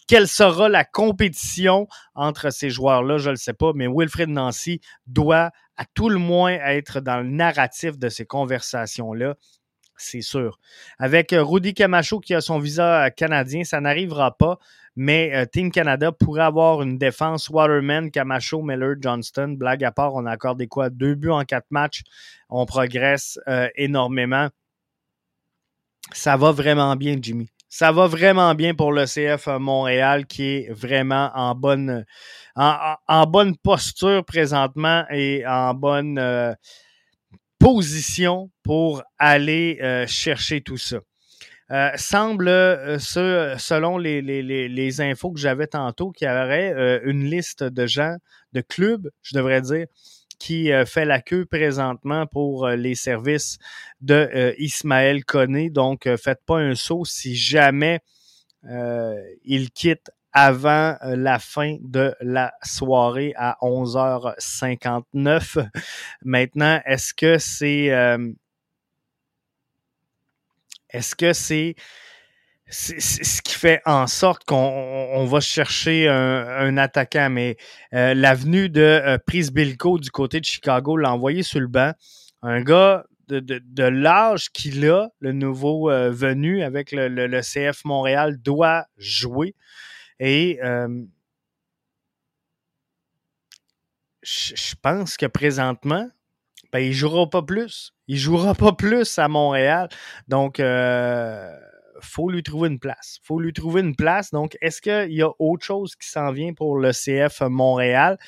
quelle 0.06 0.28
sera 0.28 0.68
la 0.68 0.84
compétition 0.84 1.88
entre 2.14 2.50
ces 2.50 2.70
joueurs-là, 2.70 3.18
je 3.18 3.26
ne 3.26 3.32
le 3.32 3.36
sais 3.36 3.54
pas, 3.54 3.72
mais 3.74 3.88
Wilfred 3.88 4.28
Nancy 4.28 4.80
doit 5.06 5.50
à 5.76 5.84
tout 5.94 6.08
le 6.08 6.18
moins 6.18 6.52
être 6.52 7.00
dans 7.00 7.18
le 7.18 7.28
narratif 7.28 7.98
de 7.98 8.08
ces 8.08 8.24
conversations-là 8.24 9.34
c'est 9.98 10.22
sûr. 10.22 10.58
Avec 10.98 11.32
euh, 11.32 11.42
Rudy 11.42 11.74
Camacho 11.74 12.20
qui 12.20 12.34
a 12.34 12.40
son 12.40 12.58
visa 12.58 13.04
euh, 13.04 13.10
canadien, 13.10 13.64
ça 13.64 13.80
n'arrivera 13.80 14.36
pas, 14.36 14.58
mais 14.96 15.34
euh, 15.34 15.44
Team 15.44 15.70
Canada 15.70 16.12
pourrait 16.12 16.42
avoir 16.42 16.82
une 16.82 16.98
défense 16.98 17.48
Waterman, 17.50 18.10
Camacho, 18.10 18.62
Miller, 18.62 18.94
Johnston. 19.00 19.56
Blague 19.58 19.84
à 19.84 19.92
part, 19.92 20.14
on 20.14 20.26
a 20.26 20.30
accordé 20.30 20.66
quoi? 20.66 20.90
Deux 20.90 21.14
buts 21.14 21.30
en 21.30 21.44
quatre 21.44 21.70
matchs. 21.70 22.02
On 22.48 22.64
progresse 22.66 23.38
énormément. 23.76 24.48
Ça 26.12 26.36
va 26.36 26.52
vraiment 26.52 26.96
bien, 26.96 27.16
Jimmy. 27.20 27.50
Ça 27.68 27.92
va 27.92 28.06
vraiment 28.06 28.54
bien 28.54 28.74
pour 28.74 28.92
le 28.92 29.04
CF 29.04 29.46
Montréal 29.58 30.26
qui 30.26 30.42
est 30.42 30.72
vraiment 30.72 31.30
en 31.34 31.54
bonne, 31.54 32.06
en, 32.56 33.26
bonne 33.26 33.56
posture 33.58 34.24
présentement 34.24 35.04
et 35.10 35.46
en 35.46 35.74
bonne 35.74 36.56
position 37.58 38.50
pour 38.62 39.02
aller 39.18 39.78
euh, 39.82 40.06
chercher 40.06 40.60
tout 40.60 40.76
ça. 40.76 40.98
Euh, 41.70 41.90
semble, 41.96 42.48
euh, 42.48 42.98
ce, 42.98 43.54
selon 43.58 43.98
les, 43.98 44.22
les, 44.22 44.42
les, 44.42 45.00
infos 45.02 45.32
que 45.32 45.40
j'avais 45.40 45.66
tantôt, 45.66 46.12
qu'il 46.12 46.26
y 46.26 46.30
aurait 46.30 47.00
une 47.04 47.24
liste 47.24 47.62
de 47.62 47.86
gens, 47.86 48.16
de 48.52 48.62
clubs, 48.62 49.10
je 49.22 49.36
devrais 49.36 49.60
dire, 49.60 49.86
qui 50.38 50.70
fait 50.86 51.04
la 51.04 51.20
queue 51.20 51.44
présentement 51.44 52.26
pour 52.26 52.68
les 52.68 52.94
services 52.94 53.58
de 54.00 54.54
Ismaël 54.58 55.24
Koné. 55.24 55.68
Donc, 55.68 56.08
faites 56.16 56.40
pas 56.46 56.58
un 56.58 56.76
saut 56.76 57.04
si 57.04 57.34
jamais 57.34 58.00
il 59.44 59.70
quitte 59.72 60.10
avant 60.32 60.96
euh, 61.02 61.16
la 61.16 61.38
fin 61.38 61.76
de 61.80 62.14
la 62.20 62.52
soirée 62.62 63.32
à 63.36 63.56
11h59. 63.62 65.68
Maintenant, 66.24 66.80
est-ce 66.84 67.14
que 67.14 67.38
c'est 67.38 67.90
euh, 67.90 68.30
est-ce 70.90 71.14
que 71.14 71.32
c'est 71.32 71.74
ce 72.70 73.40
qui 73.40 73.54
fait 73.54 73.80
en 73.86 74.06
sorte 74.06 74.44
qu'on 74.44 75.24
va 75.24 75.40
chercher 75.40 76.06
un, 76.06 76.76
attaquant, 76.76 77.30
mais 77.30 77.56
euh, 77.94 78.12
l'avenue 78.12 78.68
de 78.68 79.18
Prisbilco 79.26 79.98
du 79.98 80.10
côté 80.10 80.38
de 80.38 80.44
Chicago 80.44 80.98
l'a 80.98 81.12
envoyé 81.12 81.42
sur 81.42 81.60
le 81.60 81.66
banc. 81.66 81.92
Un 82.42 82.60
gars 82.60 83.06
de, 83.28 83.82
l'âge 83.82 84.50
qu'il 84.50 84.86
a, 84.86 85.08
le 85.20 85.32
nouveau 85.32 85.88
venu 85.88 86.62
avec 86.62 86.92
le, 86.92 87.40
CF 87.40 87.86
Montréal, 87.86 88.36
doit 88.42 88.84
jouer. 88.98 89.54
Et 90.20 90.58
euh, 90.62 91.04
je 94.22 94.74
pense 94.82 95.16
que 95.16 95.26
présentement, 95.26 96.08
ben, 96.72 96.80
il 96.80 96.88
ne 96.88 96.92
jouera 96.92 97.28
pas 97.28 97.42
plus. 97.42 97.92
Il 98.08 98.16
ne 98.16 98.20
jouera 98.20 98.54
pas 98.54 98.72
plus 98.72 99.18
à 99.18 99.28
Montréal. 99.28 99.88
Donc, 100.26 100.58
il 100.58 100.64
euh, 100.64 101.54
faut 102.00 102.30
lui 102.30 102.42
trouver 102.42 102.68
une 102.68 102.78
place. 102.78 103.18
faut 103.22 103.40
lui 103.40 103.52
trouver 103.52 103.80
une 103.80 103.96
place. 103.96 104.30
Donc, 104.30 104.56
est-ce 104.60 104.82
qu'il 104.82 105.12
y 105.12 105.22
a 105.22 105.30
autre 105.38 105.64
chose 105.64 105.96
qui 105.96 106.08
s'en 106.08 106.32
vient 106.32 106.52
pour 106.52 106.78
le 106.78 106.92
CF 106.92 107.42
Montréal? 107.42 108.18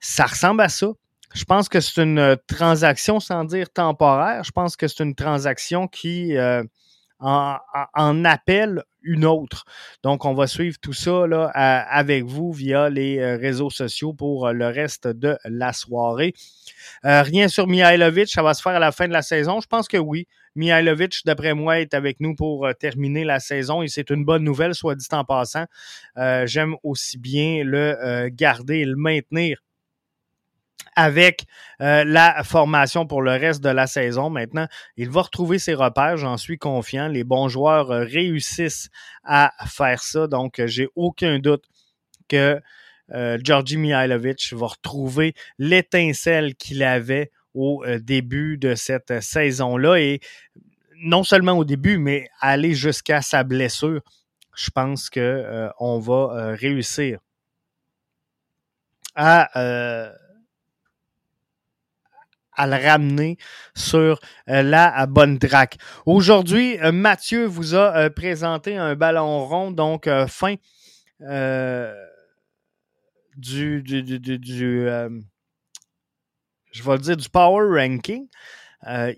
Ça 0.00 0.26
ressemble 0.26 0.62
à 0.62 0.68
ça. 0.68 0.88
Je 1.34 1.44
pense 1.44 1.68
que 1.68 1.80
c'est 1.80 2.02
une 2.02 2.36
transaction, 2.46 3.20
sans 3.20 3.44
dire 3.44 3.70
temporaire. 3.70 4.44
Je 4.44 4.50
pense 4.50 4.76
que 4.76 4.88
c'est 4.88 5.02
une 5.02 5.14
transaction 5.14 5.88
qui 5.88 6.36
euh, 6.36 6.62
en, 7.22 7.56
en, 7.94 8.24
appelle 8.24 8.82
une 9.02 9.24
autre. 9.24 9.64
Donc, 10.02 10.24
on 10.24 10.34
va 10.34 10.46
suivre 10.46 10.76
tout 10.80 10.92
ça 10.92 11.26
là, 11.26 11.46
avec 11.46 12.24
vous 12.24 12.52
via 12.52 12.88
les 12.88 13.18
euh, 13.18 13.36
réseaux 13.36 13.70
sociaux 13.70 14.12
pour 14.12 14.46
euh, 14.46 14.52
le 14.52 14.66
reste 14.66 15.08
de 15.08 15.36
la 15.44 15.72
soirée. 15.72 16.34
Euh, 17.04 17.22
rien 17.22 17.48
sur 17.48 17.66
Mihailovic, 17.66 18.28
ça 18.28 18.42
va 18.42 18.54
se 18.54 18.62
faire 18.62 18.76
à 18.76 18.78
la 18.78 18.92
fin 18.92 19.08
de 19.08 19.12
la 19.12 19.22
saison? 19.22 19.60
Je 19.60 19.66
pense 19.66 19.88
que 19.88 19.96
oui. 19.96 20.26
Mihailovic, 20.54 21.22
d'après 21.24 21.54
moi, 21.54 21.80
est 21.80 21.94
avec 21.94 22.20
nous 22.20 22.34
pour 22.34 22.68
terminer 22.78 23.24
la 23.24 23.40
saison 23.40 23.82
et 23.82 23.88
c'est 23.88 24.10
une 24.10 24.24
bonne 24.24 24.44
nouvelle, 24.44 24.74
soit 24.74 24.94
dit 24.94 25.06
en 25.12 25.24
passant. 25.24 25.64
J'aime 26.44 26.76
aussi 26.82 27.16
bien 27.16 27.64
le 27.64 28.28
garder 28.28 28.80
et 28.80 28.84
le 28.84 28.96
maintenir 28.96 29.62
avec 30.94 31.46
euh, 31.80 32.04
la 32.04 32.44
formation 32.44 33.06
pour 33.06 33.22
le 33.22 33.32
reste 33.32 33.62
de 33.62 33.68
la 33.68 33.86
saison. 33.86 34.30
Maintenant, 34.30 34.66
il 34.96 35.10
va 35.10 35.22
retrouver 35.22 35.58
ses 35.58 35.74
repères, 35.74 36.16
j'en 36.16 36.36
suis 36.36 36.58
confiant. 36.58 37.08
Les 37.08 37.24
bons 37.24 37.48
joueurs 37.48 37.90
euh, 37.90 38.04
réussissent 38.04 38.90
à 39.24 39.52
faire 39.66 40.02
ça, 40.02 40.26
donc 40.26 40.58
euh, 40.58 40.66
j'ai 40.66 40.88
aucun 40.94 41.38
doute 41.38 41.64
que 42.28 42.60
Georgi 43.42 43.76
Mihailovic 43.76 44.54
va 44.54 44.68
retrouver 44.68 45.34
l'étincelle 45.58 46.54
qu'il 46.54 46.82
avait 46.82 47.30
au 47.52 47.84
début 47.98 48.56
de 48.56 48.74
cette 48.74 49.20
saison-là 49.20 49.96
et 49.96 50.20
non 50.96 51.22
seulement 51.22 51.52
au 51.52 51.64
début, 51.66 51.98
mais 51.98 52.30
aller 52.40 52.74
jusqu'à 52.74 53.20
sa 53.20 53.44
blessure. 53.44 54.00
Je 54.56 54.70
pense 54.70 55.10
que 55.10 55.68
on 55.78 55.98
va 55.98 56.54
réussir 56.54 57.18
à 59.14 59.50
à 62.54 62.66
le 62.66 62.76
ramener 62.76 63.38
sur 63.74 64.20
euh, 64.48 64.62
la 64.62 65.06
bonne 65.06 65.38
track. 65.38 65.78
Aujourd'hui, 66.06 66.78
euh, 66.80 66.92
Mathieu 66.92 67.44
vous 67.46 67.74
a 67.74 67.96
euh, 67.96 68.10
présenté 68.10 68.76
un 68.76 68.94
ballon 68.94 69.46
rond, 69.46 69.70
donc 69.70 70.08
fin 70.28 70.56
du, 73.36 73.82
du, 73.82 74.02
du, 74.02 74.38
du 74.38 74.86
je 76.72 76.82
vais 76.82 76.92
le 76.92 76.98
dire, 76.98 77.16
du 77.16 77.28
Power 77.28 77.80
Ranking. 77.80 78.26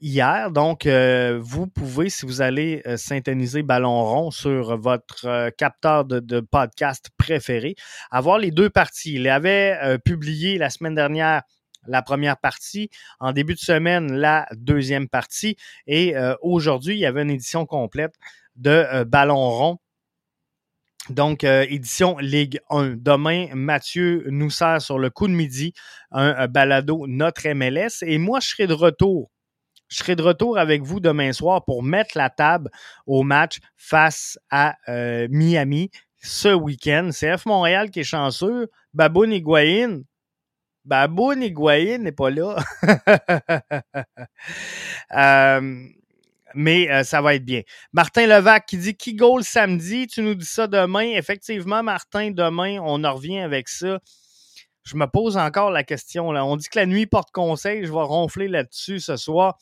hier. 0.02 0.50
Donc, 0.50 0.86
vous 0.86 1.66
pouvez, 1.66 2.10
si 2.10 2.26
vous 2.26 2.42
allez 2.42 2.82
synthétiser 2.96 3.62
Ballon 3.62 4.04
rond 4.04 4.30
sur 4.30 4.76
votre 4.76 5.48
capteur 5.56 6.04
de, 6.04 6.20
de, 6.20 6.40
podcast 6.40 7.08
préféré, 7.16 7.74
avoir 8.10 8.38
les 8.38 8.50
deux 8.50 8.68
parties. 8.68 9.14
Il 9.14 9.28
avait 9.28 9.98
publié 10.04 10.58
la 10.58 10.68
semaine 10.68 10.94
dernière 10.94 11.42
la 11.86 12.02
première 12.02 12.36
partie. 12.36 12.90
En 13.20 13.32
début 13.32 13.54
de 13.54 13.60
semaine, 13.60 14.12
la 14.12 14.46
deuxième 14.52 15.08
partie. 15.08 15.56
Et 15.86 16.16
euh, 16.16 16.34
aujourd'hui, 16.42 16.94
il 16.94 17.00
y 17.00 17.06
avait 17.06 17.22
une 17.22 17.30
édition 17.30 17.66
complète 17.66 18.14
de 18.56 18.70
euh, 18.70 19.04
Ballon 19.04 19.50
rond. 19.50 19.78
Donc, 21.10 21.44
euh, 21.44 21.66
édition 21.68 22.16
Ligue 22.18 22.60
1. 22.70 22.96
Demain, 22.96 23.48
Mathieu 23.54 24.24
nous 24.30 24.50
sert 24.50 24.80
sur 24.80 24.98
le 24.98 25.10
coup 25.10 25.28
de 25.28 25.34
midi 25.34 25.74
un 26.10 26.46
balado 26.46 27.06
Notre 27.06 27.46
MLS. 27.48 28.02
Et 28.02 28.18
moi, 28.18 28.40
je 28.40 28.48
serai 28.48 28.66
de 28.66 28.72
retour. 28.72 29.30
Je 29.88 29.96
serai 29.96 30.16
de 30.16 30.22
retour 30.22 30.58
avec 30.58 30.82
vous 30.82 31.00
demain 31.00 31.32
soir 31.32 31.64
pour 31.64 31.82
mettre 31.82 32.16
la 32.16 32.30
table 32.30 32.70
au 33.06 33.22
match 33.22 33.58
face 33.76 34.38
à 34.50 34.76
Miami 35.28 35.90
ce 36.22 36.48
week-end. 36.48 37.10
C'est 37.12 37.36
F 37.36 37.44
Montréal 37.44 37.90
qui 37.90 38.00
est 38.00 38.04
chanceux. 38.04 38.70
Baboun 38.94 39.32
Higuain, 39.32 40.02
Baboun 40.84 41.42
Higuain 41.42 41.98
n'est 41.98 42.12
pas 42.12 42.30
là. 42.30 42.56
Euh, 45.12 45.86
mais 46.54 46.90
euh, 46.90 47.02
ça 47.04 47.20
va 47.20 47.34
être 47.34 47.44
bien. 47.44 47.62
Martin 47.92 48.26
Levac 48.26 48.66
qui 48.66 48.78
dit 48.78 48.96
qui 48.96 49.14
goal 49.14 49.44
samedi, 49.44 50.06
tu 50.06 50.22
nous 50.22 50.34
dis 50.34 50.46
ça 50.46 50.66
demain. 50.66 51.12
Effectivement, 51.14 51.82
Martin, 51.82 52.30
demain, 52.30 52.78
on 52.82 53.04
en 53.04 53.14
revient 53.14 53.40
avec 53.40 53.68
ça. 53.68 53.98
Je 54.84 54.96
me 54.96 55.06
pose 55.06 55.36
encore 55.36 55.70
la 55.70 55.82
question. 55.82 56.32
Là. 56.32 56.44
On 56.44 56.56
dit 56.56 56.68
que 56.68 56.78
la 56.78 56.86
nuit 56.86 57.06
porte 57.06 57.30
conseil. 57.32 57.84
Je 57.84 57.92
vais 57.92 58.02
ronfler 58.02 58.48
là-dessus 58.48 59.00
ce 59.00 59.16
soir. 59.16 59.58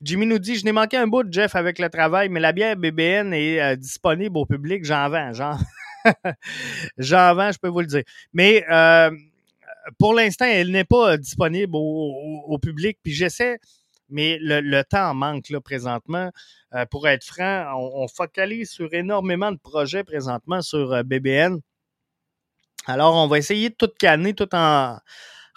Jimmy 0.00 0.26
nous 0.26 0.38
dit 0.38 0.56
Je 0.56 0.64
n'ai 0.64 0.72
manqué 0.72 0.96
un 0.96 1.06
bout, 1.06 1.22
de 1.22 1.32
Jeff, 1.32 1.54
avec 1.54 1.78
le 1.78 1.88
travail, 1.88 2.28
mais 2.28 2.40
la 2.40 2.52
bière 2.52 2.76
BBN 2.76 3.32
est 3.32 3.60
euh, 3.60 3.76
disponible 3.76 4.36
au 4.36 4.46
public. 4.46 4.84
J'en 4.84 5.08
vends. 5.08 5.32
J'en... 5.32 5.58
j'en 6.98 7.34
vends, 7.34 7.52
je 7.52 7.58
peux 7.58 7.68
vous 7.68 7.80
le 7.80 7.86
dire. 7.86 8.02
Mais 8.32 8.64
pour 9.98 10.14
l'instant, 10.14 10.46
elle 10.46 10.70
n'est 10.70 10.84
pas 10.84 11.16
disponible 11.16 11.72
au, 11.74 12.58
public. 12.60 12.98
Puis 13.02 13.12
j'essaie, 13.12 13.58
mais 14.08 14.38
le, 14.40 14.82
temps 14.82 15.14
manque 15.14 15.48
là 15.50 15.60
présentement. 15.60 16.30
Euh, 16.74 16.86
pour 16.86 17.08
être 17.08 17.24
franc, 17.24 17.66
on, 17.76 18.08
focalise 18.08 18.70
sur 18.70 18.92
énormément 18.94 19.52
de 19.52 19.58
projets 19.58 20.04
présentement 20.04 20.62
sur 20.62 20.92
euh, 20.92 21.02
BBN. 21.02 21.58
Alors, 22.86 23.14
on 23.14 23.28
va 23.28 23.38
essayer 23.38 23.70
de 23.70 23.74
tout 23.74 23.90
canner, 23.98 24.34
tout 24.34 24.52
en 24.54 24.98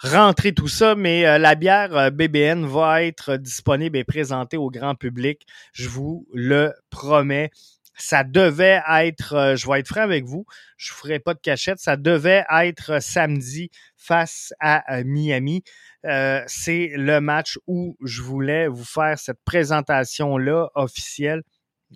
rentrer 0.00 0.52
tout 0.52 0.68
ça, 0.68 0.94
mais 0.94 1.26
euh, 1.26 1.38
la 1.38 1.54
bière 1.54 2.12
BBN 2.12 2.66
va 2.66 3.02
être 3.02 3.36
disponible 3.36 3.96
et 3.96 4.04
présentée 4.04 4.56
au 4.56 4.70
grand 4.70 4.94
public. 4.94 5.46
Je 5.72 5.88
vous 5.88 6.26
le 6.32 6.72
promets. 6.90 7.50
Ça 7.96 8.24
devait 8.24 8.80
être, 8.88 9.54
je 9.56 9.68
vais 9.68 9.80
être 9.80 9.88
franc 9.88 10.02
avec 10.02 10.24
vous, 10.24 10.44
je 10.76 10.92
ne 10.92 10.96
ferai 10.96 11.18
pas 11.18 11.34
de 11.34 11.40
cachette, 11.40 11.78
ça 11.78 11.96
devait 11.96 12.44
être 12.50 13.00
samedi 13.02 13.70
face 13.96 14.52
à 14.60 15.02
Miami. 15.04 15.62
Euh, 16.04 16.42
c'est 16.46 16.92
le 16.94 17.20
match 17.20 17.58
où 17.66 17.96
je 18.02 18.22
voulais 18.22 18.68
vous 18.68 18.84
faire 18.84 19.18
cette 19.18 19.42
présentation-là 19.44 20.68
officielle. 20.74 21.42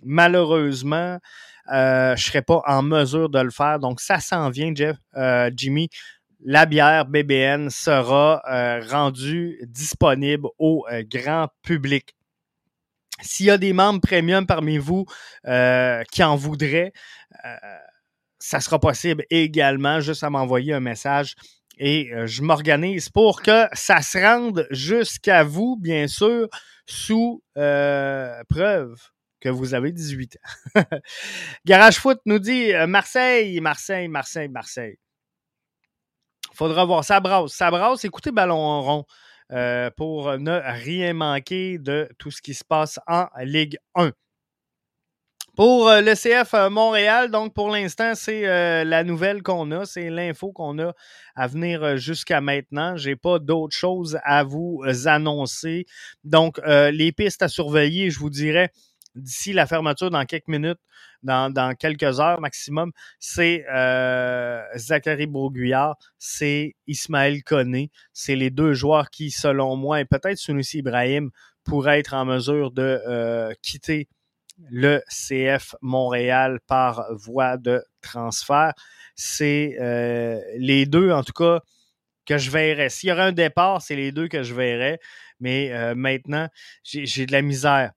Malheureusement, 0.03 1.19
je 1.69 2.11
ne 2.11 2.15
serais 2.17 2.41
pas 2.41 2.61
en 2.65 2.81
mesure 2.81 3.29
de 3.29 3.39
le 3.39 3.51
faire. 3.51 3.79
Donc, 3.79 4.01
ça 4.01 4.19
s'en 4.19 4.49
vient, 4.49 4.73
Jeff, 4.75 4.97
Jimmy. 5.55 5.89
La 6.43 6.65
bière 6.65 7.05
BBN 7.05 7.69
sera 7.69 8.41
rendue 8.89 9.59
disponible 9.67 10.47
au 10.57 10.85
grand 11.09 11.47
public. 11.61 12.15
S'il 13.21 13.47
y 13.47 13.51
a 13.51 13.57
des 13.57 13.73
membres 13.73 14.01
premium 14.01 14.45
parmi 14.45 14.77
vous 14.77 15.05
qui 15.43 16.23
en 16.23 16.35
voudraient, 16.35 16.93
ça 18.39 18.59
sera 18.59 18.79
possible 18.79 19.25
également, 19.29 19.99
juste 19.99 20.23
à 20.23 20.29
m'envoyer 20.29 20.73
un 20.73 20.79
message 20.79 21.35
et 21.83 22.13
euh, 22.13 22.27
je 22.27 22.43
m'organise 22.43 23.09
pour 23.09 23.41
que 23.41 23.65
ça 23.73 24.03
se 24.03 24.19
rende 24.19 24.67
jusqu'à 24.69 25.43
vous, 25.43 25.77
bien 25.77 26.07
sûr, 26.07 26.47
sous 26.85 27.43
euh, 27.57 28.43
preuve 28.49 28.95
que 29.39 29.49
vous 29.49 29.73
avez 29.73 29.91
18 29.91 30.37
ans. 30.75 30.83
Garage 31.65 31.97
Foot 31.97 32.19
nous 32.27 32.37
dit 32.37 32.71
euh, 32.71 32.85
Marseille, 32.85 33.59
Marseille, 33.61 34.07
Marseille, 34.07 34.47
Marseille. 34.47 34.99
Faudra 36.53 36.85
voir. 36.85 37.03
Ça 37.03 37.19
brasse, 37.19 37.51
ça 37.51 37.71
brasse. 37.71 38.05
Écoutez 38.05 38.31
Ballon 38.31 38.81
rond 38.83 39.05
pour 39.97 40.37
ne 40.37 40.61
rien 40.83 41.13
manquer 41.13 41.77
de 41.77 42.09
tout 42.17 42.31
ce 42.31 42.41
qui 42.41 42.53
se 42.53 42.63
passe 42.63 42.99
en 43.07 43.27
Ligue 43.43 43.77
1. 43.95 44.11
Pour 45.57 45.89
euh, 45.89 45.99
le 45.99 46.13
CF 46.15 46.53
euh, 46.53 46.69
Montréal, 46.69 47.29
donc 47.29 47.53
pour 47.53 47.69
l'instant, 47.69 48.13
c'est 48.15 48.47
euh, 48.47 48.85
la 48.85 49.03
nouvelle 49.03 49.43
qu'on 49.43 49.69
a, 49.71 49.85
c'est 49.85 50.09
l'info 50.09 50.53
qu'on 50.53 50.79
a 50.79 50.93
à 51.35 51.47
venir 51.47 51.97
jusqu'à 51.97 52.39
maintenant. 52.39 52.95
J'ai 52.95 53.17
pas 53.17 53.37
d'autres 53.37 53.75
choses 53.75 54.17
à 54.23 54.43
vous 54.43 54.81
annoncer. 55.05 55.85
Donc, 56.23 56.59
les 56.65 57.11
pistes 57.11 57.41
à 57.41 57.47
surveiller, 57.47 58.09
je 58.09 58.19
vous 58.19 58.29
dirais, 58.29 58.71
d'ici 59.15 59.53
la 59.53 59.67
fermeture 59.67 60.09
dans 60.09 60.25
quelques 60.25 60.47
minutes, 60.47 60.79
dans, 61.23 61.75
quelques 61.77 62.19
heures 62.19 62.41
maximum, 62.41 62.91
c'est 63.19 63.65
Zachary 64.75 65.27
Bourguillard, 65.27 65.95
c'est 66.17 66.75
Ismaël 66.87 67.43
Koné. 67.43 67.91
C'est 68.13 68.35
les 68.35 68.49
deux 68.49 68.73
joueurs 68.73 69.09
qui, 69.09 69.31
selon 69.31 69.75
moi, 69.75 70.01
et 70.01 70.05
peut-être 70.05 70.37
Sunusi 70.37 70.79
Ibrahim, 70.79 71.29
pourraient 71.63 71.99
être 71.99 72.13
en 72.13 72.25
mesure 72.25 72.71
de 72.71 73.53
quitter 73.61 74.07
le 74.69 75.01
CF 75.09 75.75
Montréal 75.81 76.59
par 76.67 77.05
voie 77.15 77.57
de 77.57 77.83
transfert. 78.01 78.73
C'est 79.15 79.77
euh, 79.79 80.39
les 80.57 80.85
deux, 80.85 81.11
en 81.11 81.23
tout 81.23 81.33
cas, 81.33 81.59
que 82.25 82.37
je 82.37 82.51
verrais. 82.51 82.89
S'il 82.89 83.09
y 83.09 83.11
aurait 83.11 83.23
un 83.23 83.31
départ, 83.31 83.81
c'est 83.81 83.95
les 83.95 84.11
deux 84.11 84.27
que 84.27 84.43
je 84.43 84.53
verrais. 84.53 84.99
Mais 85.39 85.71
euh, 85.71 85.95
maintenant, 85.95 86.47
j'ai 86.83 87.25
de 87.25 87.31
la 87.31 87.41
misère. 87.41 87.91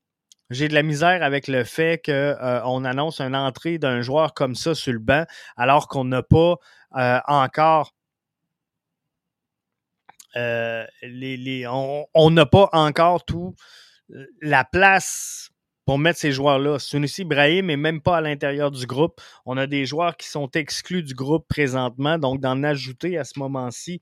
J'ai 0.50 0.68
de 0.68 0.74
la 0.74 0.82
misère 0.82 1.22
avec 1.22 1.48
le 1.48 1.64
fait 1.64 2.04
qu'on 2.04 2.12
euh, 2.12 2.84
annonce 2.84 3.20
une 3.20 3.34
entrée 3.34 3.78
d'un 3.78 4.02
joueur 4.02 4.34
comme 4.34 4.54
ça 4.54 4.74
sur 4.74 4.92
le 4.92 4.98
banc, 4.98 5.24
alors 5.56 5.88
qu'on 5.88 6.04
n'a 6.04 6.22
pas 6.22 6.56
encore 6.92 7.94
les, 10.36 11.66
on 11.66 12.30
n'a 12.30 12.46
pas 12.46 12.68
encore 12.72 13.24
tout 13.24 13.54
la 14.40 14.64
place 14.64 15.50
pour 15.84 15.98
mettre 15.98 16.18
ces 16.18 16.32
joueurs-là. 16.32 16.78
Sunusi 16.78 17.22
Ibrahim 17.22 17.66
n'est 17.66 17.76
même 17.76 18.00
pas 18.00 18.18
à 18.18 18.20
l'intérieur 18.20 18.70
du 18.70 18.86
groupe. 18.86 19.20
On 19.44 19.56
a 19.56 19.66
des 19.66 19.86
joueurs 19.86 20.16
qui 20.16 20.28
sont 20.28 20.50
exclus 20.52 21.02
du 21.02 21.14
groupe 21.14 21.46
présentement, 21.48 22.18
donc 22.18 22.40
d'en 22.40 22.62
ajouter 22.62 23.18
à 23.18 23.24
ce 23.24 23.38
moment-ci, 23.38 24.00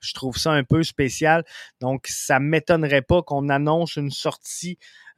je 0.00 0.14
trouve 0.14 0.36
ça 0.36 0.52
un 0.52 0.64
peu 0.64 0.82
spécial. 0.82 1.44
Donc, 1.80 2.06
ça 2.08 2.38
ne 2.40 2.46
m'étonnerait 2.46 3.02
pas 3.02 3.22
qu'on 3.22 3.48
annonce 3.48 3.96
une 3.96 4.10
sortie 4.10 4.78
euh, 4.78 5.09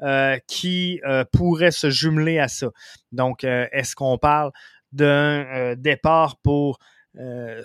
qui 0.46 1.00
euh, 1.06 1.24
pourrait 1.32 1.70
se 1.70 1.90
jumeler 1.90 2.38
à 2.38 2.48
ça. 2.48 2.68
Donc, 3.12 3.44
euh, 3.44 3.66
est-ce 3.72 3.94
qu'on 3.94 4.18
parle 4.18 4.50
d'un 4.92 5.74
départ 5.76 6.36
pour 6.42 6.78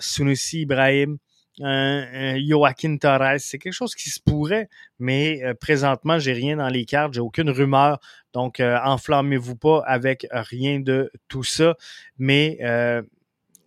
Sunusi 0.00 0.62
Ibrahim? 0.62 1.18
un, 1.60 2.38
Joaquin 2.38 2.96
Torres? 2.96 3.38
C'est 3.38 3.58
quelque 3.58 3.72
chose 3.72 3.94
qui 3.94 4.10
se 4.10 4.20
pourrait, 4.20 4.68
mais 4.98 5.42
euh, 5.42 5.54
présentement, 5.54 6.18
j'ai 6.18 6.32
rien 6.32 6.56
dans 6.56 6.68
les 6.68 6.84
cartes, 6.84 7.14
j'ai 7.14 7.20
aucune 7.20 7.50
rumeur. 7.50 7.98
Donc, 8.32 8.60
euh, 8.60 8.78
enflammez-vous 8.84 9.56
pas 9.56 9.82
avec 9.86 10.26
rien 10.30 10.80
de 10.80 11.10
tout 11.28 11.44
ça. 11.44 11.76
Mais 12.18 12.58
euh, 12.62 13.02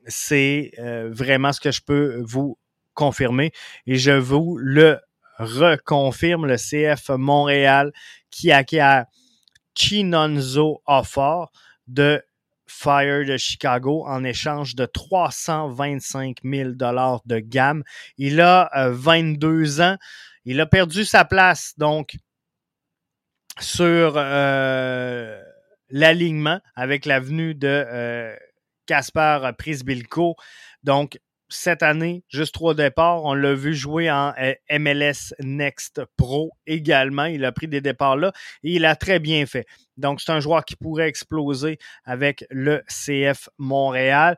c'est 0.08 0.72
vraiment 1.12 1.52
ce 1.54 1.60
que 1.60 1.72
je 1.72 1.82
peux 1.82 2.22
vous 2.26 2.58
confirmer. 2.94 3.52
Et 3.86 3.96
je 3.96 4.12
vous 4.12 4.58
le 4.58 5.00
reconfirme, 5.42 6.46
le 6.46 6.56
CF 6.56 7.10
Montréal 7.10 7.92
qui 8.30 8.52
acquiert 8.52 9.06
Chinonzo 9.76 10.82
Offort 10.86 11.52
de 11.88 12.24
Fire 12.68 13.26
de 13.26 13.38
Chicago 13.38 14.06
en 14.08 14.24
échange 14.24 14.76
de 14.76 14.86
325 14.86 16.38
000 16.44 16.72
dollars 16.72 17.22
de 17.26 17.40
gamme. 17.40 17.84
Il 18.18 18.40
a 18.40 18.70
22 18.92 19.82
euh, 19.82 19.84
ans. 19.84 19.98
Il 20.46 20.60
a 20.62 20.66
perdu 20.66 21.04
sa 21.04 21.26
place 21.26 21.74
donc 21.78 22.16
sur 23.60 24.14
euh, 24.16 25.42
l'alignement 25.90 26.62
avec 26.76 27.06
la 27.06 27.20
venue 27.20 27.54
de 27.54 28.38
Casper 28.86 29.40
euh, 29.44 29.52
Prisbilko. 29.54 30.36
Donc 30.84 31.20
cette 31.52 31.84
année, 31.84 32.24
juste 32.30 32.54
trois 32.54 32.74
départs. 32.74 33.24
On 33.26 33.34
l'a 33.34 33.54
vu 33.54 33.76
jouer 33.76 34.10
en 34.10 34.34
euh, 34.40 34.54
MLS 34.80 35.34
Next 35.40 36.02
Pro 36.18 36.52
également. 36.66 37.26
Il 37.26 37.46
a 37.46 37.52
pris 37.52 37.68
des 37.68 37.82
départs 37.82 38.18
là 38.18 38.32
et 38.64 38.76
il 38.76 38.86
a 38.86 38.96
très 38.96 39.20
bien 39.20 39.46
fait. 39.46 39.66
Donc, 39.98 40.22
c'est 40.22 40.32
un 40.32 40.40
joueur 40.40 40.66
qui 40.66 40.76
pourrait 40.76 41.08
exploser 41.08 41.78
avec 42.06 42.46
le 42.50 42.82
CF 42.88 43.50
Montréal. 43.58 44.38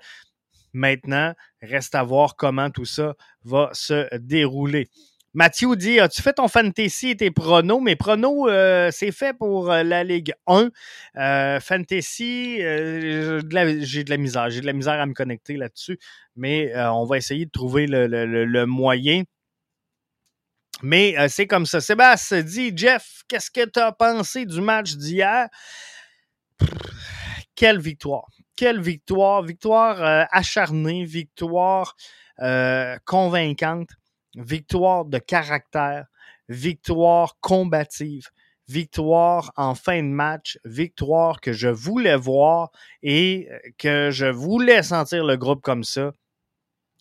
Maintenant, 0.74 1.34
reste 1.62 1.96
à 1.96 2.04
voir 2.04 2.36
comment 2.36 2.72
tout 2.72 2.86
ça 2.86 3.16
va 3.44 3.70
se 3.74 4.14
dérouler. 4.18 4.90
Mathieu 5.36 5.76
dit 5.76 6.00
As-tu 6.00 6.22
fait 6.22 6.34
ton 6.34 6.48
fantasy 6.48 7.10
et 7.10 7.18
tes 7.18 7.32
pronos? 7.32 7.82
Mes 7.82 7.96
pronos, 7.96 8.48
euh, 8.50 8.92
c'est 8.92 9.12
fait 9.12 9.34
pour 9.34 9.72
euh, 9.72 9.82
la 9.82 10.04
Ligue 10.04 10.34
1. 10.46 10.70
Euh, 11.16 11.60
fantasy, 11.60 12.58
j'ai 12.58 13.42
de 14.04 14.10
la 14.10 14.18
misère. 14.18 14.50
J'ai 14.52 14.62
de 14.62 14.68
la 14.68 14.74
misère 14.74 15.02
à 15.02 15.06
me 15.08 15.14
connecter 15.14 15.58
là-dessus. 15.58 15.98
Mais 16.36 16.72
on 16.78 17.06
va 17.06 17.18
essayer 17.18 17.46
de 17.46 17.52
trouver 17.52 17.88
le, 17.88 18.66
moyen. 18.66 19.24
Mais 20.84 21.16
c'est 21.30 21.48
comme 21.48 21.66
ça. 21.66 21.82
Sébastien 21.82 22.42
dit 22.42 22.72
Jeff, 22.76 23.24
qu'est-ce 23.28 23.50
que 23.50 23.66
tu 23.66 23.80
as 23.80 23.92
pensé 23.92 24.46
du 24.46 24.62
match 24.62 24.96
d'hier? 24.96 25.48
Quelle 27.56 27.80
victoire 27.80 28.28
Quelle 28.56 28.82
victoire 28.82 29.44
Victoire 29.44 30.28
acharnée, 30.32 31.06
victoire 31.06 31.96
convaincante 33.06 33.90
victoire 34.36 35.06
de 35.06 35.18
caractère, 35.18 36.06
victoire 36.50 37.38
combative, 37.42 38.30
victoire 38.68 39.52
en 39.56 39.76
fin 39.76 40.02
de 40.02 40.10
match, 40.10 40.58
victoire 40.66 41.42
que 41.42 41.54
je 41.54 41.68
voulais 41.68 42.16
voir 42.16 42.72
et 43.02 43.50
euh, 43.52 43.58
que 43.78 44.10
je 44.12 44.26
voulais 44.26 44.84
sentir 44.84 45.26
le 45.26 45.38
groupe 45.38 45.62
comme 45.62 45.84
ça. 45.84 46.12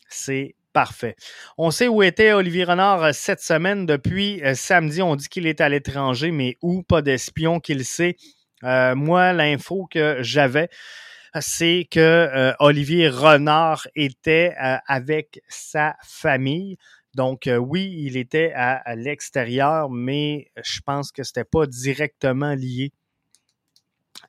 C'est 0.09 0.55
parfait. 0.72 1.16
On 1.59 1.70
sait 1.70 1.89
où 1.89 2.03
était 2.03 2.33
Olivier 2.33 2.64
Renard 2.64 3.05
euh, 3.05 3.12
cette 3.12 3.41
semaine. 3.41 3.87
Depuis 3.87 4.43
euh, 4.43 4.55
samedi, 4.55 5.03
on 5.03 5.16
dit 5.16 5.28
qu'il 5.28 5.47
est 5.47 5.61
à 5.61 5.68
l'étranger, 5.68 6.30
mais 6.30 6.57
où? 6.62 6.83
Pas 6.83 7.03
d'espion 7.03 7.61
qu'il 7.61 7.85
sait. 7.85 8.16
moi, 8.62 9.33
l'info 9.33 9.89
que 9.91 10.18
j'avais, 10.20 10.68
c'est 11.41 11.89
que 11.91 12.53
Olivier 12.61 13.09
Renard 13.09 13.89
était 13.97 14.55
avec 14.87 15.41
sa 15.49 15.97
famille. 16.05 16.76
Donc, 17.14 17.46
euh, 17.46 17.56
oui, 17.56 17.94
il 17.98 18.16
était 18.16 18.52
à, 18.54 18.94
l'extérieur, 18.94 19.90
mais 19.90 20.50
je 20.62 20.80
pense 20.80 21.12
que 21.12 21.22
ce 21.22 21.30
n'était 21.30 21.48
pas 21.48 21.66
directement 21.66 22.54
lié 22.54 22.92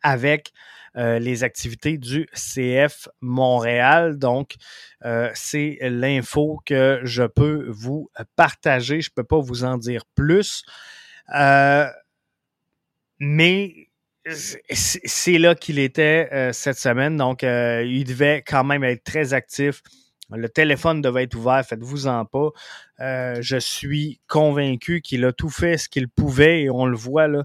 avec 0.01 0.51
euh, 0.97 1.17
les 1.17 1.43
activités 1.43 1.97
du 1.97 2.27
CF 2.33 3.07
Montréal. 3.21 4.17
Donc, 4.17 4.55
euh, 5.05 5.31
c'est 5.33 5.77
l'info 5.81 6.59
que 6.65 6.99
je 7.03 7.23
peux 7.23 7.67
vous 7.69 8.09
partager. 8.35 9.01
Je 9.01 9.09
ne 9.11 9.13
peux 9.15 9.23
pas 9.23 9.39
vous 9.39 9.63
en 9.63 9.77
dire 9.77 10.03
plus. 10.13 10.63
mais 13.19 13.89
c'est 14.69 15.37
là 15.37 15.55
qu'il 15.55 15.79
était 15.79 16.51
cette 16.53 16.77
semaine. 16.77 17.15
Donc, 17.15 17.43
il 17.43 18.03
devait 18.05 18.43
quand 18.45 18.63
même 18.65 18.83
être 18.83 19.03
très 19.03 19.33
actif 19.33 19.81
le 20.29 20.49
téléphone 20.49 21.01
devait 21.01 21.23
être 21.23 21.35
ouvert, 21.35 21.63
faites-vous-en 21.65 22.25
pas. 22.25 22.49
Euh, 22.99 23.37
je 23.41 23.57
suis 23.57 24.19
convaincu 24.27 25.01
qu'il 25.01 25.25
a 25.25 25.33
tout 25.33 25.49
fait 25.49 25.77
ce 25.77 25.89
qu'il 25.89 26.07
pouvait 26.07 26.63
et 26.63 26.69
on 26.69 26.85
le 26.85 26.95
voit 26.95 27.27
là. 27.27 27.43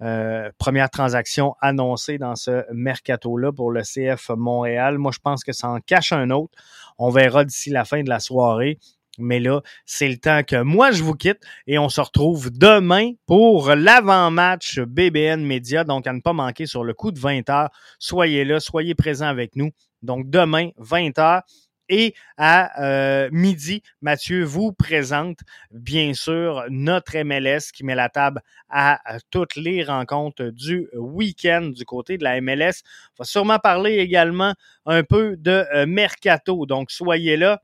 Euh, 0.00 0.50
première 0.58 0.90
transaction 0.90 1.56
annoncée 1.60 2.18
dans 2.18 2.36
ce 2.36 2.64
mercato-là 2.72 3.52
pour 3.52 3.72
le 3.72 3.82
CF 3.82 4.30
Montréal. 4.36 4.98
Moi, 4.98 5.10
je 5.12 5.18
pense 5.18 5.42
que 5.42 5.52
ça 5.52 5.68
en 5.68 5.80
cache 5.80 6.12
un 6.12 6.30
autre. 6.30 6.56
On 6.98 7.10
verra 7.10 7.44
d'ici 7.44 7.70
la 7.70 7.84
fin 7.84 8.02
de 8.02 8.08
la 8.08 8.20
soirée. 8.20 8.78
Mais 9.20 9.40
là, 9.40 9.62
c'est 9.84 10.08
le 10.08 10.16
temps 10.16 10.44
que 10.44 10.62
moi, 10.62 10.92
je 10.92 11.02
vous 11.02 11.14
quitte 11.14 11.40
et 11.66 11.76
on 11.78 11.88
se 11.88 12.00
retrouve 12.00 12.50
demain 12.52 13.12
pour 13.26 13.70
l'avant-match 13.70 14.78
BBN 14.78 15.44
Média. 15.44 15.82
Donc, 15.82 16.06
à 16.06 16.12
ne 16.12 16.20
pas 16.20 16.32
manquer 16.32 16.66
sur 16.66 16.84
le 16.84 16.94
coup 16.94 17.10
de 17.10 17.18
20 17.18 17.50
heures. 17.50 17.70
Soyez 17.98 18.44
là, 18.44 18.60
soyez 18.60 18.94
présents 18.94 19.26
avec 19.26 19.56
nous. 19.56 19.70
Donc, 20.02 20.30
demain, 20.30 20.70
20 20.78 21.18
heures. 21.18 21.42
Et 21.88 22.14
à 22.36 22.82
euh, 22.82 23.28
midi, 23.32 23.82
Mathieu 24.02 24.44
vous 24.44 24.72
présente 24.72 25.38
bien 25.70 26.12
sûr 26.12 26.64
notre 26.68 27.16
MLS 27.22 27.72
qui 27.72 27.82
met 27.84 27.94
la 27.94 28.10
table 28.10 28.42
à, 28.68 29.00
toutes 29.30 29.56
les 29.56 29.82
rencontres 29.82 30.44
du 30.50 30.88
week-end 30.94 31.62
du 31.74 31.84
côté 31.84 32.18
de 32.18 32.24
la 32.24 32.40
MLS. 32.40 32.82
On 33.18 33.22
va 33.22 33.24
sûrement 33.24 33.58
parler 33.58 33.96
également 33.96 34.54
un 34.84 35.02
peu 35.02 35.36
de 35.38 35.64
euh, 35.74 35.86
mercato. 35.86 36.66
Donc 36.66 36.90
soyez 36.90 37.36
là. 37.36 37.62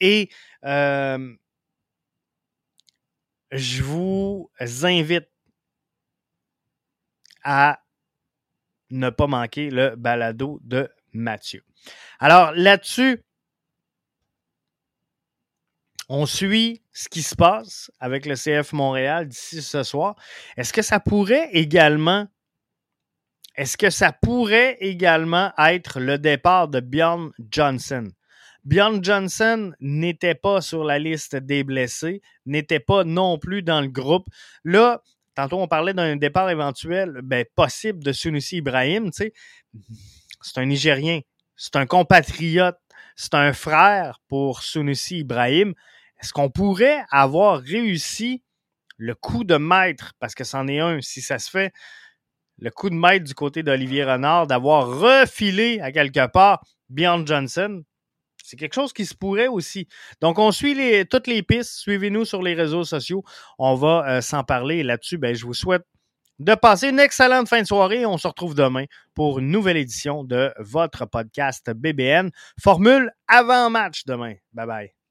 Et 0.00 0.30
euh, 0.64 1.34
je 3.52 3.82
vous 3.82 4.50
invite 4.60 5.28
à 7.44 7.78
ne 8.90 9.10
pas 9.10 9.26
manquer 9.26 9.70
le 9.70 9.94
balado 9.96 10.58
de 10.62 10.88
Mathieu. 11.14 11.62
Alors 12.18 12.52
là-dessus, 12.52 13.22
on 16.08 16.26
suit 16.26 16.82
ce 16.92 17.08
qui 17.08 17.22
se 17.22 17.34
passe 17.34 17.90
avec 17.98 18.26
le 18.26 18.34
CF 18.34 18.72
Montréal 18.72 19.28
d'ici 19.28 19.62
ce 19.62 19.82
soir. 19.82 20.16
Est-ce 20.56 20.72
que 20.72 20.82
ça 20.82 21.00
pourrait 21.00 21.48
également 21.52 22.28
est-ce 23.56 23.76
que 23.76 23.90
ça 23.90 24.10
pourrait 24.10 24.76
également 24.80 25.52
être 25.58 26.00
le 26.00 26.18
départ 26.18 26.66
de 26.66 26.80
Bjorn 26.80 27.30
Johnson? 27.52 28.10
Bjorn 28.64 29.04
Johnson 29.04 29.72
n'était 29.78 30.34
pas 30.34 30.60
sur 30.60 30.82
la 30.82 30.98
liste 30.98 31.36
des 31.36 31.62
blessés, 31.62 32.20
n'était 32.46 32.80
pas 32.80 33.04
non 33.04 33.38
plus 33.38 33.62
dans 33.62 33.80
le 33.80 33.88
groupe. 33.88 34.26
Là, 34.64 35.02
tantôt 35.36 35.60
on 35.60 35.68
parlait 35.68 35.94
d'un 35.94 36.16
départ 36.16 36.50
éventuel 36.50 37.20
ben, 37.22 37.44
possible 37.54 38.02
de 38.02 38.10
Sunusi 38.10 38.56
Ibrahim. 38.56 39.10
C'est 40.44 40.60
un 40.60 40.66
Nigérien 40.66 41.20
c'est 41.56 41.76
un 41.76 41.86
compatriote, 41.86 42.78
c'est 43.16 43.34
un 43.34 43.52
frère 43.52 44.20
pour 44.28 44.62
Sunusi 44.62 45.18
Ibrahim. 45.18 45.74
Est-ce 46.20 46.32
qu'on 46.32 46.50
pourrait 46.50 47.04
avoir 47.10 47.60
réussi 47.60 48.42
le 48.96 49.14
coup 49.14 49.44
de 49.44 49.56
maître, 49.56 50.12
parce 50.18 50.34
que 50.34 50.44
c'en 50.44 50.68
est 50.68 50.80
un, 50.80 51.00
si 51.00 51.20
ça 51.20 51.38
se 51.38 51.50
fait, 51.50 51.72
le 52.58 52.70
coup 52.70 52.90
de 52.90 52.94
maître 52.94 53.24
du 53.24 53.34
côté 53.34 53.62
d'Olivier 53.62 54.04
Renard, 54.04 54.46
d'avoir 54.46 54.86
refilé 54.98 55.80
à 55.80 55.90
quelque 55.90 56.26
part 56.28 56.64
Bjorn 56.88 57.26
Johnson, 57.26 57.82
c'est 58.42 58.56
quelque 58.56 58.74
chose 58.74 58.92
qui 58.92 59.06
se 59.06 59.14
pourrait 59.14 59.48
aussi. 59.48 59.88
Donc, 60.20 60.38
on 60.38 60.52
suit 60.52 60.76
toutes 61.08 61.26
les 61.26 61.42
pistes. 61.42 61.72
Suivez-nous 61.78 62.26
sur 62.26 62.42
les 62.42 62.52
réseaux 62.52 62.84
sociaux. 62.84 63.24
On 63.58 63.74
va 63.74 64.06
euh, 64.06 64.20
s'en 64.20 64.44
parler 64.44 64.82
là-dessus. 64.82 65.16
Ben, 65.16 65.34
je 65.34 65.46
vous 65.46 65.54
souhaite 65.54 65.86
de 66.38 66.54
passer 66.54 66.88
une 66.88 67.00
excellente 67.00 67.48
fin 67.48 67.62
de 67.62 67.66
soirée. 67.66 68.06
On 68.06 68.18
se 68.18 68.28
retrouve 68.28 68.54
demain 68.54 68.84
pour 69.14 69.38
une 69.38 69.50
nouvelle 69.50 69.76
édition 69.76 70.24
de 70.24 70.52
votre 70.58 71.06
podcast 71.06 71.70
BBN. 71.70 72.30
Formule 72.60 73.10
avant 73.28 73.70
match 73.70 74.04
demain. 74.06 74.34
Bye 74.52 74.66
bye. 74.66 75.03